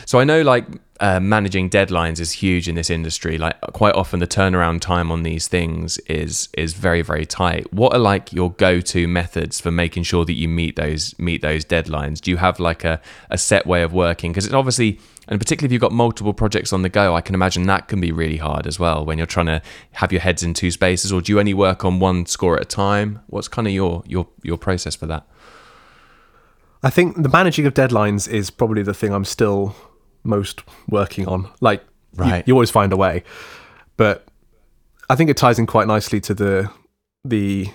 So 0.06 0.18
I 0.18 0.24
know 0.24 0.42
like 0.42 0.66
uh, 1.00 1.20
managing 1.20 1.70
deadlines 1.70 2.20
is 2.20 2.32
huge 2.32 2.68
in 2.68 2.74
this 2.74 2.90
industry. 2.90 3.36
Like 3.38 3.60
quite 3.72 3.94
often 3.94 4.20
the 4.20 4.26
turnaround 4.26 4.80
time 4.80 5.12
on 5.12 5.22
these 5.22 5.48
things 5.48 5.98
is 5.98 6.48
is 6.56 6.74
very 6.74 7.02
very 7.02 7.26
tight. 7.26 7.72
What 7.72 7.92
are 7.94 7.98
like 7.98 8.32
your 8.32 8.52
go-to 8.52 9.06
methods 9.06 9.60
for 9.60 9.70
making 9.70 10.04
sure 10.04 10.24
that 10.24 10.34
you 10.34 10.48
meet 10.48 10.76
those 10.76 11.18
meet 11.18 11.42
those 11.42 11.64
deadlines? 11.64 12.20
Do 12.20 12.30
you 12.30 12.38
have 12.38 12.58
like 12.58 12.84
a, 12.84 13.00
a 13.30 13.38
set 13.38 13.66
way 13.66 13.82
of 13.82 13.92
working? 13.92 14.32
Because 14.32 14.46
it's 14.46 14.54
obviously 14.54 14.98
and 15.28 15.38
particularly 15.38 15.68
if 15.68 15.72
you've 15.72 15.82
got 15.82 15.92
multiple 15.92 16.32
projects 16.32 16.72
on 16.72 16.82
the 16.82 16.88
go, 16.88 17.14
I 17.14 17.20
can 17.20 17.34
imagine 17.34 17.64
that 17.64 17.86
can 17.86 18.00
be 18.00 18.12
really 18.12 18.38
hard 18.38 18.66
as 18.66 18.78
well 18.78 19.04
when 19.04 19.18
you're 19.18 19.26
trying 19.26 19.46
to 19.46 19.62
have 19.92 20.10
your 20.10 20.22
heads 20.22 20.42
in 20.42 20.54
two 20.54 20.70
spaces. 20.70 21.12
Or 21.12 21.20
do 21.20 21.32
you 21.32 21.38
only 21.38 21.54
work 21.54 21.84
on 21.84 22.00
one 22.00 22.24
score 22.26 22.56
at 22.56 22.62
a 22.62 22.64
time? 22.64 23.20
What's 23.26 23.46
kind 23.46 23.68
of 23.68 23.74
your 23.74 24.02
your 24.06 24.26
your 24.42 24.56
process 24.56 24.94
for 24.94 25.06
that? 25.06 25.26
I 26.82 26.90
think 26.90 27.22
the 27.22 27.28
managing 27.28 27.66
of 27.66 27.74
deadlines 27.74 28.28
is 28.28 28.50
probably 28.50 28.82
the 28.82 28.94
thing 28.94 29.12
I'm 29.12 29.24
still 29.24 29.76
most 30.24 30.62
working 30.88 31.26
on. 31.26 31.50
Like, 31.60 31.82
you- 32.16 32.24
Right. 32.24 32.48
you, 32.48 32.54
always 32.54 32.70
find 32.70 32.92
a 32.92 32.96
way, 32.96 33.22
but 33.96 34.26
I 35.10 35.14
think 35.14 35.28
it 35.28 35.36
ties 35.36 35.58
in 35.58 35.66
quite 35.66 35.86
nicely 35.86 36.20
to 36.22 36.34
the 36.34 36.70
the 37.24 37.68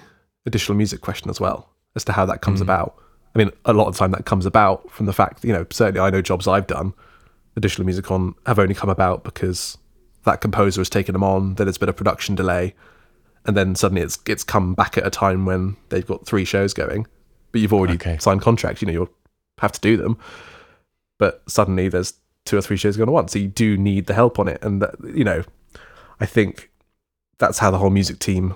additional 0.46 0.76
music 0.76 1.02
question 1.02 1.30
as 1.30 1.40
well 1.40 1.70
as 1.96 2.04
to 2.06 2.14
how 2.14 2.26
that 2.26 2.42
comes 2.42 2.60
mm. 2.60 2.64
about. 2.64 2.96
I 3.36 3.40
mean, 3.40 3.52
a 3.66 3.74
lot 3.74 3.88
of 3.88 3.94
the 3.94 4.00
time 4.00 4.12
that 4.12 4.26
comes 4.26 4.46
about 4.46 4.90
from 4.92 5.06
the 5.06 5.14
fact, 5.14 5.44
you 5.46 5.54
know, 5.54 5.66
certainly 5.70 6.00
I 6.00 6.10
know 6.10 6.22
jobs 6.22 6.48
I've 6.48 6.68
done 6.68 6.94
additional 7.56 7.86
music 7.86 8.10
on 8.12 8.36
have 8.46 8.60
only 8.60 8.74
come 8.74 8.90
about 8.90 9.24
because 9.24 9.78
that 10.26 10.42
composer 10.42 10.80
has 10.82 10.90
taken 10.90 11.14
them 11.14 11.24
on, 11.24 11.56
then 11.56 11.68
there's 11.68 11.78
been 11.78 11.90
a 11.90 11.94
production 11.94 12.36
delay, 12.36 12.74
and 13.46 13.56
then 13.58 13.76
suddenly 13.76 14.02
it's 14.02 14.20
it's 14.26 14.44
come 14.44 14.74
back 14.74 14.98
at 14.98 15.06
a 15.06 15.10
time 15.10 15.46
when 15.46 15.76
they've 15.90 16.08
got 16.08 16.26
three 16.26 16.46
shows 16.46 16.74
going, 16.74 17.06
but 17.52 17.62
you've 17.62 17.74
already 17.74 17.96
Okay. 17.96 18.18
signed 18.20 18.42
contracts. 18.42 18.82
You 18.82 18.88
know 18.88 18.94
you'll 18.94 19.10
have 19.60 19.72
to 19.74 19.82
do 19.82 19.98
them, 19.98 20.18
but 21.18 21.44
suddenly 21.48 21.90
there's 21.90 22.14
two 22.46 22.58
or 22.58 22.62
three 22.62 22.78
shows 22.78 22.98
going 22.98 23.08
on 23.08 23.14
at 23.14 23.14
once, 23.14 23.34
so 23.34 23.40
you 23.40 23.48
do 23.48 23.78
need 23.78 24.08
the 24.08 24.14
help 24.14 24.40
on 24.40 24.48
it. 24.48 24.62
And 24.62 24.82
that, 24.82 24.96
you 25.16 25.24
know, 25.24 25.44
I 26.20 26.26
think 26.26 26.70
that's 27.38 27.60
how 27.60 27.72
the 27.72 27.78
whole 27.78 27.90
music 27.90 28.20
team 28.20 28.56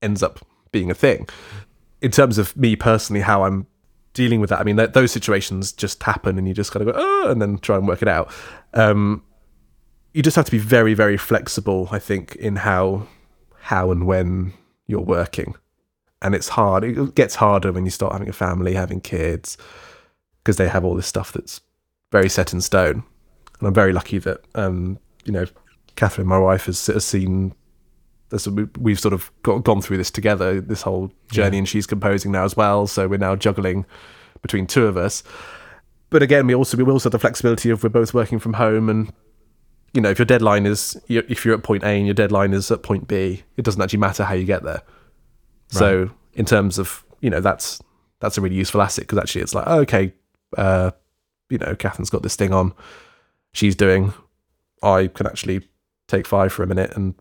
ends 0.00 0.22
up 0.22 0.40
being 0.72 0.90
a 0.90 0.94
thing. 0.94 1.28
In 2.00 2.10
terms 2.10 2.38
of 2.38 2.56
me 2.56 2.76
personally, 2.76 3.22
how 3.22 3.44
I'm 3.44 3.66
dealing 4.12 4.40
with 4.40 4.50
that, 4.50 4.60
I 4.60 4.64
mean, 4.64 4.76
th- 4.76 4.92
those 4.92 5.12
situations 5.12 5.72
just 5.72 6.02
happen, 6.02 6.38
and 6.38 6.48
you 6.48 6.54
just 6.54 6.72
kind 6.72 6.86
of 6.86 6.94
go, 6.94 7.00
oh, 7.00 7.30
and 7.30 7.40
then 7.40 7.58
try 7.58 7.76
and 7.76 7.86
work 7.86 8.02
it 8.02 8.08
out. 8.08 8.32
Um, 8.74 9.22
you 10.12 10.22
just 10.22 10.36
have 10.36 10.44
to 10.46 10.50
be 10.50 10.58
very, 10.58 10.94
very 10.94 11.16
flexible. 11.16 11.88
I 11.92 11.98
think 11.98 12.34
in 12.36 12.56
how, 12.56 13.06
how 13.60 13.90
and 13.90 14.06
when 14.06 14.52
you're 14.86 15.00
working, 15.00 15.54
and 16.22 16.34
it's 16.34 16.48
hard. 16.48 16.84
It 16.84 17.14
gets 17.14 17.36
harder 17.36 17.72
when 17.72 17.84
you 17.84 17.90
start 17.90 18.12
having 18.12 18.28
a 18.28 18.32
family, 18.32 18.74
having 18.74 19.00
kids, 19.00 19.56
because 20.42 20.56
they 20.56 20.68
have 20.68 20.84
all 20.84 20.94
this 20.94 21.06
stuff 21.06 21.32
that's 21.32 21.60
very 22.10 22.28
set 22.28 22.52
in 22.52 22.60
stone. 22.60 23.04
And 23.58 23.68
I'm 23.68 23.74
very 23.74 23.92
lucky 23.92 24.18
that, 24.18 24.40
um, 24.54 24.98
you 25.24 25.32
know, 25.32 25.46
Catherine, 25.96 26.26
my 26.26 26.38
wife, 26.38 26.66
has, 26.66 26.86
has 26.86 27.04
seen. 27.04 27.54
This, 28.30 28.46
we- 28.48 28.68
we've 28.78 28.98
sort 29.00 29.12
of 29.14 29.30
got, 29.42 29.64
gone 29.64 29.80
through 29.82 29.96
this 29.98 30.10
together, 30.10 30.60
this 30.60 30.82
whole 30.82 31.12
journey, 31.30 31.58
and 31.58 31.68
she's 31.68 31.86
composing 31.86 32.32
now 32.32 32.44
as 32.44 32.56
well. 32.56 32.86
So 32.86 33.06
we're 33.08 33.18
now 33.18 33.36
juggling 33.36 33.84
between 34.42 34.66
two 34.66 34.86
of 34.86 34.96
us. 34.96 35.22
But 36.10 36.22
again, 36.22 36.46
we 36.46 36.54
also 36.54 36.76
we 36.76 36.84
also 36.84 37.06
have 37.08 37.12
the 37.12 37.18
flexibility 37.18 37.70
of 37.70 37.82
we're 37.82 37.88
both 37.90 38.14
working 38.14 38.38
from 38.38 38.54
home, 38.54 38.88
and 38.88 39.12
you 39.92 40.00
know, 40.00 40.10
if 40.10 40.18
your 40.18 40.26
deadline 40.26 40.66
is 40.66 41.00
if 41.08 41.44
you're 41.44 41.54
at 41.54 41.62
point 41.62 41.84
A 41.84 41.88
and 41.88 42.06
your 42.06 42.14
deadline 42.14 42.52
is 42.52 42.70
at 42.70 42.82
point 42.82 43.06
B, 43.06 43.42
it 43.56 43.64
doesn't 43.64 43.80
actually 43.80 43.98
matter 44.00 44.24
how 44.24 44.34
you 44.34 44.44
get 44.44 44.62
there. 44.64 44.82
So 45.68 46.10
in 46.34 46.44
terms 46.46 46.78
of 46.78 47.04
you 47.20 47.30
know, 47.30 47.40
that's 47.40 47.80
that's 48.20 48.38
a 48.38 48.40
really 48.40 48.56
useful 48.56 48.82
asset 48.82 49.02
because 49.04 49.18
actually 49.18 49.42
it's 49.42 49.54
like 49.54 49.64
oh, 49.68 49.80
okay, 49.80 50.12
uh, 50.58 50.90
you 51.48 51.58
know, 51.58 51.74
Catherine's 51.76 52.10
got 52.10 52.22
this 52.22 52.34
thing 52.36 52.52
on, 52.52 52.72
she's 53.52 53.76
doing. 53.76 54.12
I 54.82 55.08
can 55.08 55.26
actually 55.26 55.68
take 56.08 56.26
five 56.26 56.52
for 56.52 56.62
a 56.62 56.66
minute 56.66 56.92
and 56.96 57.14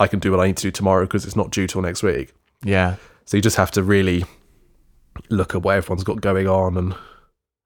I 0.00 0.08
can 0.08 0.18
do 0.18 0.32
what 0.32 0.40
I 0.40 0.46
need 0.48 0.56
to 0.56 0.62
do 0.62 0.70
tomorrow 0.72 1.04
because 1.04 1.24
it's 1.24 1.36
not 1.36 1.50
due 1.52 1.66
till 1.68 1.82
next 1.82 2.02
week. 2.02 2.32
Yeah. 2.64 2.96
So 3.26 3.36
you 3.36 3.42
just 3.42 3.56
have 3.56 3.70
to 3.72 3.82
really 3.82 4.24
look 5.28 5.54
at 5.54 5.62
what 5.62 5.76
everyone's 5.76 6.02
got 6.04 6.20
going 6.20 6.48
on 6.48 6.76
and 6.76 6.94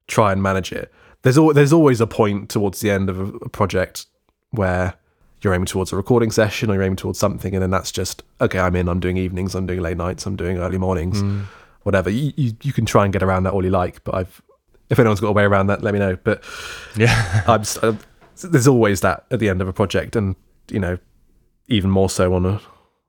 try 0.08 0.32
and 0.32 0.42
manage 0.42 0.72
it. 0.72 0.92
There's 1.22 1.38
al- 1.38 1.54
there's 1.54 1.72
always 1.72 2.00
a 2.02 2.06
point 2.06 2.50
towards 2.50 2.80
the 2.80 2.90
end 2.90 3.08
of 3.08 3.18
a, 3.18 3.24
a 3.36 3.48
project 3.48 4.06
where 4.50 4.94
you're 5.40 5.54
aiming 5.54 5.66
towards 5.66 5.92
a 5.92 5.96
recording 5.96 6.30
session 6.30 6.70
or 6.70 6.74
you're 6.74 6.82
aiming 6.82 6.96
towards 6.96 7.18
something, 7.18 7.54
and 7.54 7.62
then 7.62 7.70
that's 7.70 7.90
just 7.92 8.22
okay. 8.40 8.58
I'm 8.58 8.76
in. 8.76 8.88
I'm 8.88 9.00
doing 9.00 9.16
evenings. 9.16 9.54
I'm 9.54 9.66
doing 9.66 9.80
late 9.80 9.96
nights. 9.96 10.26
I'm 10.26 10.36
doing 10.36 10.58
early 10.58 10.78
mornings. 10.78 11.22
Whatever. 11.82 12.10
You, 12.10 12.32
you 12.36 12.52
you 12.62 12.72
can 12.72 12.84
try 12.86 13.04
and 13.04 13.12
get 13.12 13.22
around 13.22 13.44
that 13.44 13.52
all 13.52 13.64
you 13.64 13.70
like, 13.70 14.04
but 14.04 14.14
I've 14.14 14.42
if 14.90 14.98
anyone's 14.98 15.20
got 15.20 15.28
a 15.28 15.32
way 15.32 15.44
around 15.44 15.68
that, 15.68 15.82
let 15.82 15.94
me 15.94 16.00
know. 16.00 16.16
But 16.16 16.42
Yeah. 16.96 17.42
I'm 17.46 17.62
uh, 17.82 17.94
there's 18.42 18.66
always 18.68 19.00
that 19.02 19.24
at 19.30 19.38
the 19.38 19.48
end 19.48 19.62
of 19.62 19.68
a 19.68 19.72
project, 19.72 20.16
and 20.16 20.34
you 20.70 20.80
know, 20.80 20.98
even 21.68 21.90
more 21.90 22.10
so 22.10 22.34
on 22.34 22.46
a 22.46 22.60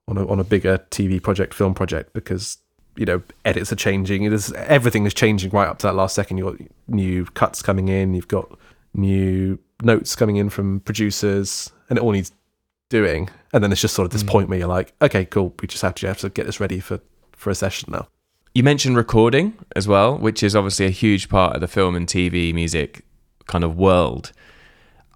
on 0.07 0.17
a 0.17 0.27
on 0.27 0.39
a 0.39 0.43
bigger 0.43 0.79
TV 0.91 1.21
project, 1.21 1.53
film 1.53 1.73
project, 1.73 2.13
because 2.13 2.57
you 2.95 3.05
know 3.05 3.21
edits 3.43 3.71
are 3.71 3.77
changing. 3.77 4.23
It 4.23 4.33
is 4.33 4.51
everything 4.53 5.05
is 5.05 5.13
changing 5.13 5.51
right 5.51 5.67
up 5.67 5.79
to 5.79 5.87
that 5.87 5.95
last 5.95 6.15
second. 6.15 6.37
You've 6.37 6.57
got 6.57 6.67
new 6.87 7.25
cuts 7.25 7.61
coming 7.61 7.87
in. 7.87 8.13
You've 8.13 8.27
got 8.27 8.57
new 8.93 9.59
notes 9.81 10.15
coming 10.15 10.37
in 10.37 10.49
from 10.49 10.79
producers, 10.81 11.71
and 11.89 11.97
it 11.97 12.01
all 12.01 12.11
needs 12.11 12.31
doing. 12.89 13.29
And 13.53 13.63
then 13.63 13.71
it's 13.71 13.81
just 13.81 13.95
sort 13.95 14.05
of 14.05 14.11
this 14.11 14.23
mm. 14.23 14.29
point 14.29 14.49
where 14.49 14.59
you're 14.59 14.67
like, 14.67 14.93
okay, 15.01 15.25
cool. 15.25 15.53
We 15.61 15.67
just 15.67 15.81
have 15.81 15.95
to 15.95 16.07
have 16.07 16.19
to 16.19 16.29
get 16.29 16.45
this 16.45 16.59
ready 16.59 16.79
for 16.79 16.99
for 17.33 17.49
a 17.49 17.55
session 17.55 17.91
now. 17.91 18.07
You 18.53 18.63
mentioned 18.63 18.95
recording 18.95 19.53
as 19.75 19.85
well, 19.85 20.17
which 20.17 20.41
is 20.41 20.55
obviously 20.55 20.85
a 20.85 20.89
huge 20.91 21.27
part 21.27 21.55
of 21.55 21.61
the 21.61 21.67
film 21.67 21.95
and 21.95 22.07
TV 22.07 22.53
music 22.53 23.03
kind 23.47 23.63
of 23.65 23.75
world. 23.75 24.31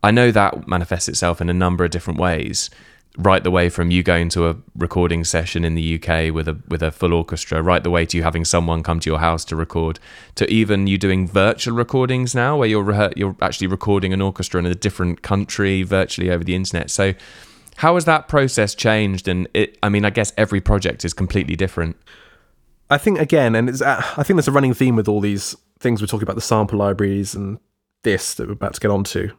I 0.04 0.12
know 0.12 0.32
that 0.32 0.67
manifests 0.67 1.08
itself 1.08 1.39
in 1.41 1.49
a 1.49 1.54
number 1.54 1.86
of 1.86 1.91
different 1.91 2.19
ways. 2.19 2.69
Right 3.21 3.43
the 3.43 3.51
way 3.51 3.67
from 3.67 3.91
you 3.91 4.01
going 4.01 4.29
to 4.29 4.47
a 4.47 4.55
recording 4.77 5.25
session 5.25 5.65
in 5.65 5.75
the 5.75 5.95
UK 5.95 6.34
with 6.34 6.47
a 6.47 6.58
with 6.69 6.82
a 6.82 6.89
full 6.89 7.13
orchestra, 7.13 7.62
right 7.62 7.84
the 7.84 7.89
way 7.89 8.05
to 8.05 8.15
you 8.15 8.23
having 8.23 8.45
someone 8.45 8.82
come 8.82 9.01
to 9.01 9.10
your 9.10 9.19
house 9.19 9.43
to 9.45 9.58
record, 9.58 9.99
to 10.36 10.49
even 10.49 10.88
you 10.88 10.97
doing 10.97 11.27
virtual 11.27 11.75
recordings 11.75 12.34
now, 12.34 12.55
where 12.55 12.69
you're 12.69 13.12
you're 13.17 13.36
actually 13.41 13.67
recording 13.67 14.13
an 14.13 14.21
orchestra 14.21 14.58
in 14.58 14.65
a 14.65 14.73
different 14.73 15.21
country 15.21 15.84
virtually 15.84 16.32
over 16.32 16.45
the 16.45 16.55
internet. 16.55 16.89
So, 16.89 17.13
how 17.75 17.95
has 17.95 18.05
that 18.05 18.29
process 18.29 18.73
changed? 18.73 19.27
And 19.27 19.49
it, 19.53 19.77
I 19.84 19.89
mean, 19.89 20.05
I 20.05 20.12
guess 20.12 20.32
every 20.38 20.62
project 20.62 21.03
is 21.03 21.13
completely 21.13 21.58
different. 21.58 21.97
I 22.89 22.97
think 22.97 23.19
again, 23.19 23.53
and 23.53 23.67
it's, 23.67 23.82
uh, 23.82 24.01
I 24.15 24.23
think 24.23 24.38
there's 24.38 24.47
a 24.47 24.53
running 24.53 24.73
theme 24.73 24.95
with 24.95 25.10
all 25.10 25.19
these 25.19 25.58
things 25.77 25.99
we're 25.99 26.08
talking 26.08 26.23
about 26.23 26.36
the 26.36 26.41
sample 26.41 26.79
libraries 26.79 27.36
and 27.36 27.60
this 28.03 28.34
that 28.36 28.47
we're 28.47 28.53
about 28.53 28.75
to 28.75 28.79
get 28.79 28.91
onto 28.91 29.32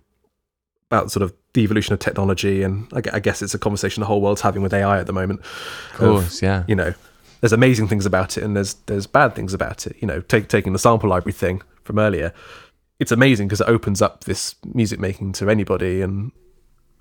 about 0.91 1.11
sort 1.11 1.23
of 1.23 1.33
the 1.53 1.63
evolution 1.63 1.93
of 1.93 1.99
technology, 1.99 2.63
and 2.63 2.87
I, 2.93 3.03
I 3.15 3.21
guess 3.21 3.43
it's 3.43 3.55
a 3.55 3.59
conversation 3.59 4.01
the 4.01 4.07
whole 4.07 4.21
world's 4.21 4.41
having 4.41 4.63
with 4.63 4.73
AI 4.73 4.99
at 4.99 5.07
the 5.07 5.13
moment. 5.13 5.41
Of 5.41 5.95
course, 5.95 6.43
yeah. 6.43 6.65
You 6.69 6.77
know, 6.77 6.95
there's 7.41 7.53
amazing 7.53 7.89
things 7.89 8.07
about 8.07 8.39
it, 8.39 8.45
and 8.45 8.57
there's 8.57 8.75
there's 8.87 9.07
bad 9.07 9.35
things 9.35 9.55
about 9.55 9.87
it. 9.87 9.97
You 10.01 10.07
know, 10.07 10.21
take, 10.21 10.49
taking 10.49 10.73
the 10.73 10.79
sample 10.79 11.09
library 11.09 11.33
thing 11.33 11.63
from 11.83 11.99
earlier, 11.99 12.33
it's 12.99 13.13
amazing 13.13 13.49
because 13.49 13.61
it 13.61 13.69
opens 13.69 14.01
up 14.01 14.25
this 14.25 14.55
music 14.75 15.01
making 15.01 15.33
to 15.35 15.51
anybody, 15.51 16.03
and 16.03 16.33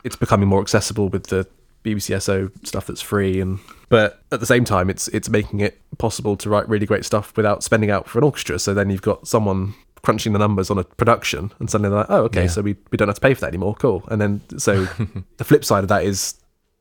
it's 0.04 0.16
becoming 0.16 0.48
more 0.48 0.62
accessible 0.62 1.10
with 1.10 1.28
the 1.28 1.48
BBC 1.84 2.22
SO 2.22 2.52
stuff 2.64 2.88
that's 2.88 3.02
free 3.02 3.40
and 3.40 3.60
but 3.88 4.22
at 4.32 4.40
the 4.42 4.46
same 4.46 4.66
time 4.66 4.90
it's 4.90 5.08
it's 5.10 5.30
making 5.30 5.62
it 5.62 5.80
possible 5.98 6.36
to 6.36 6.50
write 6.50 6.68
really 6.68 6.86
great 6.86 7.06
stuff 7.06 7.36
without 7.38 7.64
spending 7.64 7.90
out 7.90 8.08
for 8.08 8.18
an 8.18 8.26
orchestra 8.26 8.60
so 8.60 8.74
then 8.74 8.90
you've 8.90 9.02
got 9.02 9.28
someone 9.28 9.74
crunching 10.02 10.34
the 10.34 10.40
numbers 10.40 10.70
on 10.70 10.78
a 10.78 10.84
production 10.84 11.52
and 11.60 11.70
suddenly 11.70 11.90
they're 11.90 12.00
like 12.00 12.10
oh 12.10 12.24
okay 12.24 12.44
Yeah. 12.44 12.48
so 12.48 12.62
we, 12.62 12.76
we 12.92 12.98
don't 12.98 13.08
have 13.08 13.16
to 13.16 13.22
pay 13.22 13.34
for 13.34 13.42
that 13.42 13.48
anymore 13.48 13.76
cool 13.76 14.04
and 14.10 14.20
then 14.22 14.42
so 14.58 14.86
the 15.38 15.44
flip 15.44 15.64
side 15.66 15.84
of 15.84 15.90
that 15.90 16.04
is 16.04 16.36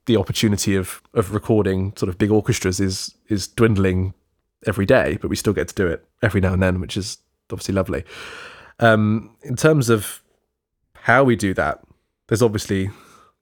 the 0.06 0.16
opportunity 0.16 0.74
of 0.76 1.02
of 1.14 1.32
recording 1.34 1.92
sort 1.96 2.08
of 2.08 2.16
big 2.18 2.30
orchestras 2.30 2.80
is 2.80 3.14
is 3.28 3.46
dwindling 3.48 4.14
every 4.66 4.86
day 4.86 5.18
but 5.20 5.28
we 5.28 5.36
still 5.36 5.52
get 5.52 5.68
to 5.68 5.74
do 5.74 5.86
it 5.86 6.04
every 6.22 6.40
now 6.40 6.52
and 6.52 6.62
then 6.62 6.80
which 6.80 6.96
is 6.96 7.18
obviously 7.50 7.74
lovely 7.74 8.04
um 8.80 9.30
in 9.42 9.56
terms 9.56 9.88
of 9.88 10.22
how 11.02 11.24
we 11.24 11.36
do 11.36 11.54
that 11.54 11.82
there's 12.28 12.42
obviously 12.42 12.90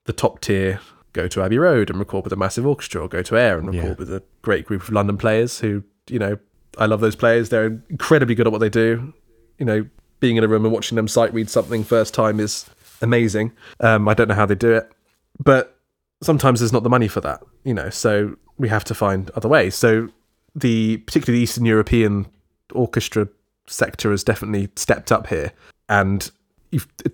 the 0.05 0.13
top 0.13 0.41
tier 0.41 0.81
go 1.13 1.27
to 1.27 1.43
Abbey 1.43 1.59
Road 1.59 1.89
and 1.91 1.99
record 1.99 2.25
with 2.25 2.33
a 2.33 2.37
massive 2.37 2.67
orchestra, 2.67 3.01
or 3.03 3.09
go 3.09 3.23
to 3.23 3.39
Air 3.39 3.57
and 3.59 3.69
record 3.69 3.85
Yeah. 3.89 3.95
with 3.95 4.13
a 4.13 4.23
great 4.43 4.67
group 4.67 4.83
of 4.83 4.91
London 4.91 5.17
players 5.17 5.61
who, 5.61 5.83
you 6.11 6.19
know, 6.19 6.37
I 6.77 6.85
love 6.85 7.01
those 7.01 7.17
players. 7.17 7.49
They're 7.49 7.81
incredibly 7.89 8.35
good 8.35 8.47
at 8.47 8.53
what 8.53 8.59
they 8.61 8.69
do. 8.69 9.15
You 9.59 9.67
know, 9.67 9.87
being 10.21 10.37
in 10.37 10.45
a 10.45 10.49
room 10.49 10.65
and 10.65 10.73
watching 10.73 10.97
them 10.97 11.09
sight 11.09 11.33
read 11.33 11.51
something 11.51 11.85
first 11.85 12.15
time 12.15 12.41
is 12.41 12.67
amazing. 13.03 13.53
Um, 13.81 14.09
I 14.09 14.15
don't 14.15 14.29
know 14.29 14.35
how 14.35 14.47
they 14.47 14.55
do 14.55 14.73
it, 14.73 14.91
but 15.43 15.79
sometimes 16.23 16.61
there's 16.61 16.73
not 16.73 16.83
the 16.83 16.91
money 16.91 17.09
for 17.09 17.21
that, 17.21 17.43
you 17.65 17.75
know, 17.75 17.91
so 17.91 18.37
we 18.59 18.69
have 18.69 18.85
to 18.85 18.95
find 18.95 19.31
other 19.31 19.49
ways. 19.49 19.75
So 19.75 20.09
the 20.55 20.99
particularly 20.99 21.41
the 21.41 21.43
Eastern 21.45 21.67
European 21.67 22.27
orchestra 22.73 23.29
sector 23.67 24.11
has 24.11 24.25
definitely 24.25 24.69
stepped 24.77 25.13
up 25.13 25.27
here, 25.27 25.53
and 25.89 26.31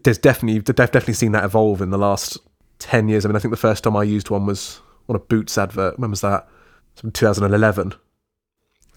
there's 0.05 0.19
definitely 0.19 0.55
you've 0.55 0.65
definitely 0.65 1.15
seen 1.15 1.33
that 1.33 1.45
evolve 1.45 1.83
in 1.83 1.91
the 1.91 1.99
last 1.99 2.39
ten 2.79 3.09
years. 3.09 3.25
I 3.25 3.29
mean, 3.29 3.37
I 3.37 3.41
think 3.41 3.51
the 3.51 3.57
first 3.57 3.85
time 3.85 3.97
I 3.97 4.05
used 4.05 4.31
one 4.31 4.47
was 4.47 4.81
on 5.09 5.17
a 5.17 5.19
Boots 5.19 5.59
advert. 5.59 5.99
When 5.99 6.11
was 6.11 6.21
that? 6.21 6.49
From 6.97 7.11
2011, 7.11 7.95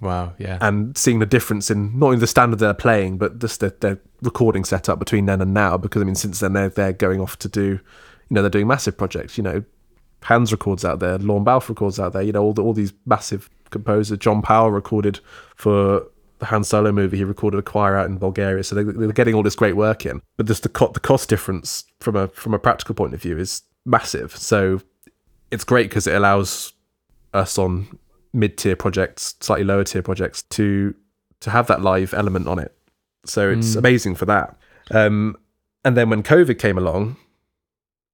Wow, 0.01 0.33
yeah. 0.37 0.57
and 0.61 0.97
seeing 0.97 1.19
the 1.19 1.25
difference 1.25 1.71
in 1.71 1.97
not 1.97 2.07
only 2.07 2.19
the 2.19 2.27
standard 2.27 2.59
they're 2.59 2.73
playing, 2.73 3.17
but 3.17 3.39
just 3.39 3.61
their, 3.61 3.69
their 3.69 3.99
recording 4.21 4.65
setup 4.65 4.99
between 4.99 5.25
then 5.25 5.41
and 5.41 5.53
now. 5.53 5.77
Because 5.77 6.01
I 6.01 6.05
mean, 6.05 6.15
since 6.15 6.39
then 6.39 6.53
they're 6.53 6.69
they're 6.69 6.93
going 6.93 7.21
off 7.21 7.39
to 7.39 7.49
do, 7.49 7.65
you 7.65 7.79
know, 8.31 8.41
they're 8.41 8.49
doing 8.49 8.67
massive 8.67 8.97
projects. 8.97 9.37
You 9.37 9.43
know, 9.43 9.63
Hans 10.23 10.51
records 10.51 10.83
out 10.83 10.99
there, 10.99 11.17
Lorne 11.17 11.45
Balfe 11.45 11.69
records 11.69 11.99
out 11.99 12.13
there. 12.13 12.21
You 12.21 12.33
know, 12.33 12.43
all 12.43 12.53
the, 12.53 12.61
all 12.61 12.73
these 12.73 12.93
massive 13.05 13.49
composers. 13.69 14.17
John 14.17 14.41
Powell 14.41 14.71
recorded 14.71 15.19
for 15.55 16.05
the 16.39 16.45
Han 16.47 16.63
Solo 16.63 16.91
movie. 16.91 17.17
He 17.17 17.23
recorded 17.23 17.57
a 17.57 17.63
choir 17.63 17.95
out 17.95 18.07
in 18.07 18.17
Bulgaria, 18.17 18.63
so 18.63 18.75
they, 18.75 18.83
they're 18.83 19.11
getting 19.11 19.33
all 19.33 19.43
this 19.43 19.55
great 19.55 19.75
work 19.75 20.05
in. 20.05 20.21
But 20.37 20.47
just 20.47 20.63
the 20.63 20.69
co- 20.69 20.91
the 20.91 20.99
cost 20.99 21.29
difference 21.29 21.85
from 21.99 22.15
a 22.15 22.27
from 22.29 22.53
a 22.53 22.59
practical 22.59 22.95
point 22.95 23.13
of 23.13 23.21
view 23.21 23.37
is 23.37 23.61
massive. 23.85 24.35
So 24.35 24.81
it's 25.51 25.63
great 25.63 25.89
because 25.89 26.07
it 26.07 26.15
allows 26.15 26.73
us 27.33 27.57
on 27.57 27.97
mid 28.35 28.57
tier 28.57 28.75
projects, 28.75 29.35
slightly 29.39 29.63
lower 29.63 29.83
tier 29.83 30.03
projects 30.03 30.43
to 30.43 30.93
to 31.39 31.49
have 31.49 31.67
that 31.67 31.81
live 31.81 32.13
element 32.13 32.47
on 32.47 32.59
it. 32.59 32.75
So 33.25 33.49
it's 33.49 33.75
amazing 33.75 34.15
for 34.15 34.25
that. 34.25 34.55
Um, 34.91 35.35
and 35.83 35.97
then 35.97 36.09
when 36.09 36.21
COVID 36.21 36.59
came 36.59 36.77
along, 36.77 37.17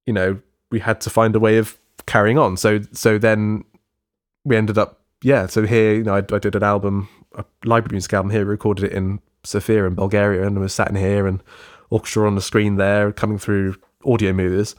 you 0.06 0.12
know, 0.12 0.40
we 0.70 0.80
had 0.80 1.00
to 1.02 1.10
find 1.10 1.36
a 1.36 1.40
way 1.40 1.58
of 1.58 1.78
carrying 2.06 2.38
on. 2.38 2.56
So 2.56 2.80
so 2.92 3.18
then 3.18 3.64
we 4.44 4.56
ended 4.56 4.78
up 4.78 5.00
yeah. 5.22 5.46
So 5.46 5.66
here, 5.66 5.94
you 5.94 6.02
know, 6.02 6.14
I, 6.14 6.18
I 6.18 6.38
did 6.38 6.54
an 6.54 6.62
album, 6.62 7.08
a 7.34 7.44
library 7.64 7.94
music 7.94 8.12
album 8.14 8.30
here, 8.30 8.44
recorded 8.44 8.84
it 8.84 8.92
in 8.92 9.20
Sofia 9.44 9.86
in 9.86 9.94
Bulgaria, 9.94 10.46
and 10.46 10.58
was 10.58 10.74
sat 10.74 10.88
in 10.88 10.96
here 10.96 11.26
and 11.26 11.42
orchestra 11.90 12.26
on 12.26 12.34
the 12.34 12.40
screen 12.40 12.76
there, 12.76 13.12
coming 13.12 13.38
through 13.38 13.76
Audiomovers. 14.04 14.74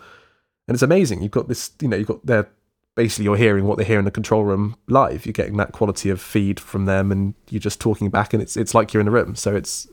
and 0.68 0.76
it's 0.76 0.82
amazing. 0.82 1.22
You've 1.22 1.32
got 1.32 1.48
this, 1.48 1.72
you 1.80 1.88
know, 1.88 1.96
you've 1.98 2.08
got 2.08 2.26
their 2.26 2.50
basically 2.96 3.26
you're 3.26 3.38
hearing 3.38 3.66
what 3.66 3.78
they 3.78 3.84
hear 3.84 4.00
in 4.00 4.06
the 4.06 4.12
control 4.12 4.44
room 4.44 4.76
live. 4.88 5.26
You're 5.26 5.34
getting 5.34 5.58
that 5.58 5.72
quality 5.72 6.10
of 6.10 6.22
feed 6.22 6.60
from 6.60 6.86
them, 6.86 7.12
and 7.12 7.34
you're 7.50 7.60
just 7.60 7.80
talking 7.82 8.10
back, 8.10 8.34
and 8.34 8.42
it's 8.42 8.56
it's 8.58 8.74
like 8.74 8.94
you're 8.94 9.02
in 9.02 9.06
the 9.06 9.12
room. 9.12 9.36
So 9.36 9.56
it's 9.56 9.88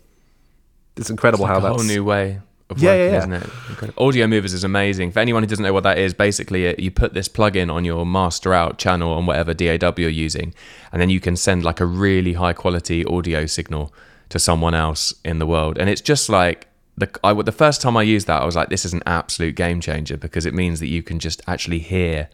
it's 0.96 1.11
incredible 1.11 1.44
It's 1.44 1.51
like 1.51 1.61
how 1.62 1.66
a 1.66 1.70
that's 1.70 1.82
whole 1.82 1.90
new 1.96 2.05
way 2.05 2.40
of 2.68 2.78
Yeah, 2.80 2.90
working, 2.90 3.05
yeah, 3.05 3.11
yeah. 3.12 3.18
isn't 3.18 3.32
it? 3.32 3.51
Incredible. 3.70 4.07
Audiomovers 4.07 4.53
is 4.55 4.64
amazing. 4.64 5.12
For 5.12 5.20
anyone 5.20 5.42
who 5.42 5.48
doesn't 5.48 5.62
know 5.62 5.72
what 5.72 5.82
that 5.84 5.98
is, 5.98 6.14
basically 6.14 6.66
it, 6.66 6.78
you 6.78 6.90
put 6.90 7.14
this 7.14 7.28
plugin 7.28 7.72
on 7.72 7.84
your 7.84 8.05
master 8.05 8.53
out 8.55 8.78
channel 8.78 9.12
on 9.12 9.26
whatever 9.26 9.55
DAW 9.55 9.92
you're 9.96 10.11
using, 10.11 10.55
and 10.92 11.01
then 11.01 11.11
you 11.11 11.20
can 11.20 11.36
send 11.36 11.64
like 11.64 11.80
a 11.80 11.86
really 11.86 12.34
high 12.34 12.53
quality 12.53 13.05
audio 13.05 13.46
signal 13.46 13.92
to 14.28 14.38
someone 14.38 14.74
else 14.74 15.12
in 15.24 15.38
the 15.38 15.46
world, 15.46 15.78
and 15.78 15.88
it's 15.88 16.01
just 16.03 16.28
like. 16.28 16.66
The, 16.96 17.09
I, 17.24 17.32
the 17.32 17.53
first 17.53 17.80
time 17.80 17.96
I 17.96 18.03
used 18.03 18.26
that, 18.26 18.42
I 18.42 18.44
was 18.44 18.57
like, 18.57 18.68
"This 18.68 18.84
is 18.84 18.92
an 18.92 19.03
absolute 19.07 19.55
game 19.55 19.80
changer 19.80 20.18
because 20.18 20.44
it 20.44 20.53
means 20.53 20.80
that 20.80 20.88
you 20.88 21.03
can 21.03 21.18
just 21.18 21.40
actually 21.46 21.78
hear, 21.78 22.28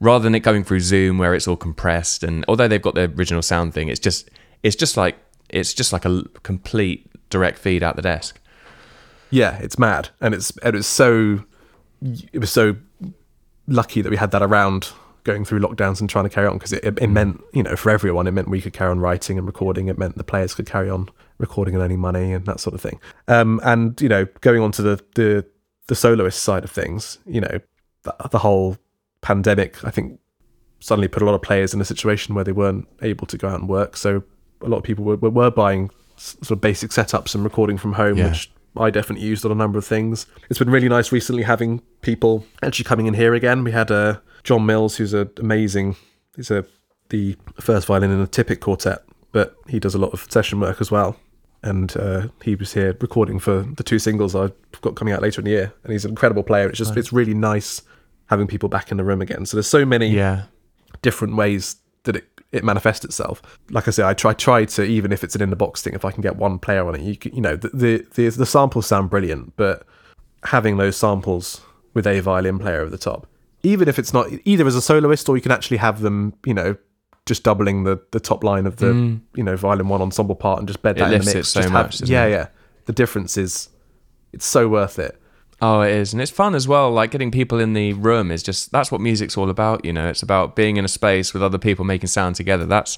rather 0.00 0.24
than 0.24 0.34
it 0.34 0.40
going 0.40 0.64
through 0.64 0.80
Zoom 0.80 1.18
where 1.18 1.34
it's 1.34 1.46
all 1.46 1.56
compressed. 1.56 2.24
And 2.24 2.44
although 2.48 2.66
they've 2.68 2.82
got 2.82 2.94
the 2.94 3.12
original 3.16 3.42
sound 3.42 3.74
thing, 3.74 3.88
it's 3.88 4.00
just, 4.00 4.30
it's 4.62 4.76
just 4.76 4.96
like, 4.96 5.16
it's 5.50 5.74
just 5.74 5.92
like 5.92 6.04
a 6.04 6.24
complete 6.42 7.10
direct 7.30 7.58
feed 7.58 7.82
out 7.82 7.96
the 7.96 8.02
desk. 8.02 8.40
yeah, 9.30 9.58
it's 9.58 9.78
mad, 9.78 10.08
and 10.20 10.34
it's 10.34 10.52
it 10.62 10.74
was 10.74 10.86
so 10.86 11.44
it 12.32 12.38
was 12.40 12.50
so 12.50 12.76
lucky 13.66 14.02
that 14.02 14.10
we 14.10 14.16
had 14.16 14.30
that 14.32 14.42
around 14.42 14.90
going 15.22 15.44
through 15.44 15.60
lockdowns 15.60 16.00
and 16.00 16.08
trying 16.08 16.24
to 16.24 16.30
carry 16.30 16.46
on 16.46 16.54
because 16.54 16.72
it, 16.72 16.82
it, 16.82 16.98
it 16.98 17.06
meant 17.08 17.40
you 17.52 17.62
know 17.62 17.76
for 17.76 17.90
everyone 17.90 18.26
it 18.26 18.32
meant 18.32 18.48
we 18.48 18.60
could 18.60 18.72
carry 18.72 18.90
on 18.90 18.98
writing 18.98 19.36
and 19.38 19.46
recording 19.46 19.86
it 19.88 19.98
meant 19.98 20.16
the 20.16 20.24
players 20.24 20.54
could 20.54 20.66
carry 20.66 20.88
on 20.88 21.08
recording 21.38 21.74
and 21.74 21.84
earning 21.84 22.00
money 22.00 22.32
and 22.32 22.46
that 22.46 22.58
sort 22.58 22.74
of 22.74 22.80
thing 22.80 22.98
um 23.28 23.60
and 23.62 24.00
you 24.00 24.08
know 24.08 24.26
going 24.40 24.62
on 24.62 24.72
to 24.72 24.80
the 24.82 24.98
the 25.14 25.44
the 25.88 25.94
soloist 25.94 26.42
side 26.42 26.64
of 26.64 26.70
things 26.70 27.18
you 27.26 27.40
know 27.40 27.60
the, 28.04 28.14
the 28.30 28.38
whole 28.38 28.78
pandemic 29.20 29.82
i 29.84 29.90
think 29.90 30.18
suddenly 30.80 31.08
put 31.08 31.22
a 31.22 31.26
lot 31.26 31.34
of 31.34 31.42
players 31.42 31.74
in 31.74 31.80
a 31.80 31.84
situation 31.84 32.34
where 32.34 32.44
they 32.44 32.52
weren't 32.52 32.88
able 33.02 33.26
to 33.26 33.36
go 33.36 33.48
out 33.48 33.60
and 33.60 33.68
work 33.68 33.96
so 33.96 34.22
a 34.62 34.68
lot 34.68 34.78
of 34.78 34.82
people 34.82 35.04
were, 35.04 35.16
were, 35.16 35.50
buying 35.50 35.90
sort 36.16 36.50
of 36.50 36.60
basic 36.60 36.90
setups 36.90 37.34
and 37.34 37.44
recording 37.44 37.78
from 37.78 37.94
home 37.94 38.16
Yeah. 38.16 38.28
which 38.28 38.50
I 38.76 38.90
definitely 38.90 39.26
used 39.26 39.44
on 39.44 39.50
a 39.50 39.56
number 39.56 39.78
of 39.78 39.84
things. 39.84 40.26
It's 40.48 40.58
been 40.58 40.70
really 40.70 40.88
nice 40.88 41.10
recently 41.10 41.42
having 41.42 41.82
people 42.02 42.46
actually 42.62 42.84
coming 42.84 43.06
in 43.06 43.14
here 43.14 43.34
again. 43.34 43.64
We 43.64 43.72
had 43.72 43.90
uh, 43.90 44.18
John 44.44 44.64
Mills, 44.66 44.96
who's 44.96 45.12
a 45.12 45.28
amazing. 45.38 45.96
He's 46.36 46.50
a 46.50 46.64
the 47.08 47.36
first 47.60 47.88
violin 47.88 48.12
in 48.12 48.20
a 48.20 48.26
Tippett 48.26 48.60
quartet, 48.60 49.02
but 49.32 49.56
he 49.68 49.80
does 49.80 49.94
a 49.94 49.98
lot 49.98 50.12
of 50.12 50.26
session 50.30 50.60
work 50.60 50.80
as 50.80 50.90
well. 50.90 51.16
And 51.62 51.94
uh, 51.96 52.28
he 52.42 52.54
was 52.54 52.72
here 52.72 52.96
recording 53.00 53.38
for 53.38 53.62
the 53.62 53.82
two 53.82 53.98
singles 53.98 54.34
I've 54.34 54.52
got 54.80 54.94
coming 54.94 55.12
out 55.12 55.20
later 55.20 55.40
in 55.40 55.44
the 55.44 55.50
year. 55.50 55.72
And 55.82 55.92
he's 55.92 56.04
an 56.04 56.10
incredible 56.10 56.44
player. 56.44 56.68
It's 56.68 56.78
just 56.78 56.96
it's 56.96 57.12
really 57.12 57.34
nice 57.34 57.82
having 58.30 58.46
people 58.46 58.68
back 58.68 58.90
in 58.90 58.96
the 58.96 59.04
room 59.04 59.20
again. 59.20 59.44
So 59.44 59.56
there's 59.56 59.66
so 59.66 59.84
many 59.84 60.08
Yeah. 60.08 60.44
different 61.02 61.36
ways 61.36 61.76
that 62.04 62.16
it, 62.16 62.24
it 62.52 62.64
manifests 62.64 63.04
itself. 63.04 63.42
Like 63.70 63.86
I 63.88 63.90
say, 63.90 64.02
I 64.04 64.14
try 64.14 64.32
try 64.32 64.64
to 64.64 64.82
even 64.84 65.12
if 65.12 65.22
it's 65.22 65.34
an 65.34 65.42
in 65.42 65.50
the 65.50 65.56
box 65.56 65.82
thing, 65.82 65.94
if 65.94 66.04
I 66.04 66.10
can 66.12 66.22
get 66.22 66.36
one 66.36 66.58
player 66.58 66.86
on 66.88 66.94
it, 66.94 67.02
you 67.02 67.16
can, 67.16 67.34
you 67.34 67.42
know 67.42 67.56
the, 67.56 67.68
the 67.74 68.06
the 68.14 68.28
the 68.30 68.46
samples 68.46 68.86
sound 68.86 69.10
brilliant, 69.10 69.54
but 69.56 69.86
having 70.44 70.76
those 70.78 70.96
samples 70.96 71.60
with 71.92 72.06
a 72.06 72.20
violin 72.20 72.58
player 72.58 72.80
over 72.80 72.90
the 72.90 72.98
top, 72.98 73.26
even 73.62 73.88
if 73.88 73.98
it's 73.98 74.12
not 74.14 74.28
either 74.44 74.66
as 74.66 74.74
a 74.76 74.80
soloist 74.80 75.28
or 75.28 75.36
you 75.36 75.42
can 75.42 75.52
actually 75.52 75.76
have 75.78 76.00
them, 76.00 76.32
you 76.46 76.54
know. 76.54 76.76
Just 77.26 77.44
doubling 77.44 77.84
the, 77.84 78.00
the 78.10 78.18
top 78.18 78.42
line 78.42 78.66
of 78.66 78.76
the 78.76 78.86
mm. 78.86 79.20
you 79.36 79.44
know 79.44 79.54
violin 79.54 79.88
one 79.88 80.00
ensemble 80.02 80.34
part 80.34 80.58
and 80.58 80.66
just 80.66 80.82
bed 80.82 80.96
It 80.96 81.00
that 81.00 81.12
in 81.12 81.20
the 81.20 81.26
mix. 81.34 81.54
it 81.54 81.62
so 81.62 81.68
much, 81.70 82.00
yeah, 82.00 82.24
it? 82.24 82.30
yeah. 82.30 82.46
The 82.86 82.92
difference 82.92 83.36
is, 83.36 83.68
it's 84.32 84.46
so 84.46 84.68
worth 84.68 84.98
it. 84.98 85.19
Oh, 85.62 85.82
it 85.82 85.92
is. 85.92 86.12
And 86.12 86.22
it's 86.22 86.30
fun 86.30 86.54
as 86.54 86.66
well. 86.66 86.90
Like 86.90 87.10
getting 87.10 87.30
people 87.30 87.60
in 87.60 87.74
the 87.74 87.92
room 87.92 88.30
is 88.30 88.42
just, 88.42 88.72
that's 88.72 88.90
what 88.90 89.00
music's 89.00 89.36
all 89.36 89.50
about. 89.50 89.84
You 89.84 89.92
know, 89.92 90.08
it's 90.08 90.22
about 90.22 90.56
being 90.56 90.76
in 90.78 90.84
a 90.84 90.88
space 90.88 91.34
with 91.34 91.42
other 91.42 91.58
people 91.58 91.84
making 91.84 92.08
sound 92.08 92.36
together. 92.36 92.64
That's, 92.64 92.96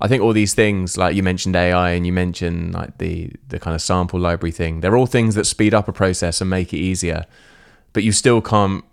I 0.00 0.08
think 0.08 0.20
all 0.22 0.32
these 0.32 0.52
things, 0.52 0.96
like 0.96 1.14
you 1.14 1.22
mentioned 1.22 1.54
AI 1.54 1.90
and 1.90 2.04
you 2.04 2.12
mentioned 2.12 2.74
like 2.74 2.98
the, 2.98 3.30
the 3.48 3.60
kind 3.60 3.74
of 3.76 3.80
sample 3.82 4.18
library 4.18 4.50
thing, 4.50 4.80
they're 4.80 4.96
all 4.96 5.06
things 5.06 5.36
that 5.36 5.44
speed 5.44 5.74
up 5.74 5.86
a 5.86 5.92
process 5.92 6.40
and 6.40 6.50
make 6.50 6.72
it 6.72 6.78
easier. 6.78 7.24
But 7.92 8.02
you 8.02 8.10
still 8.10 8.40
can't 8.40 8.84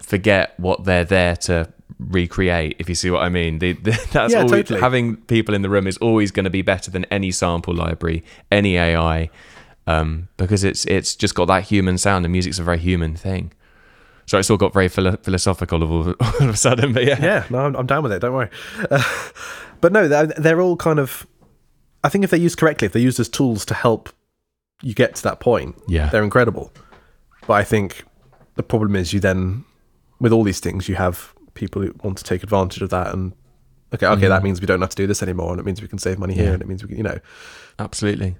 forget 0.00 0.58
what 0.58 0.84
they're 0.84 1.04
there 1.04 1.36
to 1.36 1.70
recreate, 1.98 2.76
if 2.78 2.88
you 2.88 2.94
see 2.94 3.10
what 3.10 3.22
I 3.22 3.28
mean. 3.28 3.58
The, 3.58 3.72
the, 3.74 3.90
that's 4.12 4.32
Yeah, 4.32 4.38
always, 4.38 4.50
totally. 4.62 4.80
having 4.80 5.16
people 5.16 5.54
in 5.54 5.60
the 5.60 5.68
room 5.68 5.86
is 5.86 5.98
always 5.98 6.30
going 6.30 6.44
to 6.44 6.50
be 6.50 6.62
better 6.62 6.90
than 6.90 7.04
any 7.06 7.30
sample 7.32 7.74
library, 7.74 8.24
any 8.50 8.78
AI 8.78 9.28
um, 9.86 10.28
because 10.36 10.64
it's 10.64 10.84
it's 10.86 11.14
just 11.16 11.34
got 11.34 11.46
that 11.46 11.64
human 11.64 11.98
sound, 11.98 12.24
and 12.24 12.32
music's 12.32 12.58
a 12.58 12.62
very 12.64 12.78
human 12.78 13.16
thing. 13.16 13.52
So 14.26 14.38
it's 14.38 14.48
all 14.50 14.56
got 14.56 14.72
very 14.72 14.88
philo- 14.88 15.16
philosophical 15.16 15.82
all, 15.82 16.08
all 16.20 16.48
of 16.48 16.48
a 16.50 16.56
sudden, 16.56 16.92
but 16.92 17.04
yeah, 17.04 17.20
Yeah, 17.20 17.46
no, 17.50 17.58
I'm, 17.66 17.74
I'm 17.74 17.86
down 17.86 18.02
with 18.04 18.12
it. 18.12 18.20
Don't 18.20 18.32
worry. 18.32 18.48
Uh, 18.90 19.02
but 19.80 19.92
no, 19.92 20.06
they're, 20.06 20.26
they're 20.26 20.60
all 20.60 20.76
kind 20.76 20.98
of. 21.00 21.26
I 22.04 22.08
think 22.08 22.22
if 22.24 22.30
they're 22.30 22.38
used 22.40 22.56
correctly, 22.58 22.86
if 22.86 22.92
they're 22.92 23.02
used 23.02 23.18
as 23.20 23.28
tools 23.28 23.64
to 23.66 23.74
help 23.74 24.08
you 24.82 24.94
get 24.94 25.16
to 25.16 25.22
that 25.24 25.40
point, 25.40 25.74
Yeah. 25.88 26.08
they're 26.10 26.22
incredible. 26.22 26.72
But 27.46 27.54
I 27.54 27.64
think 27.64 28.04
the 28.54 28.62
problem 28.62 28.94
is 28.96 29.12
you 29.12 29.18
then, 29.20 29.64
with 30.20 30.32
all 30.32 30.44
these 30.44 30.60
things, 30.60 30.88
you 30.88 30.94
have 30.94 31.34
people 31.54 31.82
who 31.82 31.92
want 32.04 32.16
to 32.18 32.24
take 32.24 32.42
advantage 32.42 32.82
of 32.82 32.90
that 32.90 33.12
and. 33.12 33.32
Okay, 33.92 34.06
okay, 34.06 34.28
that 34.28 34.44
means 34.44 34.60
we 34.60 34.68
don't 34.68 34.80
have 34.80 34.90
to 34.90 34.96
do 34.96 35.08
this 35.08 35.20
anymore, 35.20 35.50
and 35.50 35.58
it 35.58 35.66
means 35.66 35.82
we 35.82 35.88
can 35.88 35.98
save 35.98 36.16
money 36.20 36.32
here, 36.34 36.44
Mm. 36.44 36.46
Yeah. 36.46 36.52
and 36.52 36.62
it 36.62 36.68
means 36.68 36.82
we, 36.84 36.88
can, 36.90 36.96
you 36.98 37.02
know, 37.02 37.18
absolutely. 37.80 38.36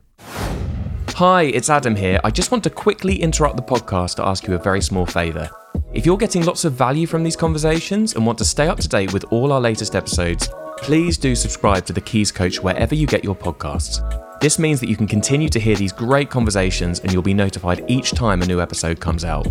Hi, 1.21 1.43
it's 1.43 1.69
Adam 1.69 1.95
here. 1.95 2.19
I 2.25 2.31
just 2.31 2.51
want 2.51 2.65
to 2.65 2.71
quickly 2.71 3.21
interrupt 3.21 3.59
the 3.59 3.63
podcast 3.63 4.15
to 4.15 4.27
ask 4.27 4.47
you 4.47 4.55
a 4.55 4.59
very 4.59 4.81
small 4.81 5.05
favour. 5.05 5.51
If 5.93 6.07
you're 6.07 6.17
getting 6.17 6.47
lots 6.47 6.65
of 6.65 6.73
value 6.73 7.07
from 7.07 7.23
these 7.23 7.37
conversations 7.37 8.15
and 8.15 8.25
want 8.25 8.39
to 8.39 8.45
stay 8.47 8.69
up 8.69 8.81
to 8.81 8.89
date 8.89 9.13
with 9.13 9.25
all 9.25 9.53
our 9.53 9.61
latest 9.61 9.95
episodes, 9.95 10.49
please 10.79 11.19
do 11.19 11.35
subscribe 11.35 11.85
to 11.85 11.93
the 11.93 12.01
Keys 12.01 12.33
Coach 12.33 12.63
wherever 12.63 12.95
you 12.95 13.07
get 13.07 13.23
your 13.23 13.35
podcasts. 13.35 14.01
This 14.41 14.59
means 14.59 14.81
that 14.81 14.89
you 14.89 14.97
can 14.97 15.07
continue 15.07 15.51
to 15.51 15.61
hear 15.61 15.77
these 15.77 15.93
great 15.93 16.31
conversations 16.31 17.01
and 17.01 17.13
you'll 17.13 17.21
be 17.21 17.35
notified 17.35 17.85
each 17.87 18.13
time 18.13 18.41
a 18.41 18.47
new 18.47 18.59
episode 18.59 18.99
comes 18.99 19.23
out. 19.23 19.47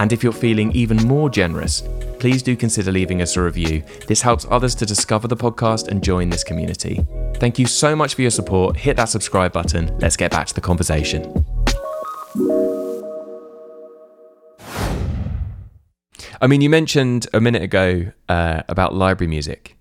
And 0.00 0.14
if 0.14 0.22
you're 0.24 0.32
feeling 0.32 0.72
even 0.72 0.96
more 1.06 1.28
generous, 1.28 1.82
please 2.18 2.42
do 2.42 2.56
consider 2.56 2.90
leaving 2.90 3.20
us 3.20 3.36
a 3.36 3.42
review. 3.42 3.82
This 4.08 4.22
helps 4.22 4.46
others 4.50 4.74
to 4.76 4.86
discover 4.86 5.28
the 5.28 5.36
podcast 5.36 5.88
and 5.88 6.02
join 6.02 6.30
this 6.30 6.42
community. 6.42 7.06
Thank 7.34 7.58
you 7.58 7.66
so 7.66 7.94
much 7.94 8.14
for 8.14 8.22
your 8.22 8.30
support. 8.30 8.78
Hit 8.78 8.96
that 8.96 9.10
subscribe 9.10 9.52
button. 9.52 9.94
Let's 9.98 10.16
get 10.16 10.30
back 10.30 10.46
to 10.46 10.54
the 10.54 10.62
conversation. 10.62 11.44
I 16.42 16.46
mean, 16.46 16.62
you 16.62 16.70
mentioned 16.70 17.26
a 17.34 17.40
minute 17.40 17.62
ago 17.62 18.10
uh, 18.28 18.62
about 18.68 18.94
library 18.94 19.28
music. 19.28 19.76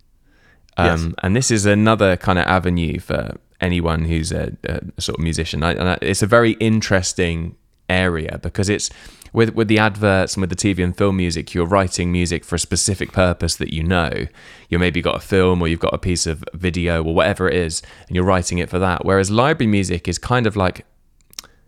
Um, 0.76 1.16
And 1.24 1.34
this 1.34 1.50
is 1.50 1.66
another 1.66 2.18
kind 2.18 2.38
of 2.40 2.46
avenue 2.46 3.00
for 3.00 3.38
anyone 3.62 4.04
who's 4.04 4.34
a, 4.34 4.52
a 4.66 5.02
sort 5.02 5.18
of 5.18 5.24
musician. 5.24 5.64
I, 5.64 5.72
and 5.72 5.90
I- 5.90 5.98
it's 6.02 6.22
a 6.22 6.28
very 6.28 6.52
interesting 6.60 7.56
area 7.90 8.40
because 8.44 8.70
it's 8.70 8.90
with 9.34 9.54
with 9.56 9.68
the 9.68 9.80
adverts 9.80 10.36
and 10.36 10.42
with 10.42 10.50
the 10.50 10.56
TV 10.56 10.84
and 10.84 10.98
film 10.98 11.18
music, 11.18 11.54
you're 11.54 11.66
writing 11.66 12.12
music 12.12 12.44
for 12.44 12.56
a 12.56 12.60
specific 12.60 13.12
purpose 13.12 13.56
that 13.58 13.74
you 13.74 13.84
know. 13.84 14.28
You 14.70 14.80
maybe 14.80 15.02
got 15.02 15.16
a 15.16 15.20
film 15.20 15.62
or 15.62 15.68
you've 15.68 15.80
got 15.80 15.94
a 15.94 15.98
piece 15.98 16.28
of 16.28 16.44
video 16.54 17.04
or 17.04 17.14
whatever 17.14 17.50
it 17.50 17.56
is, 17.56 17.82
and 18.08 18.16
you're 18.16 18.26
writing 18.26 18.58
it 18.58 18.70
for 18.70 18.80
that. 18.80 19.06
Whereas 19.06 19.32
library 19.32 19.70
music 19.70 20.08
is 20.08 20.18
kind 20.18 20.46
of 20.48 20.56
like 20.56 20.86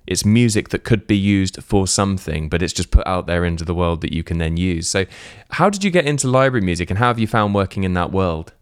it's 0.07 0.25
music 0.25 0.69
that 0.69 0.83
could 0.83 1.07
be 1.07 1.17
used 1.17 1.63
for 1.63 1.87
something, 1.87 2.49
but 2.49 2.61
it's 2.61 2.73
just 2.73 2.91
put 2.91 3.05
out 3.07 3.27
there 3.27 3.45
into 3.45 3.63
the 3.63 3.73
world 3.73 4.01
that 4.01 4.13
you 4.13 4.23
can 4.23 4.39
then 4.39 4.57
use. 4.57 4.89
So, 4.89 5.05
how 5.51 5.69
did 5.69 5.83
you 5.83 5.91
get 5.91 6.05
into 6.05 6.27
library 6.27 6.65
music, 6.65 6.89
and 6.89 6.99
how 6.99 7.07
have 7.07 7.19
you 7.19 7.27
found 7.27 7.53
working 7.53 7.83
in 7.83 7.93
that 7.93 8.11
world? 8.11 8.53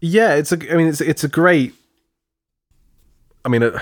Yeah, 0.00 0.34
it's 0.34 0.52
a. 0.52 0.72
I 0.72 0.76
mean, 0.76 0.88
it's 0.88 1.00
it's 1.00 1.24
a 1.24 1.28
great. 1.28 1.74
I 3.44 3.48
mean, 3.48 3.62
uh, 3.62 3.80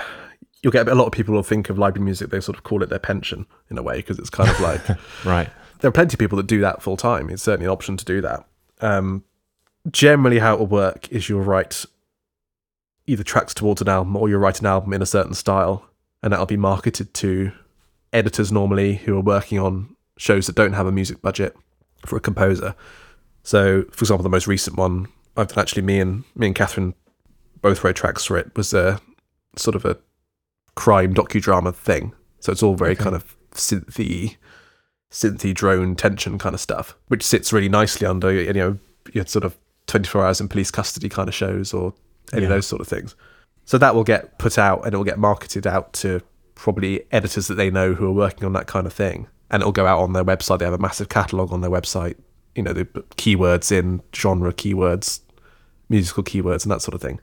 you'll 0.63 0.71
get 0.73 0.87
a 0.87 0.95
lot 0.95 1.05
of 1.05 1.11
people 1.11 1.33
will 1.33 1.43
think 1.43 1.69
of 1.69 1.77
library 1.79 2.05
music. 2.05 2.29
They 2.29 2.39
sort 2.39 2.57
of 2.57 2.63
call 2.63 2.83
it 2.83 2.89
their 2.89 2.99
pension 2.99 3.45
in 3.69 3.77
a 3.77 3.83
way 3.83 3.97
because 3.97 4.19
it's 4.19 4.29
kind 4.29 4.49
of 4.49 4.59
like 4.61 4.81
Right. 5.25 5.49
there 5.79 5.89
are 5.89 5.91
plenty 5.93 6.15
of 6.15 6.19
people 6.19 6.37
that 6.37 6.47
do 6.47 6.61
that 6.61 6.81
full 6.81 6.97
time. 6.97 7.29
It's 7.29 7.43
certainly 7.43 7.65
an 7.65 7.71
option 7.71 7.97
to 7.97 8.05
do 8.05 8.21
that. 8.21 8.45
Um, 8.81 9.23
generally, 9.89 10.39
how 10.39 10.53
it 10.55 10.59
will 10.59 10.67
work 10.67 11.11
is 11.11 11.29
you'll 11.29 11.41
write 11.41 11.85
either 13.07 13.23
tracks 13.23 13.53
towards 13.53 13.81
an 13.81 13.89
album 13.89 14.15
or 14.15 14.29
you'll 14.29 14.39
write 14.39 14.59
an 14.59 14.67
album 14.67 14.93
in 14.93 15.01
a 15.01 15.05
certain 15.07 15.33
style, 15.33 15.85
and 16.23 16.31
that'll 16.31 16.45
be 16.45 16.57
marketed 16.57 17.13
to 17.15 17.51
editors 18.13 18.51
normally 18.51 18.95
who 18.97 19.17
are 19.17 19.21
working 19.21 19.57
on 19.57 19.95
shows 20.17 20.45
that 20.45 20.55
don't 20.55 20.73
have 20.73 20.85
a 20.85 20.91
music 20.91 21.21
budget 21.21 21.55
for 22.05 22.15
a 22.15 22.19
composer. 22.19 22.75
So, 23.43 23.83
for 23.91 24.03
example, 24.03 24.23
the 24.23 24.29
most 24.29 24.45
recent 24.47 24.77
one 24.77 25.07
I've 25.35 25.47
done 25.47 25.59
actually 25.59 25.81
me 25.83 25.99
and 25.99 26.23
me 26.35 26.47
and 26.47 26.55
Catherine 26.55 26.93
both 27.61 27.83
wrote 27.83 27.95
tracks 27.95 28.25
for 28.25 28.37
it 28.37 28.55
was 28.55 28.73
a 28.73 28.99
sort 29.55 29.75
of 29.75 29.85
a 29.85 29.97
crime 30.75 31.13
docudrama 31.13 31.73
thing. 31.73 32.13
So 32.39 32.51
it's 32.51 32.63
all 32.63 32.75
very 32.75 32.91
Okay. 32.91 33.03
kind 33.03 33.15
of 33.15 33.35
synthy, 33.53 34.37
synthy 35.11 35.53
drone 35.53 35.95
tension 35.95 36.37
kind 36.37 36.53
of 36.55 36.61
stuff, 36.61 36.95
which 37.07 37.23
sits 37.23 37.51
really 37.53 37.69
nicely 37.69 38.07
under 38.07 38.31
you 38.31 38.53
know 38.53 38.77
your 39.13 39.25
sort 39.25 39.43
of 39.45 39.57
twenty 39.87 40.07
four 40.07 40.25
hours 40.25 40.39
in 40.41 40.47
police 40.47 40.71
custody 40.71 41.09
kind 41.09 41.27
of 41.29 41.35
shows 41.35 41.73
or 41.73 41.93
any 42.33 42.43
of 42.45 42.49
those 42.49 42.67
sort 42.67 42.81
of 42.81 42.87
things. 42.87 43.15
So 43.65 43.77
that 43.77 43.93
will 43.95 44.03
get 44.03 44.37
put 44.39 44.57
out 44.57 44.85
and 44.85 44.93
it 44.93 44.97
will 44.97 45.03
get 45.03 45.19
marketed 45.19 45.67
out 45.67 45.93
to 45.93 46.21
probably 46.55 47.03
editors 47.11 47.47
that 47.47 47.55
they 47.55 47.69
know 47.69 47.93
who 47.93 48.05
are 48.07 48.13
working 48.13 48.45
on 48.45 48.53
that 48.53 48.67
kind 48.67 48.85
of 48.87 48.93
thing. 48.93 49.27
and 49.49 49.61
it'll 49.61 49.71
go 49.73 49.85
out 49.85 49.99
on 49.99 50.13
their 50.13 50.23
website. 50.23 50.59
They 50.59 50.65
have 50.65 50.73
a 50.73 50.77
massive 50.77 51.09
catalog 51.09 51.51
on 51.51 51.59
their 51.61 51.69
website. 51.69 52.15
You 52.55 52.63
know, 52.63 52.71
the 52.73 52.85
keywords 53.17 53.69
in 53.71 54.01
genre 54.15 54.53
keywords, 54.53 55.19
musical 55.89 56.23
keywords, 56.23 56.63
and 56.63 56.71
that 56.71 56.81
sort 56.81 56.95
of 56.95 57.01
thing. 57.01 57.19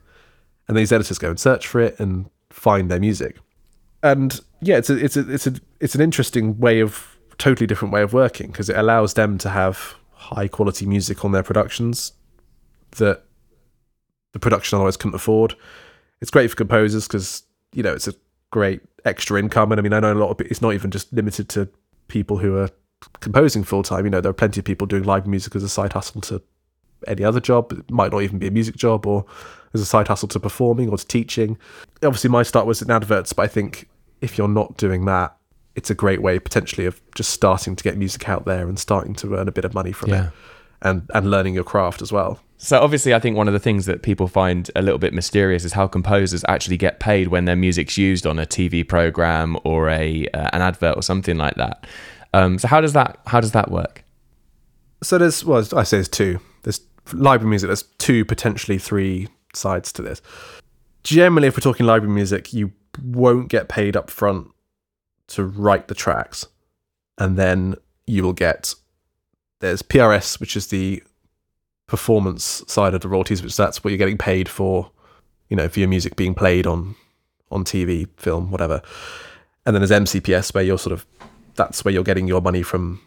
And 0.67 0.77
these 0.77 0.91
editors 0.91 1.17
go 1.17 1.29
and 1.29 1.39
search 1.39 1.65
for 1.67 1.79
it 1.81 1.99
and 1.99 2.29
find 2.49 2.89
their 2.89 2.99
music. 2.99 3.37
And 4.01 4.39
yeah, 4.61 4.77
it's 4.77 4.89
a, 4.89 4.97
it's 4.97 5.17
a, 5.17 5.31
it's 5.31 5.47
a, 5.47 5.53
it's 5.79 5.95
an 5.95 6.01
interesting 6.01 6.57
way 6.59 6.79
of 6.79 7.17
totally 7.37 7.65
different 7.67 7.93
way 7.93 8.01
of 8.01 8.13
working 8.13 8.47
because 8.47 8.69
it 8.69 8.77
allows 8.77 9.13
them 9.13 9.37
to 9.39 9.49
have 9.49 9.95
high 10.11 10.47
quality 10.47 10.85
music 10.85 11.23
on 11.23 11.31
their 11.31 11.43
productions 11.43 12.13
that 12.97 13.23
the 14.33 14.39
production 14.39 14.75
otherwise 14.75 14.97
couldn't 14.97 15.15
afford. 15.15 15.55
It's 16.21 16.31
great 16.31 16.49
for 16.49 16.55
composers 16.55 17.07
because 17.07 17.43
you 17.73 17.81
know 17.83 17.93
it's 17.93 18.07
a 18.07 18.13
great 18.51 18.81
extra 19.05 19.39
income, 19.39 19.71
and 19.71 19.79
I 19.79 19.81
mean 19.81 19.93
I 19.93 19.99
know 19.99 20.13
a 20.13 20.15
lot 20.15 20.29
of 20.29 20.41
it, 20.41 20.47
it's 20.51 20.61
not 20.61 20.73
even 20.73 20.91
just 20.91 21.11
limited 21.13 21.49
to 21.49 21.69
people 22.07 22.37
who 22.37 22.57
are 22.57 22.69
composing 23.21 23.63
full 23.63 23.83
time. 23.83 24.05
You 24.05 24.11
know 24.11 24.21
there 24.21 24.29
are 24.29 24.33
plenty 24.33 24.59
of 24.59 24.65
people 24.65 24.87
doing 24.87 25.03
live 25.03 25.25
music 25.25 25.55
as 25.55 25.63
a 25.63 25.69
side 25.69 25.93
hustle 25.93 26.21
to 26.21 26.41
any 27.07 27.23
other 27.23 27.39
job. 27.39 27.71
It 27.71 27.89
might 27.89 28.11
not 28.11 28.21
even 28.21 28.39
be 28.39 28.47
a 28.47 28.51
music 28.51 28.75
job 28.75 29.05
or 29.05 29.25
as 29.73 29.81
a 29.81 29.85
side 29.85 30.07
hustle 30.07 30.27
to 30.29 30.39
performing 30.39 30.89
or 30.89 30.97
to 30.97 31.05
teaching. 31.07 31.57
Obviously, 32.03 32.29
my 32.29 32.43
start 32.43 32.65
was 32.65 32.81
in 32.81 32.89
adverts, 32.91 33.33
but 33.33 33.43
I 33.43 33.47
think 33.47 33.87
if 34.21 34.37
you're 34.37 34.47
not 34.47 34.77
doing 34.77 35.05
that, 35.05 35.35
it's 35.75 35.89
a 35.89 35.95
great 35.95 36.21
way 36.21 36.39
potentially 36.39 36.85
of 36.85 36.99
just 37.15 37.29
starting 37.29 37.75
to 37.75 37.83
get 37.83 37.97
music 37.97 38.27
out 38.27 38.45
there 38.45 38.67
and 38.67 38.77
starting 38.79 39.13
to 39.15 39.35
earn 39.35 39.47
a 39.47 39.51
bit 39.51 39.65
of 39.65 39.73
money 39.73 39.91
from 39.91 40.09
Yeah. 40.09 40.27
it 40.27 40.33
and 40.81 41.09
and 41.13 41.29
learning 41.29 41.53
your 41.53 41.63
craft 41.63 42.01
as 42.01 42.11
well. 42.11 42.39
So 42.57 42.79
obviously, 42.81 43.13
I 43.13 43.19
think 43.19 43.37
one 43.37 43.47
of 43.47 43.53
the 43.53 43.59
things 43.59 43.85
that 43.85 44.01
people 44.01 44.27
find 44.27 44.69
a 44.75 44.81
little 44.81 44.97
bit 44.99 45.13
mysterious 45.13 45.63
is 45.63 45.73
how 45.73 45.87
composers 45.87 46.43
actually 46.49 46.75
get 46.77 46.99
paid 46.99 47.29
when 47.29 47.45
their 47.45 47.55
music's 47.55 47.97
used 47.97 48.25
on 48.27 48.37
a 48.39 48.45
TV 48.45 48.85
program 48.87 49.57
or 49.63 49.89
a 49.89 50.27
uh, 50.33 50.49
an 50.51 50.61
advert 50.61 50.97
or 50.97 51.01
something 51.01 51.37
like 51.37 51.55
that. 51.55 51.85
Um, 52.33 52.59
so 52.59 52.67
how 52.67 52.81
does 52.81 52.93
that 52.93 53.19
how 53.27 53.39
does 53.39 53.51
that 53.51 53.71
work? 53.71 54.03
So 55.01 55.17
there's 55.17 55.45
well, 55.45 55.65
I 55.75 55.83
say 55.83 55.97
there's 55.97 56.09
two. 56.09 56.39
There's 56.63 56.81
library 57.13 57.49
music. 57.49 57.67
There's 57.67 57.83
two 57.97 58.25
potentially 58.25 58.77
three 58.77 59.27
sides 59.53 59.91
to 59.93 60.01
this. 60.01 60.21
Generally, 61.03 61.47
if 61.47 61.55
we're 61.57 61.61
talking 61.61 61.85
library 61.85 62.13
music, 62.13 62.53
you 62.53 62.71
won't 63.03 63.47
get 63.49 63.69
paid 63.69 63.95
up 63.95 64.09
front 64.09 64.47
to 65.27 65.43
write 65.45 65.87
the 65.87 65.95
tracks, 65.95 66.47
and 67.17 67.37
then 67.37 67.75
you 68.07 68.23
will 68.23 68.33
get 68.33 68.73
there's 69.59 69.81
PRS, 69.81 70.39
which 70.39 70.55
is 70.55 70.67
the 70.67 71.03
performance 71.87 72.63
side 72.67 72.93
of 72.93 73.01
the 73.01 73.07
royalties, 73.07 73.41
which 73.43 73.55
that's 73.57 73.83
what 73.83 73.89
you're 73.91 73.97
getting 73.97 74.17
paid 74.17 74.47
for, 74.49 74.91
you 75.49 75.55
know, 75.57 75.67
for 75.67 75.79
your 75.79 75.89
music 75.89 76.15
being 76.15 76.33
played 76.33 76.65
on 76.67 76.95
on 77.51 77.63
TV, 77.63 78.07
film, 78.17 78.51
whatever. 78.51 78.81
And 79.65 79.75
then 79.75 79.81
there's 79.81 79.91
MCPS, 79.91 80.53
where 80.53 80.63
you're 80.63 80.77
sort 80.77 80.93
of 80.93 81.05
that's 81.55 81.83
where 81.83 81.93
you're 81.93 82.03
getting 82.03 82.27
your 82.27 82.41
money 82.41 82.61
from 82.63 83.01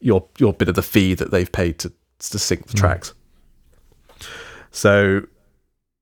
your 0.00 0.26
your 0.38 0.52
bit 0.52 0.68
of 0.68 0.74
the 0.74 0.82
fee 0.82 1.14
that 1.14 1.30
they've 1.30 1.50
paid 1.50 1.78
to 1.80 1.92
to 2.18 2.38
sync 2.38 2.66
the 2.66 2.74
Mm. 2.74 2.78
tracks. 2.80 3.14
So 4.76 5.22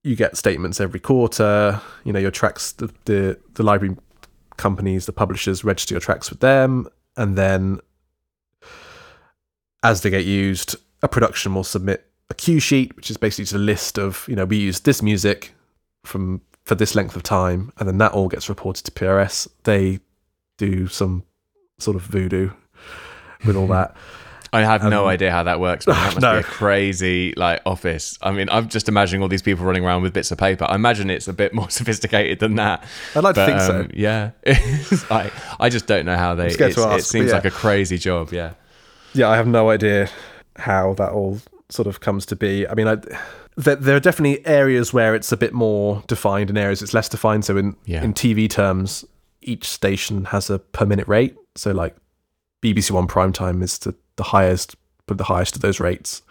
you 0.03 0.17
get 0.17 0.37
statements 0.37 0.81
every 0.81 0.99
quarter. 0.99 1.81
You 2.03 2.13
know 2.13 2.19
your 2.19 2.33
tracks. 2.33 2.73
The, 2.73 2.93
the 3.05 3.39
the 3.55 3.63
library 3.63 3.97
companies, 4.57 5.07
the 5.07 5.13
publishers 5.13 5.63
register 5.63 5.95
your 5.95 6.01
tracks 6.01 6.29
with 6.29 6.41
them, 6.41 6.89
and 7.17 7.39
then 7.39 7.79
as 9.85 10.03
they 10.03 10.11
get 10.11 10.25
used, 10.25 10.75
a 11.03 11.09
production 11.09 11.55
will 11.55 11.63
submit 11.63 12.11
a 12.31 12.35
cue 12.35 12.59
sheet, 12.59 12.97
which 12.97 13.11
is 13.11 13.17
basically 13.17 13.45
just 13.45 13.55
a 13.55 13.59
list 13.59 13.97
of 13.97 14.25
you 14.27 14.35
know 14.35 14.45
we 14.45 14.57
used 14.57 14.85
this 14.85 15.03
music 15.03 15.55
from 16.03 16.41
for 16.65 16.75
this 16.75 16.97
length 16.97 17.15
of 17.15 17.23
time, 17.23 17.73
and 17.79 17.89
then 17.89 17.99
that 17.99 18.11
all 18.11 18.27
gets 18.27 18.49
reported 18.49 18.85
to 18.87 18.91
PRS. 18.91 19.47
They 19.63 20.01
do 20.59 20.89
some 20.89 21.23
sort 21.79 21.95
of 21.95 22.03
voodoo 22.03 22.51
with 23.47 23.55
all 23.55 23.67
that. 23.77 23.97
I 24.55 24.61
have 24.65 24.83
no 24.85 25.03
Um, 25.03 25.09
idea 25.09 25.31
how 25.31 25.43
that 25.43 25.59
works. 25.61 25.87
Man. 25.87 25.97
That 26.05 26.15
must 26.15 26.21
no. 26.21 26.33
be 26.35 26.39
a 26.39 26.43
crazy 26.43 27.35
like 27.37 27.61
office. 27.67 28.17
I 28.23 28.31
mean, 28.31 28.49
I'm 28.51 28.69
just 28.69 28.89
imagining 28.89 29.23
all 29.23 29.29
these 29.29 29.43
people 29.43 29.65
running 29.67 29.85
around 29.85 30.03
with 30.03 30.13
bits 30.13 30.31
of 30.31 30.39
paper. 30.39 30.65
I 30.69 30.75
imagine 30.77 31.11
it's 31.11 31.29
a 31.29 31.33
bit 31.33 31.53
more 31.53 31.69
sophisticated 31.81 32.39
than 32.39 32.55
that. 32.57 32.85
I'd 33.15 33.25
like 33.25 33.35
to 33.35 33.41
But, 33.41 33.47
think 33.47 33.61
so. 33.61 33.81
um, 33.81 33.91
Yeah, 33.93 34.31
It's 34.45 35.11
like, 35.11 35.33
I 35.61 35.69
just 35.69 35.87
don't 35.87 36.07
know 36.07 36.17
how 36.17 36.35
they. 36.35 36.51
to 36.51 36.65
ask, 36.65 36.79
it 36.79 37.05
seems 37.05 37.29
yeah. 37.31 37.35
like 37.35 37.45
a 37.45 37.51
crazy 37.51 37.99
job. 37.99 38.33
Yeah. 38.33 38.53
yeah, 39.13 39.29
I 39.29 39.37
have 39.37 39.47
no 39.49 39.71
idea 39.71 40.09
how 40.57 40.95
that 40.95 41.11
all 41.11 41.41
sort 41.69 41.89
of 41.89 41.99
comes 42.01 42.25
to 42.27 42.37
be. 42.37 42.67
I 42.69 42.75
mean, 42.75 42.87
I, 42.87 42.97
there, 43.57 43.77
there 43.77 43.97
are 43.97 44.01
definitely 44.01 44.47
areas 44.47 44.93
where 44.93 45.15
it's 45.15 45.33
a 45.33 45.37
bit 45.37 45.53
more 45.53 46.03
defined 46.07 46.49
and 46.51 46.59
areas 46.59 46.81
it's 46.83 46.95
less 46.95 47.09
defined. 47.09 47.45
So 47.45 47.57
in 47.57 47.75
Yeah. 47.87 48.03
in 48.05 48.13
TV 48.15 48.49
terms, 48.49 49.05
each 49.43 49.67
station 49.69 50.27
has 50.27 50.49
a 50.51 50.59
per 50.59 50.87
minute 50.87 51.09
rate. 51.09 51.35
So 51.57 51.73
like 51.73 51.97
BBC 52.63 52.91
One 52.93 53.07
prime 53.07 53.33
time 53.33 53.63
is 53.63 53.79
the, 53.79 53.95
the 54.17 54.25
highest, 54.25 54.77
but 55.07 55.19
the 55.19 55.25
highest 55.25 55.57
of 55.57 55.63
those 55.63 55.81
rates. 55.81 56.23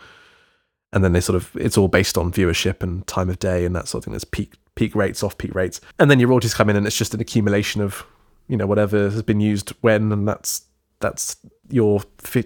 And 0.91 1.03
then 1.03 1.13
they 1.13 1.21
sort 1.21 1.35
of 1.35 1.55
it's 1.55 1.77
all 1.77 1.87
based 1.87 2.17
on 2.17 2.31
viewership 2.31 2.83
and 2.83 3.05
time 3.07 3.29
of 3.29 3.39
day 3.39 3.65
and 3.65 3.75
that 3.75 3.87
sort 3.87 4.01
of 4.01 4.05
thing. 4.05 4.11
There's 4.13 4.25
peak 4.25 4.53
peak 4.75 4.95
rates, 4.95 5.23
off 5.23 5.37
peak 5.37 5.55
rates, 5.55 5.81
and 5.99 6.09
then 6.09 6.19
your 6.19 6.29
royalties 6.29 6.53
come 6.53 6.69
in, 6.69 6.75
and 6.75 6.85
it's 6.85 6.97
just 6.97 7.13
an 7.13 7.19
accumulation 7.21 7.81
of 7.81 8.05
you 8.47 8.57
know 8.57 8.67
whatever 8.67 9.09
has 9.09 9.23
been 9.23 9.39
used 9.39 9.69
when, 9.81 10.11
and 10.11 10.27
that's 10.27 10.63
that's 10.99 11.37
your 11.69 12.01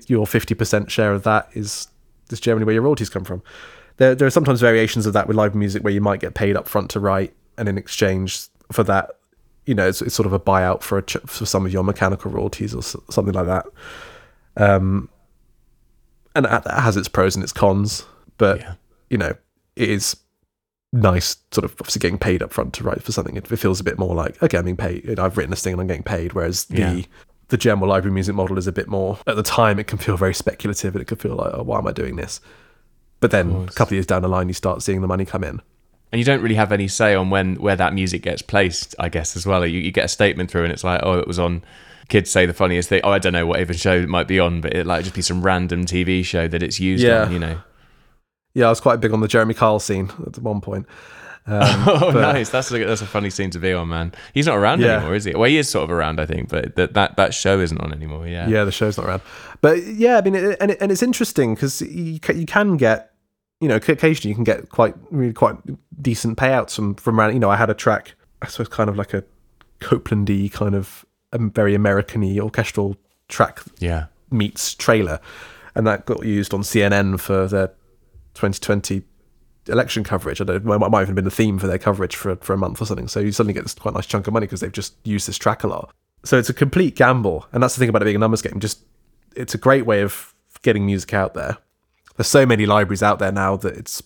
your 0.08 0.26
fifty 0.26 0.56
percent 0.56 0.92
share 0.92 1.14
of 1.14 1.24
that 1.24 1.50
is 1.54 1.88
is 2.32 2.40
generally 2.40 2.66
where 2.66 2.74
your 2.74 2.84
royalties 2.84 3.10
come 3.10 3.24
from. 3.24 3.44
There 3.98 4.16
there 4.16 4.28
are 4.28 4.32
sometimes 4.32 4.62
variations 4.62 5.06
of 5.06 5.14
that 5.14 5.28
with 5.28 5.36
live 5.36 5.56
music 5.56 5.84
where 5.84 5.94
you 5.94 6.02
might 6.02 6.20
get 6.20 6.34
paid 6.34 6.56
up 6.56 6.68
front 6.68 6.90
to 6.92 7.00
write, 7.00 7.34
and 7.58 7.68
in 7.68 7.78
exchange 7.78 8.48
for 8.72 8.84
that, 8.84 9.12
you 9.66 9.74
know, 9.74 9.88
it's, 9.88 10.02
it's 10.02 10.16
sort 10.16 10.26
of 10.26 10.34
a 10.34 10.40
buyout 10.40 10.84
for 10.84 10.98
a 10.98 11.04
for 11.28 11.46
some 11.46 11.66
of 11.66 11.74
your 11.74 11.84
mechanical 11.84 12.32
royalties 12.32 12.74
or 12.74 12.82
something 12.82 13.34
like 13.34 13.48
that. 13.48 13.66
Um, 14.56 15.10
and 16.38 16.46
that 16.46 16.66
has 16.68 16.96
its 16.98 17.08
pros 17.08 17.36
and 17.36 17.44
its 17.44 17.54
cons, 17.54 18.06
but 18.38 18.60
Yeah. 18.60 18.74
you 19.10 19.18
know, 19.18 19.34
it 19.76 19.90
is 19.90 20.16
nice 20.94 21.38
sort 21.52 21.66
of 21.66 21.72
obviously 21.80 22.00
getting 22.00 22.18
paid 22.18 22.42
up 22.42 22.54
front 22.54 22.74
to 22.74 22.84
write 22.84 23.04
for 23.04 23.12
something. 23.12 23.36
It, 23.36 23.52
it 23.52 23.58
feels 23.58 23.80
a 23.80 23.84
bit 23.84 24.00
more 24.00 24.16
like 24.16 24.42
okay, 24.42 24.58
I'm 24.58 24.66
being 24.66 24.78
paid. 24.78 25.20
I've 25.20 25.38
written 25.38 25.52
this 25.52 25.62
thing 25.64 25.74
and 25.74 25.82
I'm 25.82 25.88
getting 25.88 26.04
paid. 26.04 26.34
Whereas 26.34 26.66
the 26.66 26.78
Yeah. 26.80 27.02
the 27.50 27.58
general 27.58 27.90
library 27.90 28.14
music 28.14 28.36
model 28.36 28.58
is 28.58 28.68
a 28.68 28.72
bit 28.72 28.88
more 28.88 29.20
at 29.28 29.36
the 29.36 29.44
time. 29.44 29.80
It 29.80 29.88
can 29.88 29.98
feel 29.98 30.18
very 30.18 30.34
speculative 30.34 30.96
and 30.96 31.02
it 31.02 31.06
can 31.06 31.18
feel 31.18 31.36
like, 31.36 31.52
oh, 31.54 31.64
why 31.64 31.78
am 31.80 31.88
I 31.88 31.92
doing 31.92 32.16
this? 32.16 32.40
But 33.20 33.32
then 33.32 33.50
a 33.52 33.72
couple 33.72 33.88
of 33.88 33.92
years 33.94 34.06
down 34.06 34.22
the 34.22 34.28
line, 34.28 34.48
you 34.48 34.54
start 34.54 34.82
seeing 34.84 35.02
the 35.02 35.08
money 35.08 35.26
come 35.26 35.44
in. 35.44 35.62
And 36.12 36.20
you 36.20 36.24
don't 36.26 36.42
really 36.42 36.56
have 36.56 36.72
any 36.72 36.88
say 36.88 37.16
on 37.16 37.30
when 37.30 37.56
where 37.56 37.76
that 37.76 37.94
music 37.94 38.22
gets 38.22 38.42
placed, 38.42 38.96
I 39.00 39.10
guess, 39.10 39.36
as 39.36 39.46
well. 39.46 39.66
You, 39.66 39.80
you 39.80 39.92
get 39.92 40.06
a 40.06 40.08
statement 40.08 40.50
through, 40.50 40.64
and 40.64 40.72
it's 40.72 40.84
like, 40.84 41.02
oh, 41.04 41.18
it 41.20 41.28
was 41.28 41.38
on. 41.40 41.64
Kids 42.10 42.30
say 42.32 42.46
the 42.46 42.54
funniest 42.54 42.90
thing. 42.90 43.02
Oh, 43.04 43.12
I 43.12 43.20
don't 43.20 43.34
know 43.34 43.46
what 43.46 43.60
even 43.60 43.76
show 43.76 43.94
it 43.98 44.08
might 44.10 44.28
be 44.28 44.40
on, 44.40 44.62
but 44.62 44.74
it 44.74 44.86
like 44.88 45.04
just 45.04 45.16
be 45.16 45.22
some 45.22 45.42
random 45.42 45.86
TV 45.86 46.24
show 46.24 46.48
that 46.48 46.64
it's 46.64 46.80
used 46.80 47.04
Yeah. 47.04 47.24
on. 47.24 47.32
You 47.34 47.40
know. 47.40 47.62
Yeah, 48.54 48.68
I 48.68 48.70
was 48.70 48.80
quite 48.80 49.00
big 49.00 49.14
on 49.14 49.20
the 49.22 49.28
Jeremy 49.28 49.54
Kyle 49.54 49.80
scene 49.80 50.10
at 50.26 50.40
one 50.40 50.62
point. 50.62 50.86
Um, 51.46 51.62
oh, 51.88 52.12
but- 52.14 52.34
nice. 52.34 52.50
That's 52.50 52.72
a, 52.72 52.84
that's 52.86 53.02
a 53.02 53.06
funny 53.06 53.30
scene 53.30 53.50
to 53.52 53.60
be 53.60 53.72
on, 53.72 53.88
man. 53.90 54.14
He's 54.34 54.48
not 54.48 54.58
around 54.58 54.82
Yeah. 54.82 54.98
anymore, 54.98 55.16
is 55.16 55.24
he? 55.26 55.34
Well, 55.34 55.50
he 55.50 55.58
is 55.58 55.70
sort 55.70 55.84
of 55.84 55.92
around, 55.92 56.20
I 56.20 56.26
think, 56.26 56.50
but 56.50 56.76
that 56.76 56.94
that, 56.94 57.16
that 57.18 57.34
show 57.34 57.60
isn't 57.60 57.80
on 57.80 57.94
anymore. 57.94 58.28
Yeah. 58.28 58.48
yeah, 58.48 58.64
the 58.64 58.72
show's 58.72 58.98
not 58.98 59.06
around. 59.06 59.22
But 59.62 59.84
yeah, 59.86 60.18
I 60.18 60.22
mean, 60.22 60.36
it, 60.36 60.58
and 60.60 60.72
it, 60.72 60.78
and 60.82 60.92
it's 60.92 61.04
interesting 61.04 61.56
because 61.56 61.82
you 61.82 62.20
you 62.34 62.46
can 62.46 62.78
get, 62.78 63.14
you 63.62 63.68
know, 63.68 63.76
occasionally 63.76 64.30
you 64.30 64.36
can 64.36 64.44
get 64.44 64.70
quite 64.70 64.96
really 65.12 65.34
quite 65.34 65.56
decent 66.02 66.38
payouts 66.38 66.76
from 66.76 66.96
from 66.96 67.20
around. 67.20 67.34
You 67.34 67.40
know, 67.40 67.50
I 67.50 67.56
had 67.58 67.70
a 67.70 67.74
track, 67.74 68.16
I 68.42 68.48
suppose, 68.48 68.68
kind 68.70 68.90
of 68.90 68.98
like 68.98 69.14
a 69.14 69.24
Copelandy 69.80 70.52
kind 70.52 70.76
of 70.76 71.06
um, 71.34 71.52
very 71.52 71.76
American-y 71.76 72.40
orchestral 72.40 72.96
track 73.28 73.60
Yeah. 73.80 74.06
meets 74.32 74.74
trailer, 74.76 75.20
and 75.76 75.86
that 75.88 76.06
got 76.06 76.26
used 76.26 76.54
on 76.54 76.62
CNN 76.62 77.20
for 77.20 77.48
their 77.48 77.68
2020 78.34 79.04
election 79.68 80.04
coverage. 80.04 80.40
I 80.40 80.46
don't 80.46 80.64
know, 80.66 80.74
it 80.74 80.80
might 80.80 80.88
even 81.02 81.08
have 81.08 81.16
been 81.16 81.26
the 81.26 81.32
theme 81.32 81.60
for 81.60 81.68
their 81.68 81.78
coverage 81.78 82.16
for 82.16 82.36
for 82.38 82.54
a 82.54 82.58
month 82.58 82.82
or 82.82 82.86
something. 82.86 83.08
So 83.08 83.20
you 83.20 83.32
suddenly 83.32 83.54
get 83.54 83.64
this 83.64 83.74
quite 83.74 83.94
nice 83.94 84.06
chunk 84.06 84.28
of 84.28 84.34
money 84.34 84.46
because 84.46 84.62
they've 84.62 84.72
just 84.72 84.96
used 85.04 85.28
this 85.28 85.38
track 85.38 85.64
a 85.64 85.68
lot. 85.68 85.94
So 86.24 86.38
it's 86.38 86.50
a 86.50 86.54
complete 86.54 86.96
gamble, 86.96 87.46
and 87.52 87.62
that's 87.62 87.76
the 87.76 87.80
thing 87.80 87.90
about 87.90 88.02
it 88.02 88.06
being 88.06 88.16
a 88.16 88.20
numbers 88.20 88.42
game. 88.42 88.60
Just 88.60 88.80
it's 89.36 89.54
a 89.54 89.58
great 89.58 89.86
way 89.86 90.02
of 90.02 90.34
getting 90.62 90.86
music 90.86 91.14
out 91.14 91.34
there. 91.34 91.58
There's 92.16 92.28
so 92.28 92.46
many 92.46 92.66
libraries 92.66 93.04
out 93.04 93.20
there 93.20 93.32
now 93.32 93.56
that 93.58 93.76
it's 93.78 94.02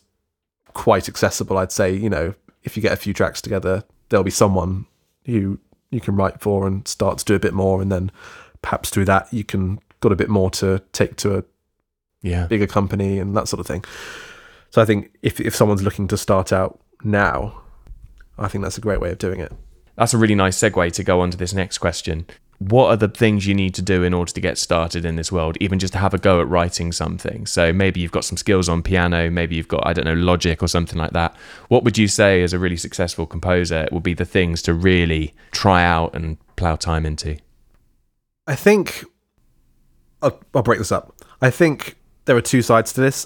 quite 0.74 1.08
accessible. 1.08 1.58
I'd 1.58 1.72
say 1.72 1.94
you 1.94 2.10
know 2.10 2.34
if 2.64 2.76
you 2.76 2.82
get 2.82 2.92
a 2.94 2.98
few 2.98 3.14
tracks 3.14 3.42
together, 3.42 3.84
there'll 4.10 4.24
be 4.24 4.32
someone 4.32 4.86
who 5.26 5.60
you 5.92 6.02
can 6.02 6.16
write 6.16 6.42
for 6.42 6.66
and 6.66 6.88
start 6.88 7.18
to 7.20 7.26
do 7.26 7.36
a 7.36 7.40
bit 7.40 7.54
more, 7.54 7.82
and 7.82 7.92
then 7.92 8.12
perhaps 8.62 8.90
through 8.90 9.06
that 9.06 9.32
you 9.32 9.44
can 9.44 9.80
got 10.00 10.12
a 10.12 10.16
bit 10.16 10.30
more 10.30 10.50
to 10.50 10.82
take 10.94 11.16
to 11.18 11.38
a 11.38 11.44
Yeah. 12.22 12.48
bigger 12.48 12.68
company 12.68 13.20
and 13.20 13.36
that 13.38 13.48
sort 13.48 13.60
of 13.60 13.68
thing. 13.68 13.84
So 14.72 14.82
I 14.82 14.86
think 14.86 15.12
if 15.22 15.40
if 15.40 15.56
someone's 15.56 15.84
looking 15.84 16.08
to 16.08 16.18
start 16.18 16.52
out 16.54 16.80
now, 17.04 17.62
I 18.38 18.48
think 18.48 18.64
that's 18.64 18.78
a 18.78 18.82
great 18.82 19.00
way 19.02 19.12
of 19.12 19.18
doing 19.18 19.40
it. 19.40 19.52
That's 19.98 20.14
a 20.14 20.18
really 20.18 20.36
nice 20.36 20.58
segue 20.58 20.92
to 20.94 21.04
go 21.04 21.20
on 21.22 21.30
to 21.32 21.38
this 21.38 21.54
next 21.54 21.78
question. 21.80 22.26
What 22.70 22.90
are 22.90 22.96
the 22.96 23.08
things 23.08 23.48
you 23.48 23.56
need 23.56 23.74
to 23.74 23.82
do 23.82 24.04
in 24.04 24.14
order 24.14 24.32
to 24.32 24.40
get 24.40 24.56
started 24.56 25.04
in 25.04 25.16
this 25.16 25.32
world, 25.32 25.58
even 25.60 25.80
just 25.80 25.94
to 25.94 26.00
have 26.00 26.14
a 26.14 26.20
go 26.20 26.40
at 26.42 26.48
writing 26.48 26.92
something? 26.92 27.48
So 27.48 27.74
maybe 27.74 28.00
you've 28.00 28.12
got 28.12 28.24
some 28.24 28.38
skills 28.38 28.70
on 28.70 28.84
piano, 28.84 29.32
maybe 29.32 29.56
you've 29.56 29.68
got, 29.68 29.88
I 29.88 29.94
don't 29.94 30.06
know, 30.06 30.14
logic 30.14 30.62
or 30.62 30.68
something 30.68 31.00
like 31.00 31.10
that. 31.14 31.36
What 31.70 31.84
would 31.84 31.98
you 31.98 32.08
say, 32.08 32.44
as 32.44 32.54
a 32.54 32.60
really 32.60 32.78
successful 32.78 33.26
composer, 33.26 33.88
would 33.92 34.04
be 34.04 34.14
the 34.14 34.26
things 34.26 34.62
to 34.62 34.76
really 34.76 35.34
try 35.50 35.84
out 35.84 36.14
and 36.14 36.38
plow 36.56 36.76
time 36.76 37.04
into? 37.04 37.40
I 38.46 38.54
think 38.54 39.06
I'll, 40.22 40.40
I'll 40.54 40.62
break 40.62 40.78
this 40.78 40.92
up. 40.92 41.16
I 41.42 41.50
think 41.50 41.98
there 42.26 42.38
are 42.38 42.42
two 42.42 42.62
sides 42.62 42.94
to 42.94 43.02
this. 43.02 43.26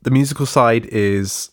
The 0.00 0.10
musical 0.10 0.46
side 0.46 0.86
is, 0.86 1.50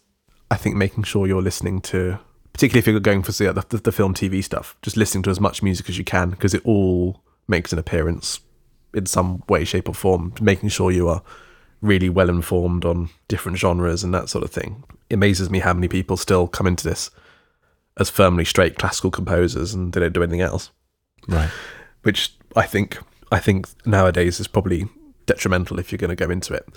I 0.49 0.55
think, 0.55 0.77
making 0.77 1.03
sure 1.03 1.27
you're 1.27 1.41
listening 1.41 1.81
to, 1.81 2.19
particularly 2.53 2.79
if 2.79 2.87
you're 2.87 2.99
going 2.99 3.23
for 3.23 3.31
the, 3.31 3.65
the, 3.69 3.77
the 3.77 3.91
film 3.91 4.13
TV 4.13 4.43
stuff, 4.43 4.75
just 4.81 4.97
listening 4.97 5.23
to 5.23 5.29
as 5.29 5.39
much 5.39 5.63
music 5.63 5.89
as 5.89 5.97
you 5.97 6.03
can 6.03 6.29
because 6.31 6.53
it 6.53 6.65
all 6.65 7.21
makes 7.47 7.73
an 7.73 7.79
appearance 7.79 8.39
in 8.93 9.05
some 9.05 9.43
way, 9.47 9.63
shape, 9.63 9.87
or 9.87 9.93
form. 9.95 10.33
Making 10.41 10.69
sure 10.69 10.91
you 10.91 11.07
are 11.07 11.21
really 11.81 12.09
well 12.09 12.29
informed 12.29 12.85
on 12.85 13.09
different 13.27 13.57
genres 13.57 14.03
and 14.03 14.13
that 14.13 14.29
sort 14.29 14.43
of 14.43 14.51
thing. 14.51 14.83
It 15.09 15.15
amazes 15.15 15.49
me 15.49 15.59
how 15.59 15.73
many 15.73 15.87
people 15.87 16.17
still 16.17 16.47
come 16.47 16.67
into 16.67 16.87
this 16.87 17.09
as 17.97 18.09
firmly 18.09 18.45
straight 18.45 18.77
classical 18.77 19.11
composers 19.11 19.73
and 19.73 19.91
they 19.93 19.99
don't 19.99 20.13
do 20.13 20.23
anything 20.23 20.41
else. 20.41 20.71
Right. 21.27 21.49
Which 22.03 22.35
I 22.55 22.65
think 22.65 22.97
I 23.31 23.39
think 23.39 23.67
nowadays 23.85 24.39
is 24.39 24.47
probably 24.47 24.87
detrimental 25.25 25.79
if 25.79 25.91
you're 25.91 25.97
going 25.97 26.15
to 26.15 26.15
go 26.15 26.31
into 26.31 26.53
it. 26.53 26.67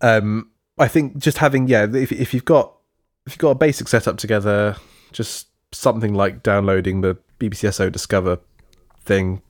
Um, 0.00 0.50
I 0.78 0.88
think 0.88 1.18
just 1.18 1.38
having 1.38 1.68
yeah, 1.68 1.86
if 1.92 2.12
if 2.12 2.34
you've 2.34 2.44
got 2.44 2.72
if 3.26 3.32
you've 3.32 3.38
got 3.38 3.50
a 3.50 3.56
basic 3.56 3.88
setup 3.88 4.18
together, 4.18 4.76
just 5.12 5.48
something 5.72 6.14
like 6.14 6.42
downloading 6.42 7.00
the 7.00 7.16
BBC 7.40 7.72
SO 7.72 7.90
Discover 7.90 8.38
thing 9.04 9.42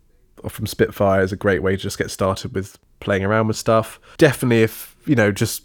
from 0.48 0.66
Spitfire 0.66 1.22
is 1.22 1.32
a 1.32 1.36
great 1.36 1.62
way 1.62 1.72
to 1.72 1.82
just 1.82 1.98
get 1.98 2.10
started 2.10 2.54
with 2.54 2.78
playing 3.00 3.24
around 3.24 3.48
with 3.48 3.56
stuff. 3.56 3.98
Definitely, 4.18 4.62
if 4.62 4.96
you 5.06 5.14
know, 5.14 5.32
just 5.32 5.62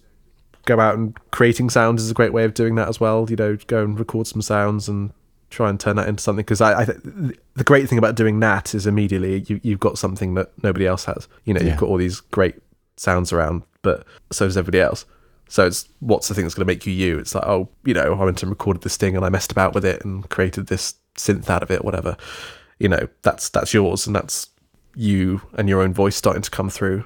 go 0.66 0.80
out 0.80 0.96
and 0.96 1.18
creating 1.32 1.70
sounds 1.70 2.04
is 2.04 2.12
a 2.12 2.14
great 2.14 2.34
way 2.34 2.44
of 2.44 2.54
doing 2.54 2.76
that 2.76 2.88
as 2.88 3.00
well. 3.00 3.26
You 3.30 3.36
know, 3.36 3.58
go 3.68 3.84
and 3.84 3.98
record 4.00 4.28
some 4.28 4.42
sounds 4.42 4.88
and 4.88 5.12
try 5.50 5.70
and 5.70 5.80
turn 5.80 5.96
that 5.98 6.08
into 6.08 6.22
something. 6.24 6.44
Because 6.44 6.62
I, 6.62 6.82
I 6.82 6.86
the 6.86 7.64
great 7.64 7.90
thing 7.90 7.98
about 7.98 8.16
doing 8.16 8.40
that 8.40 8.74
is 8.74 8.88
immediately 8.88 9.44
you 9.48 9.60
you've 9.64 9.80
got 9.80 9.98
something 9.98 10.36
that 10.36 10.52
nobody 10.64 10.88
else 10.88 11.06
has. 11.06 11.28
You 11.46 11.54
know, 11.54 11.62
Yeah. 11.62 11.72
you've 11.72 11.80
got 11.80 11.90
all 11.90 11.98
these 11.98 12.20
great 12.20 12.56
sounds 12.98 13.34
around, 13.34 13.64
but 13.82 14.06
so 14.32 14.46
does 14.46 14.58
everybody 14.58 14.80
else. 14.82 15.06
So 15.52 15.66
it's 15.66 15.88
what's 16.00 16.30
the 16.30 16.34
thing 16.34 16.46
that's 16.46 16.56
going 16.56 16.66
to 16.66 16.72
make 16.74 16.86
you 16.88 16.94
you? 16.94 17.20
It's 17.20 17.36
like 17.36 17.46
oh, 17.46 17.70
you 17.84 17.94
know, 17.94 18.14
I 18.14 18.24
went 18.24 18.42
and 18.42 18.50
recorded 18.50 18.84
this 18.84 18.96
thing 18.96 19.16
and 19.16 19.26
I 19.26 19.30
messed 19.30 19.52
about 19.52 19.76
with 19.76 19.84
it 19.86 20.04
and 20.06 20.28
created 20.30 20.68
this 20.68 20.96
synth 21.16 21.50
out 21.50 21.62
of 21.62 21.70
it, 21.70 21.84
whatever. 21.84 22.16
You 22.80 22.88
know, 22.90 23.08
that's 23.22 23.50
that's 23.50 23.74
yours 23.74 24.08
and 24.08 24.16
that's 24.16 24.50
you 24.96 25.42
and 25.54 25.68
your 25.68 25.82
own 25.82 25.94
voice 25.94 26.16
starting 26.16 26.42
to 26.42 26.50
come 26.50 26.70
through 26.70 27.04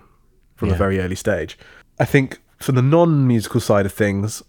from 0.55 0.69
a 0.69 0.75
very 0.75 0.99
early 0.99 1.15
stage. 1.15 1.57
I 1.99 2.05
think 2.05 2.39
for 2.59 2.71
the 2.71 2.81
non-musical 2.81 3.59
side 3.61 3.85
of 3.85 3.93
things, 3.93 4.41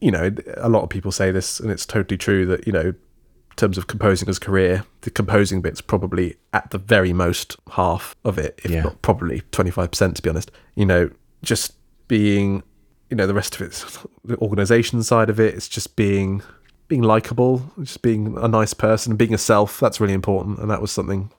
you 0.00 0.10
know, 0.10 0.30
a 0.56 0.68
lot 0.68 0.82
of 0.82 0.88
people 0.88 1.12
say 1.12 1.30
this, 1.30 1.60
and 1.60 1.70
it's 1.70 1.84
totally 1.84 2.16
true 2.16 2.46
that 2.46 2.66
you 2.66 2.72
know, 2.72 2.80
in 2.80 3.56
terms 3.56 3.76
of 3.78 3.88
composing 3.88 4.28
as 4.28 4.38
career, 4.38 4.84
the 5.00 5.10
composing 5.10 5.60
bit's 5.60 5.80
probably 5.80 6.36
at 6.52 6.70
the 6.70 6.78
very 6.78 7.12
most 7.12 7.56
half 7.72 8.14
of 8.24 8.38
it, 8.38 8.60
if 8.64 8.70
Yeah. 8.70 8.82
not 8.82 9.02
probably 9.02 9.42
twenty-five 9.50 9.90
percent, 9.90 10.16
to 10.16 10.22
be 10.22 10.30
honest. 10.30 10.50
You 10.76 10.86
know, 10.86 11.10
just 11.42 11.74
being, 12.08 12.62
you 13.10 13.16
know, 13.16 13.26
the 13.26 13.34
rest 13.34 13.54
of 13.56 13.62
it's 13.62 13.98
the 14.24 14.36
organisation 14.38 15.02
side 15.02 15.28
of 15.30 15.38
it. 15.40 15.54
It's 15.54 15.68
just 15.68 15.96
being 15.96 16.42
being 16.88 17.02
likable, 17.02 17.70
just 17.82 18.02
being 18.02 18.36
a 18.38 18.48
nice 18.48 18.74
person, 18.74 19.16
being 19.16 19.30
yourself. 19.32 19.78
That's 19.80 20.00
really 20.00 20.14
important, 20.14 20.58
and 20.58 20.70
that 20.70 20.80
was 20.80 20.90
something 20.92 21.30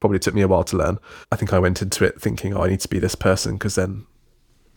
probably 0.00 0.18
took 0.18 0.34
me 0.34 0.42
a 0.42 0.48
while 0.48 0.64
to 0.64 0.76
learn. 0.76 0.98
I 1.32 1.36
think 1.36 1.52
I 1.52 1.58
went 1.58 1.80
into 1.82 2.04
it 2.04 2.20
thinking, 2.20 2.54
oh, 2.54 2.62
I 2.64 2.68
need 2.68 2.80
to 2.80 2.88
be 2.88 2.98
this 2.98 3.14
person 3.14 3.54
because 3.54 3.76
then 3.76 4.06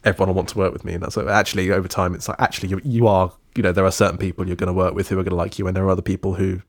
everyone 0.06 0.30
will 0.30 0.36
want 0.36 0.48
to 0.50 0.58
work 0.58 0.72
with 0.72 0.86
me. 0.86 0.94
And 0.94 1.04
that's 1.04 1.18
like, 1.18 1.28
actually 1.28 1.72
over 1.72 1.90
time, 1.90 2.16
it's 2.16 2.30
like 2.30 2.40
actually 2.40 2.70
you, 2.70 2.80
you 2.86 3.06
are, 3.08 3.34
you 3.54 3.62
know, 3.62 3.74
there 3.74 3.84
are 3.86 3.92
certain 3.92 4.18
people 4.18 4.48
you're 4.48 4.56
going 4.56 4.68
to 4.68 4.74
work 4.74 4.94
with 4.94 5.10
who 5.10 5.16
are 5.20 5.24
going 5.24 5.32
to 5.32 5.36
like 5.36 5.60
you, 5.60 5.68
and 5.68 5.76
there 5.76 5.84
are 5.86 5.90
other 5.90 6.02
people 6.02 6.36
who 6.36 6.62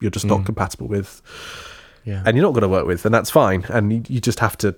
you're 0.00 0.10
just 0.10 0.26
not 0.26 0.40
Mm. 0.40 0.46
compatible 0.46 0.88
with, 0.88 1.22
Yeah. 2.04 2.22
and 2.26 2.36
you're 2.36 2.44
not 2.44 2.52
going 2.52 2.62
to 2.62 2.68
work 2.68 2.86
with, 2.86 3.04
and 3.06 3.14
that's 3.14 3.30
fine. 3.30 3.64
And 3.68 3.92
you, 3.92 4.02
you 4.08 4.20
just 4.20 4.40
have 4.40 4.58
to, 4.58 4.74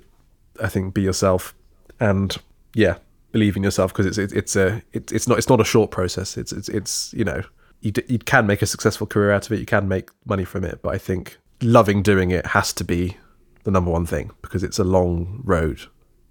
I 0.63 0.69
think, 0.69 0.93
be 0.95 1.01
yourself, 1.03 1.55
and 1.99 2.37
yeah, 2.75 2.97
believe 3.37 3.55
in 3.57 3.63
yourself 3.63 3.93
because 3.93 4.07
it's 4.07 4.19
it, 4.19 4.33
it's 4.33 4.57
a 4.57 4.83
it, 4.93 5.13
it's 5.13 5.29
not 5.29 5.37
it's 5.37 5.49
not 5.49 5.61
a 5.61 5.65
short 5.65 5.91
process. 5.91 6.39
It's 6.39 6.53
it's 6.53 6.69
it's 6.71 7.13
you 7.13 7.25
know 7.25 7.43
you 7.83 7.93
d- 7.93 8.09
you 8.09 8.19
can 8.19 8.47
make 8.47 8.63
a 8.63 8.67
successful 8.67 9.07
career 9.07 9.31
out 9.31 9.45
of 9.47 9.53
it. 9.53 9.61
You 9.61 9.67
can 9.67 9.87
make 9.89 10.09
money 10.25 10.45
from 10.45 10.65
it, 10.65 10.81
but 10.83 10.95
I 10.95 10.99
think 10.99 11.37
loving 11.61 12.03
doing 12.03 12.31
it 12.31 12.47
has 12.47 12.73
to 12.75 12.85
be 12.85 13.17
the 13.65 13.71
number 13.71 13.91
one 13.91 14.07
thing 14.07 14.31
because 14.41 14.63
it's 14.65 14.79
a 14.79 14.85
long 14.85 15.43
road 15.45 15.81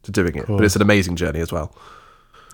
to 0.03 0.11
doing 0.11 0.35
it, 0.35 0.47
but 0.47 0.63
it's 0.63 0.75
an 0.75 0.81
amazing 0.81 1.15
journey 1.15 1.41
as 1.41 1.51
well. 1.51 1.75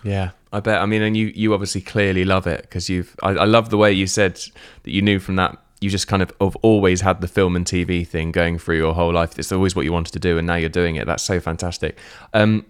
Yeah, 0.04 0.32
I 0.52 0.60
bet. 0.60 0.82
I 0.82 0.86
mean, 0.86 1.02
and 1.02 1.16
you 1.16 1.28
you 1.34 1.54
obviously 1.54 1.82
clearly 1.82 2.26
love 2.26 2.45
it 2.45 2.64
because 2.64 2.89
you've. 2.89 3.16
I, 3.24 3.30
I 3.30 3.45
love 3.45 3.70
the 3.70 3.78
way 3.78 3.91
you 3.93 4.08
said 4.08 4.36
that 4.84 4.91
you 4.91 5.02
knew 5.02 5.20
from 5.20 5.38
that. 5.38 5.58
You 5.80 5.89
just 5.89 6.08
kind 6.08 6.22
of 6.22 6.32
have 6.41 6.58
always 6.58 7.02
had 7.02 7.22
the 7.22 7.28
film 7.28 7.56
and 7.56 7.66
TV 7.66 8.06
thing 8.06 8.32
going 8.32 8.60
through 8.60 8.78
your 8.78 8.93
whole 8.93 9.14
life. 9.14 9.39
It's 9.39 9.52
always 9.52 9.76
what 9.76 9.86
you 9.86 9.93
wanted 9.93 10.12
to 10.14 10.20
do, 10.20 10.38
and 10.38 10.45
now 10.45 10.56
you're 10.56 10.70
doing 10.82 10.95
it. 10.97 11.08
That's 11.08 11.24
so 11.24 11.39
fantastic. 11.39 11.97
Um, 12.34 12.66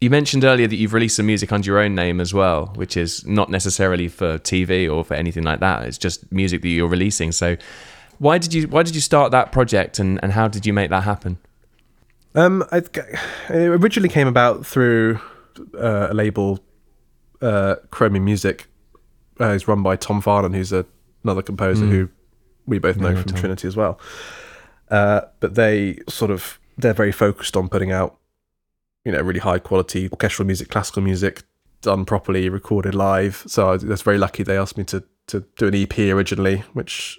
you 0.00 0.10
mentioned 0.10 0.44
earlier 0.44 0.66
that 0.66 0.76
you've 0.76 0.92
released 0.92 1.16
some 1.16 1.26
music 1.26 1.52
under 1.52 1.66
your 1.66 1.78
own 1.78 1.94
name 1.94 2.20
as 2.20 2.34
well, 2.34 2.66
which 2.74 2.96
is 2.96 3.26
not 3.26 3.48
necessarily 3.50 4.08
for 4.08 4.38
TV 4.38 4.92
or 4.92 5.04
for 5.04 5.14
anything 5.14 5.44
like 5.44 5.60
that. 5.60 5.84
It's 5.84 5.98
just 5.98 6.30
music 6.30 6.62
that 6.62 6.68
you're 6.68 6.88
releasing. 6.88 7.32
So, 7.32 7.56
why 8.18 8.38
did 8.38 8.52
you 8.54 8.68
why 8.68 8.82
did 8.82 8.94
you 8.94 9.00
start 9.00 9.32
that 9.32 9.52
project, 9.52 9.98
and, 9.98 10.20
and 10.22 10.32
how 10.32 10.48
did 10.48 10.66
you 10.66 10.72
make 10.72 10.90
that 10.90 11.04
happen? 11.04 11.38
Um, 12.34 12.64
I, 12.72 12.82
originally 13.50 14.08
came 14.08 14.26
about 14.26 14.66
through 14.66 15.20
uh, 15.78 16.08
a 16.10 16.14
label, 16.14 16.60
uh, 17.40 17.76
Chromium 17.90 18.24
Music. 18.24 18.66
Uh, 19.40 19.50
it's 19.50 19.68
run 19.68 19.82
by 19.82 19.96
Tom 19.96 20.20
Farnan, 20.20 20.54
who's 20.54 20.72
a, 20.72 20.84
another 21.22 21.42
composer 21.42 21.86
who 21.86 22.08
we 22.66 22.78
both 22.78 22.96
know 22.96 23.10
Yeah, 23.10 23.22
from 23.22 23.32
Tom. 23.32 23.40
Trinity 23.40 23.68
as 23.68 23.76
well. 23.76 24.00
Uh, 24.90 25.22
but 25.40 25.54
they 25.54 25.98
sort 26.08 26.30
of 26.30 26.58
they're 26.76 26.92
very 26.92 27.12
focused 27.12 27.56
on 27.56 27.68
putting 27.68 27.92
out, 27.92 28.18
you 29.04 29.12
know, 29.12 29.20
really 29.20 29.40
high 29.40 29.58
quality 29.58 30.08
orchestral 30.10 30.46
music, 30.46 30.68
classical 30.68 31.02
music 31.02 31.42
done 31.82 32.04
properly, 32.04 32.48
recorded 32.48 32.94
live. 32.94 33.44
So 33.46 33.68
I 33.68 33.76
was 33.76 34.02
very 34.02 34.18
lucky. 34.18 34.42
They 34.42 34.58
asked 34.58 34.78
me 34.78 34.84
to 34.84 35.04
to 35.26 35.44
do 35.56 35.68
an 35.68 35.74
EP 35.74 35.98
originally, 35.98 36.58
which 36.74 37.18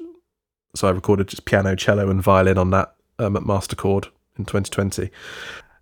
so 0.76 0.88
I 0.88 0.92
recorded 0.92 1.28
just 1.28 1.46
piano, 1.46 1.76
cello, 1.76 2.10
and 2.10 2.22
violin 2.22 2.58
on 2.58 2.70
that 2.72 2.96
um, 3.20 3.36
at 3.36 3.44
Masterchord 3.44 4.08
in 4.38 4.46
2020. 4.46 5.10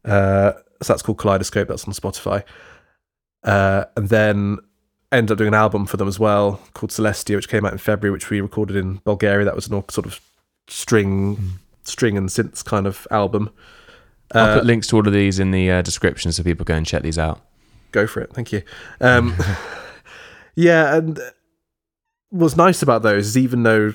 Uh, 0.05 0.53
so 0.81 0.93
that's 0.93 1.01
called 1.01 1.17
Kaleidoscope. 1.17 1.67
That's 1.67 1.85
on 1.85 1.93
Spotify. 1.93 2.43
Uh, 3.43 3.85
and 3.97 4.09
then 4.09 4.59
ended 5.11 5.31
up 5.31 5.37
doing 5.37 5.49
an 5.49 5.53
album 5.53 5.85
for 5.85 5.97
them 5.97 6.07
as 6.07 6.19
well 6.19 6.61
called 6.73 6.91
Celestia, 6.91 7.35
which 7.35 7.49
came 7.49 7.65
out 7.65 7.71
in 7.71 7.77
February, 7.77 8.11
which 8.11 8.29
we 8.29 8.41
recorded 8.41 8.75
in 8.75 8.97
Bulgaria. 9.03 9.45
That 9.45 9.55
was 9.55 9.67
an 9.67 9.73
all 9.73 9.85
sort 9.89 10.05
of 10.05 10.19
string, 10.67 11.59
string 11.83 12.17
and 12.17 12.29
synths 12.29 12.63
kind 12.63 12.87
of 12.87 13.07
album. 13.11 13.49
I'll 14.33 14.49
Uh, 14.51 14.55
put 14.55 14.65
links 14.65 14.87
to 14.87 14.95
all 14.97 15.07
of 15.07 15.13
these 15.13 15.39
in 15.39 15.51
the 15.51 15.69
uh, 15.71 15.81
description 15.81 16.31
so 16.31 16.43
people 16.43 16.65
go 16.65 16.73
and 16.75 16.85
check 16.85 17.03
these 17.03 17.17
out. 17.19 17.41
go 17.91 18.07
for 18.07 18.21
it. 18.21 18.31
Thank 18.33 18.51
you. 18.51 18.63
Um, 19.01 19.35
yeah, 20.55 20.95
and 20.97 21.19
what's 22.29 22.55
nice 22.55 22.81
about 22.81 23.03
those 23.03 23.27
is 23.27 23.37
even 23.37 23.63
though 23.63 23.93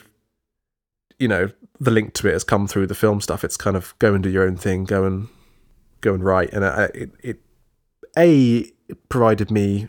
you 1.18 1.26
know 1.28 1.50
the 1.80 1.90
link 1.90 2.12
to 2.14 2.28
it 2.28 2.32
has 2.32 2.44
come 2.44 2.66
through 2.68 2.86
the 2.86 2.94
film 2.94 3.20
stuff, 3.20 3.44
it's 3.44 3.56
kind 3.56 3.76
of 3.76 3.94
go 3.98 4.14
and 4.14 4.22
do 4.22 4.30
your 4.30 4.44
own 4.44 4.56
thing, 4.56 4.84
go 4.84 5.04
and 5.04 5.28
go 6.00 6.14
and 6.14 6.24
write, 6.24 6.52
and 6.52 6.64
uh, 6.64 6.88
it 6.94 7.10
it 7.22 7.40
a 8.16 8.70
it 8.88 9.08
provided 9.08 9.50
me 9.50 9.88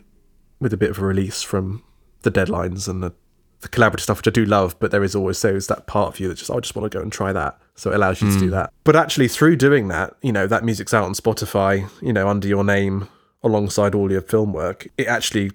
with 0.58 0.72
a 0.72 0.76
bit 0.76 0.90
of 0.90 0.98
a 0.98 1.04
release 1.04 1.42
from 1.42 1.82
the 2.22 2.30
deadlines 2.30 2.86
and 2.86 3.02
the, 3.02 3.12
the 3.60 3.68
collaborative 3.68 4.00
stuff, 4.00 4.18
which 4.18 4.28
I 4.28 4.30
do 4.30 4.44
love, 4.44 4.78
but 4.78 4.90
there 4.90 5.04
is 5.04 5.14
always 5.14 5.38
so 5.38 5.48
is 5.48 5.66
that 5.66 5.86
part 5.86 6.08
of 6.08 6.20
you 6.20 6.28
that 6.28 6.36
just 6.36 6.50
oh, 6.50 6.56
I 6.56 6.60
just 6.60 6.74
want 6.74 6.90
to 6.90 6.98
go 6.98 7.02
and 7.02 7.12
try 7.12 7.32
that. 7.32 7.58
So 7.74 7.90
it 7.90 7.94
allows 7.94 8.20
you 8.20 8.30
to 8.30 8.38
do 8.38 8.48
mm. 8.48 8.52
that. 8.52 8.72
But 8.84 8.96
actually, 8.96 9.28
through 9.28 9.56
doing 9.56 9.88
that, 9.88 10.14
you 10.22 10.32
know, 10.32 10.46
that 10.46 10.64
music's 10.64 10.94
out 10.94 11.04
on 11.04 11.12
Spotify, 11.12 11.88
you 12.02 12.12
know, 12.12 12.28
under 12.28 12.48
your 12.48 12.64
name 12.64 13.08
alongside 13.42 13.94
all 13.94 14.10
your 14.10 14.20
film 14.20 14.52
work. 14.52 14.88
It 14.98 15.06
actually 15.06 15.52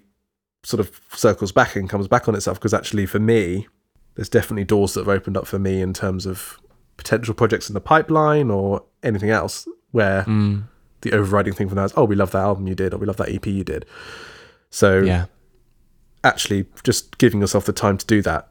sort 0.62 0.80
of 0.80 1.00
circles 1.12 1.52
back 1.52 1.76
and 1.76 1.88
comes 1.88 2.08
back 2.08 2.28
on 2.28 2.34
itself 2.34 2.58
because 2.58 2.74
actually, 2.74 3.06
for 3.06 3.20
me, 3.20 3.66
there's 4.14 4.28
definitely 4.28 4.64
doors 4.64 4.94
that 4.94 5.00
have 5.00 5.08
opened 5.08 5.36
up 5.36 5.46
for 5.46 5.58
me 5.58 5.80
in 5.80 5.92
terms 5.92 6.26
of 6.26 6.58
potential 6.96 7.34
projects 7.34 7.68
in 7.68 7.74
the 7.74 7.80
pipeline 7.80 8.50
or 8.50 8.82
anything 9.02 9.30
else 9.30 9.68
where 9.90 10.24
mm. 10.24 10.62
the 11.02 11.12
overriding 11.12 11.52
thing 11.52 11.68
from 11.68 11.76
that 11.76 11.84
is, 11.84 11.92
oh, 11.96 12.04
we 12.04 12.16
love 12.16 12.30
that 12.32 12.42
album 12.42 12.66
you 12.66 12.74
did, 12.74 12.94
or 12.94 12.98
we 12.98 13.06
love 13.06 13.16
that 13.16 13.28
EP 13.28 13.46
you 13.46 13.64
did. 13.64 13.84
So 14.70 15.00
Yeah. 15.00 15.26
Actually 16.24 16.66
just 16.82 17.18
giving 17.18 17.40
yourself 17.40 17.64
the 17.64 17.72
time 17.72 17.98
to 17.98 18.06
do 18.06 18.22
that 18.22 18.48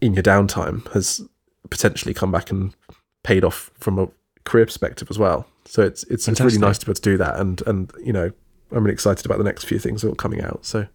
in 0.00 0.14
your 0.14 0.22
downtime 0.22 0.90
has 0.92 1.20
potentially 1.68 2.14
come 2.14 2.32
back 2.32 2.50
and 2.50 2.74
paid 3.22 3.44
off 3.44 3.70
from 3.78 3.98
a 3.98 4.08
career 4.44 4.66
perspective 4.66 5.08
as 5.10 5.18
well. 5.18 5.46
So 5.66 5.82
it's 5.82 6.04
it's, 6.04 6.26
it's 6.26 6.40
really 6.40 6.58
nice 6.58 6.78
to 6.78 6.86
be 6.86 6.90
able 6.90 6.96
to 6.96 7.02
do 7.02 7.16
that 7.18 7.38
and 7.38 7.62
and 7.66 7.92
you 8.02 8.12
know 8.12 8.30
I'm 8.72 8.84
really 8.84 8.94
excited 8.94 9.26
about 9.26 9.38
the 9.38 9.44
next 9.44 9.64
few 9.64 9.78
things 9.78 10.02
that 10.02 10.10
are 10.10 10.14
coming 10.14 10.42
out. 10.42 10.64
So 10.64 10.86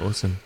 Awesome. 0.00 0.38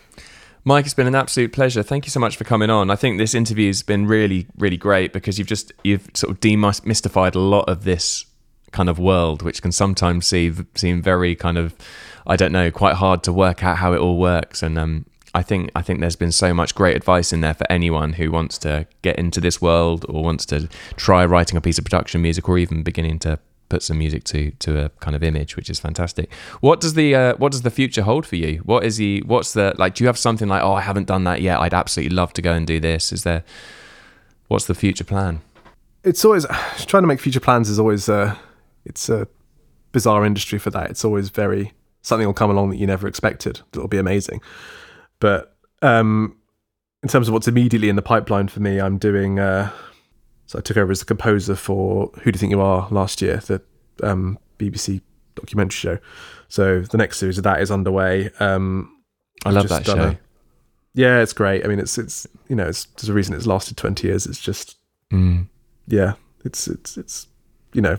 Mike, 0.63 0.83
it's 0.83 0.93
been 0.93 1.07
an 1.07 1.15
absolute 1.15 1.53
pleasure. 1.53 1.81
Thank 1.81 2.05
you 2.05 2.09
so 2.09 2.19
much 2.19 2.35
for 2.35 2.43
coming 2.43 2.69
on. 2.69 2.91
I 2.91 2.97
think 2.97 3.17
this 3.17 3.33
interview's 3.33 3.83
been 3.83 4.05
really, 4.05 4.47
really 4.57 4.75
great 4.75 5.13
because 5.13 5.37
you've 5.37 5.47
just 5.47 5.71
you've 5.83 6.09
sort 6.13 6.31
of 6.31 6.41
demystified 6.41 7.35
a 7.35 7.39
lot 7.39 7.69
of 7.69 7.85
this 7.85 8.25
kind 8.71 8.89
of 8.89 8.99
world, 8.99 9.43
which 9.43 9.61
can 9.61 9.71
sometimes 9.71 10.27
seem 10.27 10.67
seem 10.75 11.01
very 11.01 11.35
kind 11.35 11.57
of, 11.57 11.73
I 12.27 12.35
don't 12.35 12.51
know, 12.51 12.69
quite 12.69 12.95
hard 12.95 13.23
to 13.23 13.33
work 13.33 13.63
out 13.63 13.77
how 13.77 13.93
it 13.93 13.99
all 13.99 14.17
works. 14.17 14.61
And 14.61 14.77
um, 14.77 15.05
I 15.33 15.41
think 15.41 15.71
I 15.75 15.81
think 15.81 16.01
there's 16.01 16.15
been 16.15 16.31
so 16.31 16.53
much 16.53 16.75
great 16.75 16.95
advice 16.95 17.31
in 17.31 17.41
there 17.41 17.53
for 17.53 17.65
anyone 17.71 18.13
who 18.13 18.31
wants 18.31 18.57
to 18.59 18.85
get 19.01 19.17
into 19.17 19.39
this 19.39 19.61
world 19.61 20.05
or 20.09 20.23
wants 20.23 20.45
to 20.47 20.67
try 20.95 21.25
writing 21.25 21.57
a 21.57 21.61
piece 21.61 21.77
of 21.77 21.85
production 21.85 22.21
music 22.21 22.47
or 22.49 22.57
even 22.57 22.83
beginning 22.83 23.19
to 23.19 23.39
put 23.69 23.83
some 23.83 23.97
music 23.97 24.23
to 24.25 24.51
to 24.51 24.85
a 24.85 24.89
kind 24.99 25.15
of 25.15 25.23
image, 25.23 25.55
which 25.55 25.69
is 25.69 25.79
fantastic. 25.79 26.31
What 26.59 26.79
does 26.79 26.93
the 26.95 27.15
uh, 27.15 27.35
what 27.35 27.51
does 27.51 27.61
the 27.61 27.71
future 27.71 28.03
hold 28.03 28.25
for 28.25 28.35
you? 28.35 28.57
What 28.65 28.83
is 28.83 28.97
the 28.97 29.21
what's 29.25 29.53
the 29.53 29.73
like? 29.77 29.95
Do 29.95 30.03
you 30.03 30.07
have 30.07 30.17
something 30.17 30.47
like 30.47 30.63
oh 30.63 30.73
I 30.73 30.81
haven't 30.81 31.07
done 31.07 31.23
that 31.25 31.41
yet? 31.41 31.59
I'd 31.59 31.73
absolutely 31.73 32.15
love 32.15 32.33
to 32.33 32.41
go 32.41 32.53
and 32.53 32.67
do 32.67 32.79
this. 32.79 33.11
Is 33.11 33.23
there 33.23 33.43
what's 34.47 34.65
the 34.65 34.75
future 34.75 35.03
plan? 35.03 35.41
It's 36.03 36.23
always 36.25 36.45
trying 36.87 37.03
to 37.03 37.07
make 37.07 37.19
future 37.19 37.39
plans 37.39 37.69
is 37.69 37.79
always 37.79 38.09
uh, 38.09 38.35
it's 38.85 39.09
a 39.09 39.27
bizarre 39.91 40.25
industry 40.25 40.59
for 40.59 40.69
that. 40.71 40.89
It's 40.89 41.05
always 41.05 41.29
very 41.29 41.73
something 42.07 42.25
will 42.25 42.33
come 42.33 42.49
along 42.49 42.69
that 42.69 42.77
you 42.77 42.87
never 42.87 43.07
expected 43.07 43.59
that'll 43.71 43.89
be 43.89 43.97
amazing. 43.97 44.41
But 45.19 45.57
um, 45.81 46.37
in 47.03 47.09
terms 47.09 47.27
of 47.27 47.33
what's 47.33 47.47
immediately 47.47 47.89
in 47.89 47.97
the 47.97 48.01
pipeline 48.01 48.47
for 48.47 48.61
me, 48.61 48.79
I'm 48.79 48.97
doing. 48.97 49.39
Uh, 49.39 49.71
so 50.45 50.59
I 50.59 50.61
took 50.61 50.77
over 50.77 50.91
as 50.91 50.99
the 50.99 51.05
composer 51.05 51.55
for 51.55 52.09
Who 52.23 52.31
Do 52.31 52.37
You 52.37 52.39
Think 52.39 52.51
You 52.51 52.61
Are 52.61 52.87
last 52.89 53.21
year, 53.21 53.37
the 53.37 53.61
um, 54.01 54.39
BBC 54.57 55.01
documentary 55.35 55.75
show. 55.75 55.99
So 56.47 56.79
the 56.79 56.97
next 56.97 57.17
series 57.17 57.37
of 57.37 57.43
that 57.43 57.61
is 57.61 57.69
underway. 57.69 58.31
Um, 58.39 59.03
I 59.45 59.49
love 59.49 59.67
that 59.67 59.85
show. 59.85 59.97
A, 59.97 60.19
yeah, 60.93 61.19
it's 61.19 61.33
great. 61.33 61.65
I 61.65 61.67
mean, 61.67 61.79
it's 61.79 61.97
it's 61.97 62.25
you 62.47 62.55
know, 62.55 62.67
it's 62.67 62.85
there's 62.85 63.09
a 63.09 63.13
reason 63.13 63.35
it's 63.35 63.45
lasted 63.45 63.75
twenty 63.75 64.07
years. 64.07 64.25
It's 64.25 64.39
just 64.39 64.77
mm. 65.11 65.45
yeah, 65.87 66.13
it's 66.45 66.69
it's 66.69 66.95
it's 66.95 67.27
you 67.73 67.81
know 67.81 67.97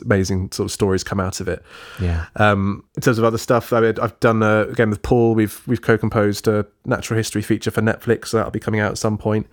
amazing 0.00 0.52
sort 0.52 0.66
of 0.66 0.72
stories 0.72 1.04
come 1.04 1.20
out 1.20 1.40
of 1.40 1.48
it. 1.48 1.62
Yeah. 2.00 2.26
Um, 2.36 2.84
in 2.96 3.02
terms 3.02 3.18
of 3.18 3.24
other 3.24 3.38
stuff, 3.38 3.72
I 3.72 3.80
mean, 3.80 3.94
I've 4.00 4.18
done 4.20 4.42
a, 4.42 4.62
again 4.62 4.90
with 4.90 5.02
Paul. 5.02 5.34
We've 5.34 5.60
we've 5.66 5.82
co-composed 5.82 6.48
a 6.48 6.66
natural 6.84 7.16
history 7.16 7.42
feature 7.42 7.70
for 7.70 7.82
Netflix. 7.82 8.28
So 8.28 8.36
that'll 8.36 8.52
be 8.52 8.60
coming 8.60 8.80
out 8.80 8.90
at 8.90 8.98
some 8.98 9.18
point. 9.18 9.46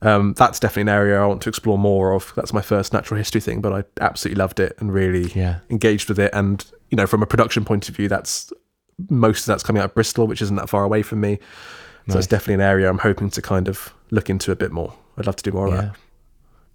Um, 0.00 0.34
that's 0.34 0.60
definitely 0.60 0.82
an 0.82 0.96
area 0.96 1.20
I 1.20 1.26
want 1.26 1.42
to 1.42 1.48
explore 1.48 1.76
more 1.76 2.12
of. 2.12 2.32
That's 2.36 2.52
my 2.52 2.62
first 2.62 2.92
natural 2.92 3.18
history 3.18 3.40
thing, 3.40 3.60
but 3.60 3.72
I 3.72 3.84
absolutely 4.00 4.38
loved 4.38 4.60
it 4.60 4.76
and 4.78 4.92
really 4.92 5.32
yeah. 5.32 5.58
engaged 5.70 6.08
with 6.08 6.20
it. 6.20 6.32
And 6.32 6.64
you 6.90 6.96
know, 6.96 7.06
from 7.06 7.22
a 7.22 7.26
production 7.26 7.64
point 7.64 7.88
of 7.88 7.96
view, 7.96 8.08
that's 8.08 8.52
most 9.08 9.40
of 9.40 9.46
that's 9.46 9.62
coming 9.62 9.80
out 9.80 9.86
of 9.86 9.94
Bristol, 9.94 10.26
which 10.26 10.42
isn't 10.42 10.56
that 10.56 10.68
far 10.68 10.84
away 10.84 11.02
from 11.02 11.20
me. 11.20 11.38
So 12.10 12.16
it's 12.16 12.26
definitely 12.26 12.54
an 12.54 12.60
area 12.62 12.88
I'm 12.88 12.98
hoping 12.98 13.28
to 13.28 13.42
kind 13.42 13.68
of 13.68 13.92
look 14.10 14.30
into 14.30 14.50
a 14.50 14.56
bit 14.56 14.72
more. 14.72 14.94
I'd 15.18 15.26
love 15.26 15.36
to 15.36 15.42
do 15.42 15.52
more 15.52 15.68
yeah. 15.68 15.74
of 15.74 15.80
that. 15.80 15.96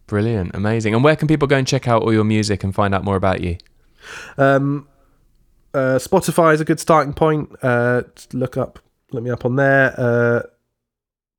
Brilliant, 0.08 0.54
amazing. 0.54 0.94
And 0.94 1.04
where 1.04 1.16
can 1.16 1.28
people 1.28 1.48
go 1.48 1.58
and 1.58 1.68
check 1.68 1.88
out 1.88 2.04
all 2.04 2.14
your 2.14 2.24
music 2.24 2.64
and 2.64 2.74
find 2.76 2.94
out 2.94 3.04
more 3.04 3.16
about 3.16 3.42
you? 3.42 3.58
Um, 4.38 4.88
uh, 5.74 5.98
Spotify 5.98 6.54
is 6.54 6.62
a 6.62 6.66
good 6.66 6.80
starting 6.80 7.14
point. 7.14 7.56
Uh, 7.62 8.04
look 8.34 8.58
up, 8.58 8.80
look 9.12 9.24
me 9.24 9.30
up 9.30 9.46
on 9.46 9.56
there. 9.56 9.94
Uh, 9.98 10.42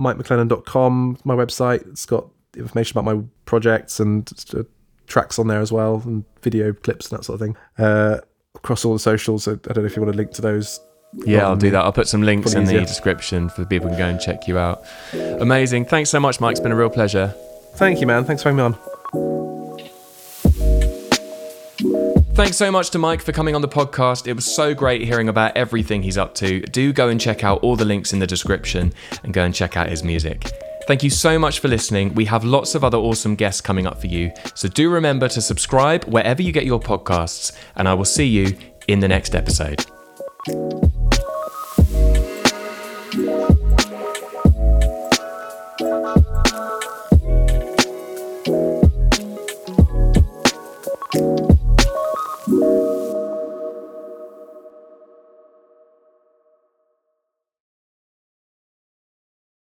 MikeMacLennan.com, 0.00 1.18
my 1.24 1.34
website. 1.34 1.86
It's 1.88 2.06
got 2.06 2.28
information 2.56 2.98
about 2.98 3.14
my 3.14 3.22
projects 3.44 4.00
and 4.00 4.30
uh, 4.54 4.62
tracks 5.06 5.38
on 5.38 5.46
there 5.46 5.60
as 5.60 5.70
well, 5.70 6.02
and 6.04 6.24
video 6.42 6.72
clips 6.72 7.10
and 7.10 7.18
that 7.18 7.24
sort 7.24 7.40
of 7.40 7.46
thing. 7.46 7.56
Uh, 7.78 8.18
across 8.54 8.84
all 8.84 8.92
the 8.92 8.98
socials. 8.98 9.46
I 9.46 9.52
don't 9.56 9.78
know 9.78 9.84
if 9.84 9.96
you 9.96 10.02
want 10.02 10.12
to 10.12 10.16
link 10.16 10.32
to 10.32 10.42
those. 10.42 10.80
Yeah, 11.26 11.46
I'll 11.46 11.56
do 11.56 11.70
that. 11.70 11.84
I'll 11.84 11.92
put 11.92 12.08
some 12.08 12.22
links 12.22 12.54
in 12.54 12.64
the 12.64 12.80
description 12.80 13.48
for 13.48 13.64
people 13.64 13.88
to 13.88 13.96
go 13.96 14.06
and 14.06 14.20
check 14.20 14.48
you 14.48 14.58
out. 14.58 14.84
Amazing. 15.12 15.84
Thanks 15.84 16.10
so 16.10 16.18
much, 16.18 16.40
Mike. 16.40 16.52
It's 16.52 16.60
been 16.60 16.72
a 16.72 16.76
real 16.76 16.90
pleasure. 16.90 17.34
Thank 17.76 18.00
you, 18.00 18.06
man. 18.06 18.24
Thanks 18.24 18.42
for 18.42 18.50
having 18.50 18.56
me 18.56 18.62
on. 18.62 18.74
Thanks 22.34 22.56
so 22.56 22.70
much 22.72 22.90
to 22.90 22.98
Mike 22.98 23.22
for 23.22 23.30
coming 23.30 23.54
on 23.54 23.62
the 23.62 23.68
podcast. 23.68 24.26
It 24.26 24.32
was 24.32 24.44
so 24.44 24.74
great 24.74 25.02
hearing 25.02 25.28
about 25.28 25.56
everything 25.56 26.02
he's 26.02 26.18
up 26.18 26.34
to. 26.36 26.60
Do 26.62 26.92
go 26.92 27.08
and 27.08 27.20
check 27.20 27.44
out 27.44 27.62
all 27.62 27.76
the 27.76 27.84
links 27.84 28.12
in 28.12 28.18
the 28.18 28.26
description 28.26 28.92
and 29.22 29.32
go 29.32 29.44
and 29.44 29.54
check 29.54 29.76
out 29.76 29.88
his 29.88 30.02
music. 30.02 30.50
Thank 30.88 31.04
you 31.04 31.10
so 31.10 31.38
much 31.38 31.60
for 31.60 31.68
listening. 31.68 32.12
We 32.14 32.24
have 32.24 32.44
lots 32.44 32.74
of 32.74 32.82
other 32.82 32.98
awesome 32.98 33.36
guests 33.36 33.60
coming 33.60 33.86
up 33.86 34.00
for 34.00 34.08
you. 34.08 34.32
So 34.54 34.68
do 34.68 34.90
remember 34.90 35.28
to 35.28 35.40
subscribe 35.40 36.04
wherever 36.04 36.42
you 36.42 36.50
get 36.50 36.66
your 36.66 36.80
podcasts, 36.80 37.56
and 37.76 37.88
I 37.88 37.94
will 37.94 38.04
see 38.04 38.26
you 38.26 38.56
in 38.88 38.98
the 38.98 39.08
next 39.08 39.34
episode. 39.34 39.86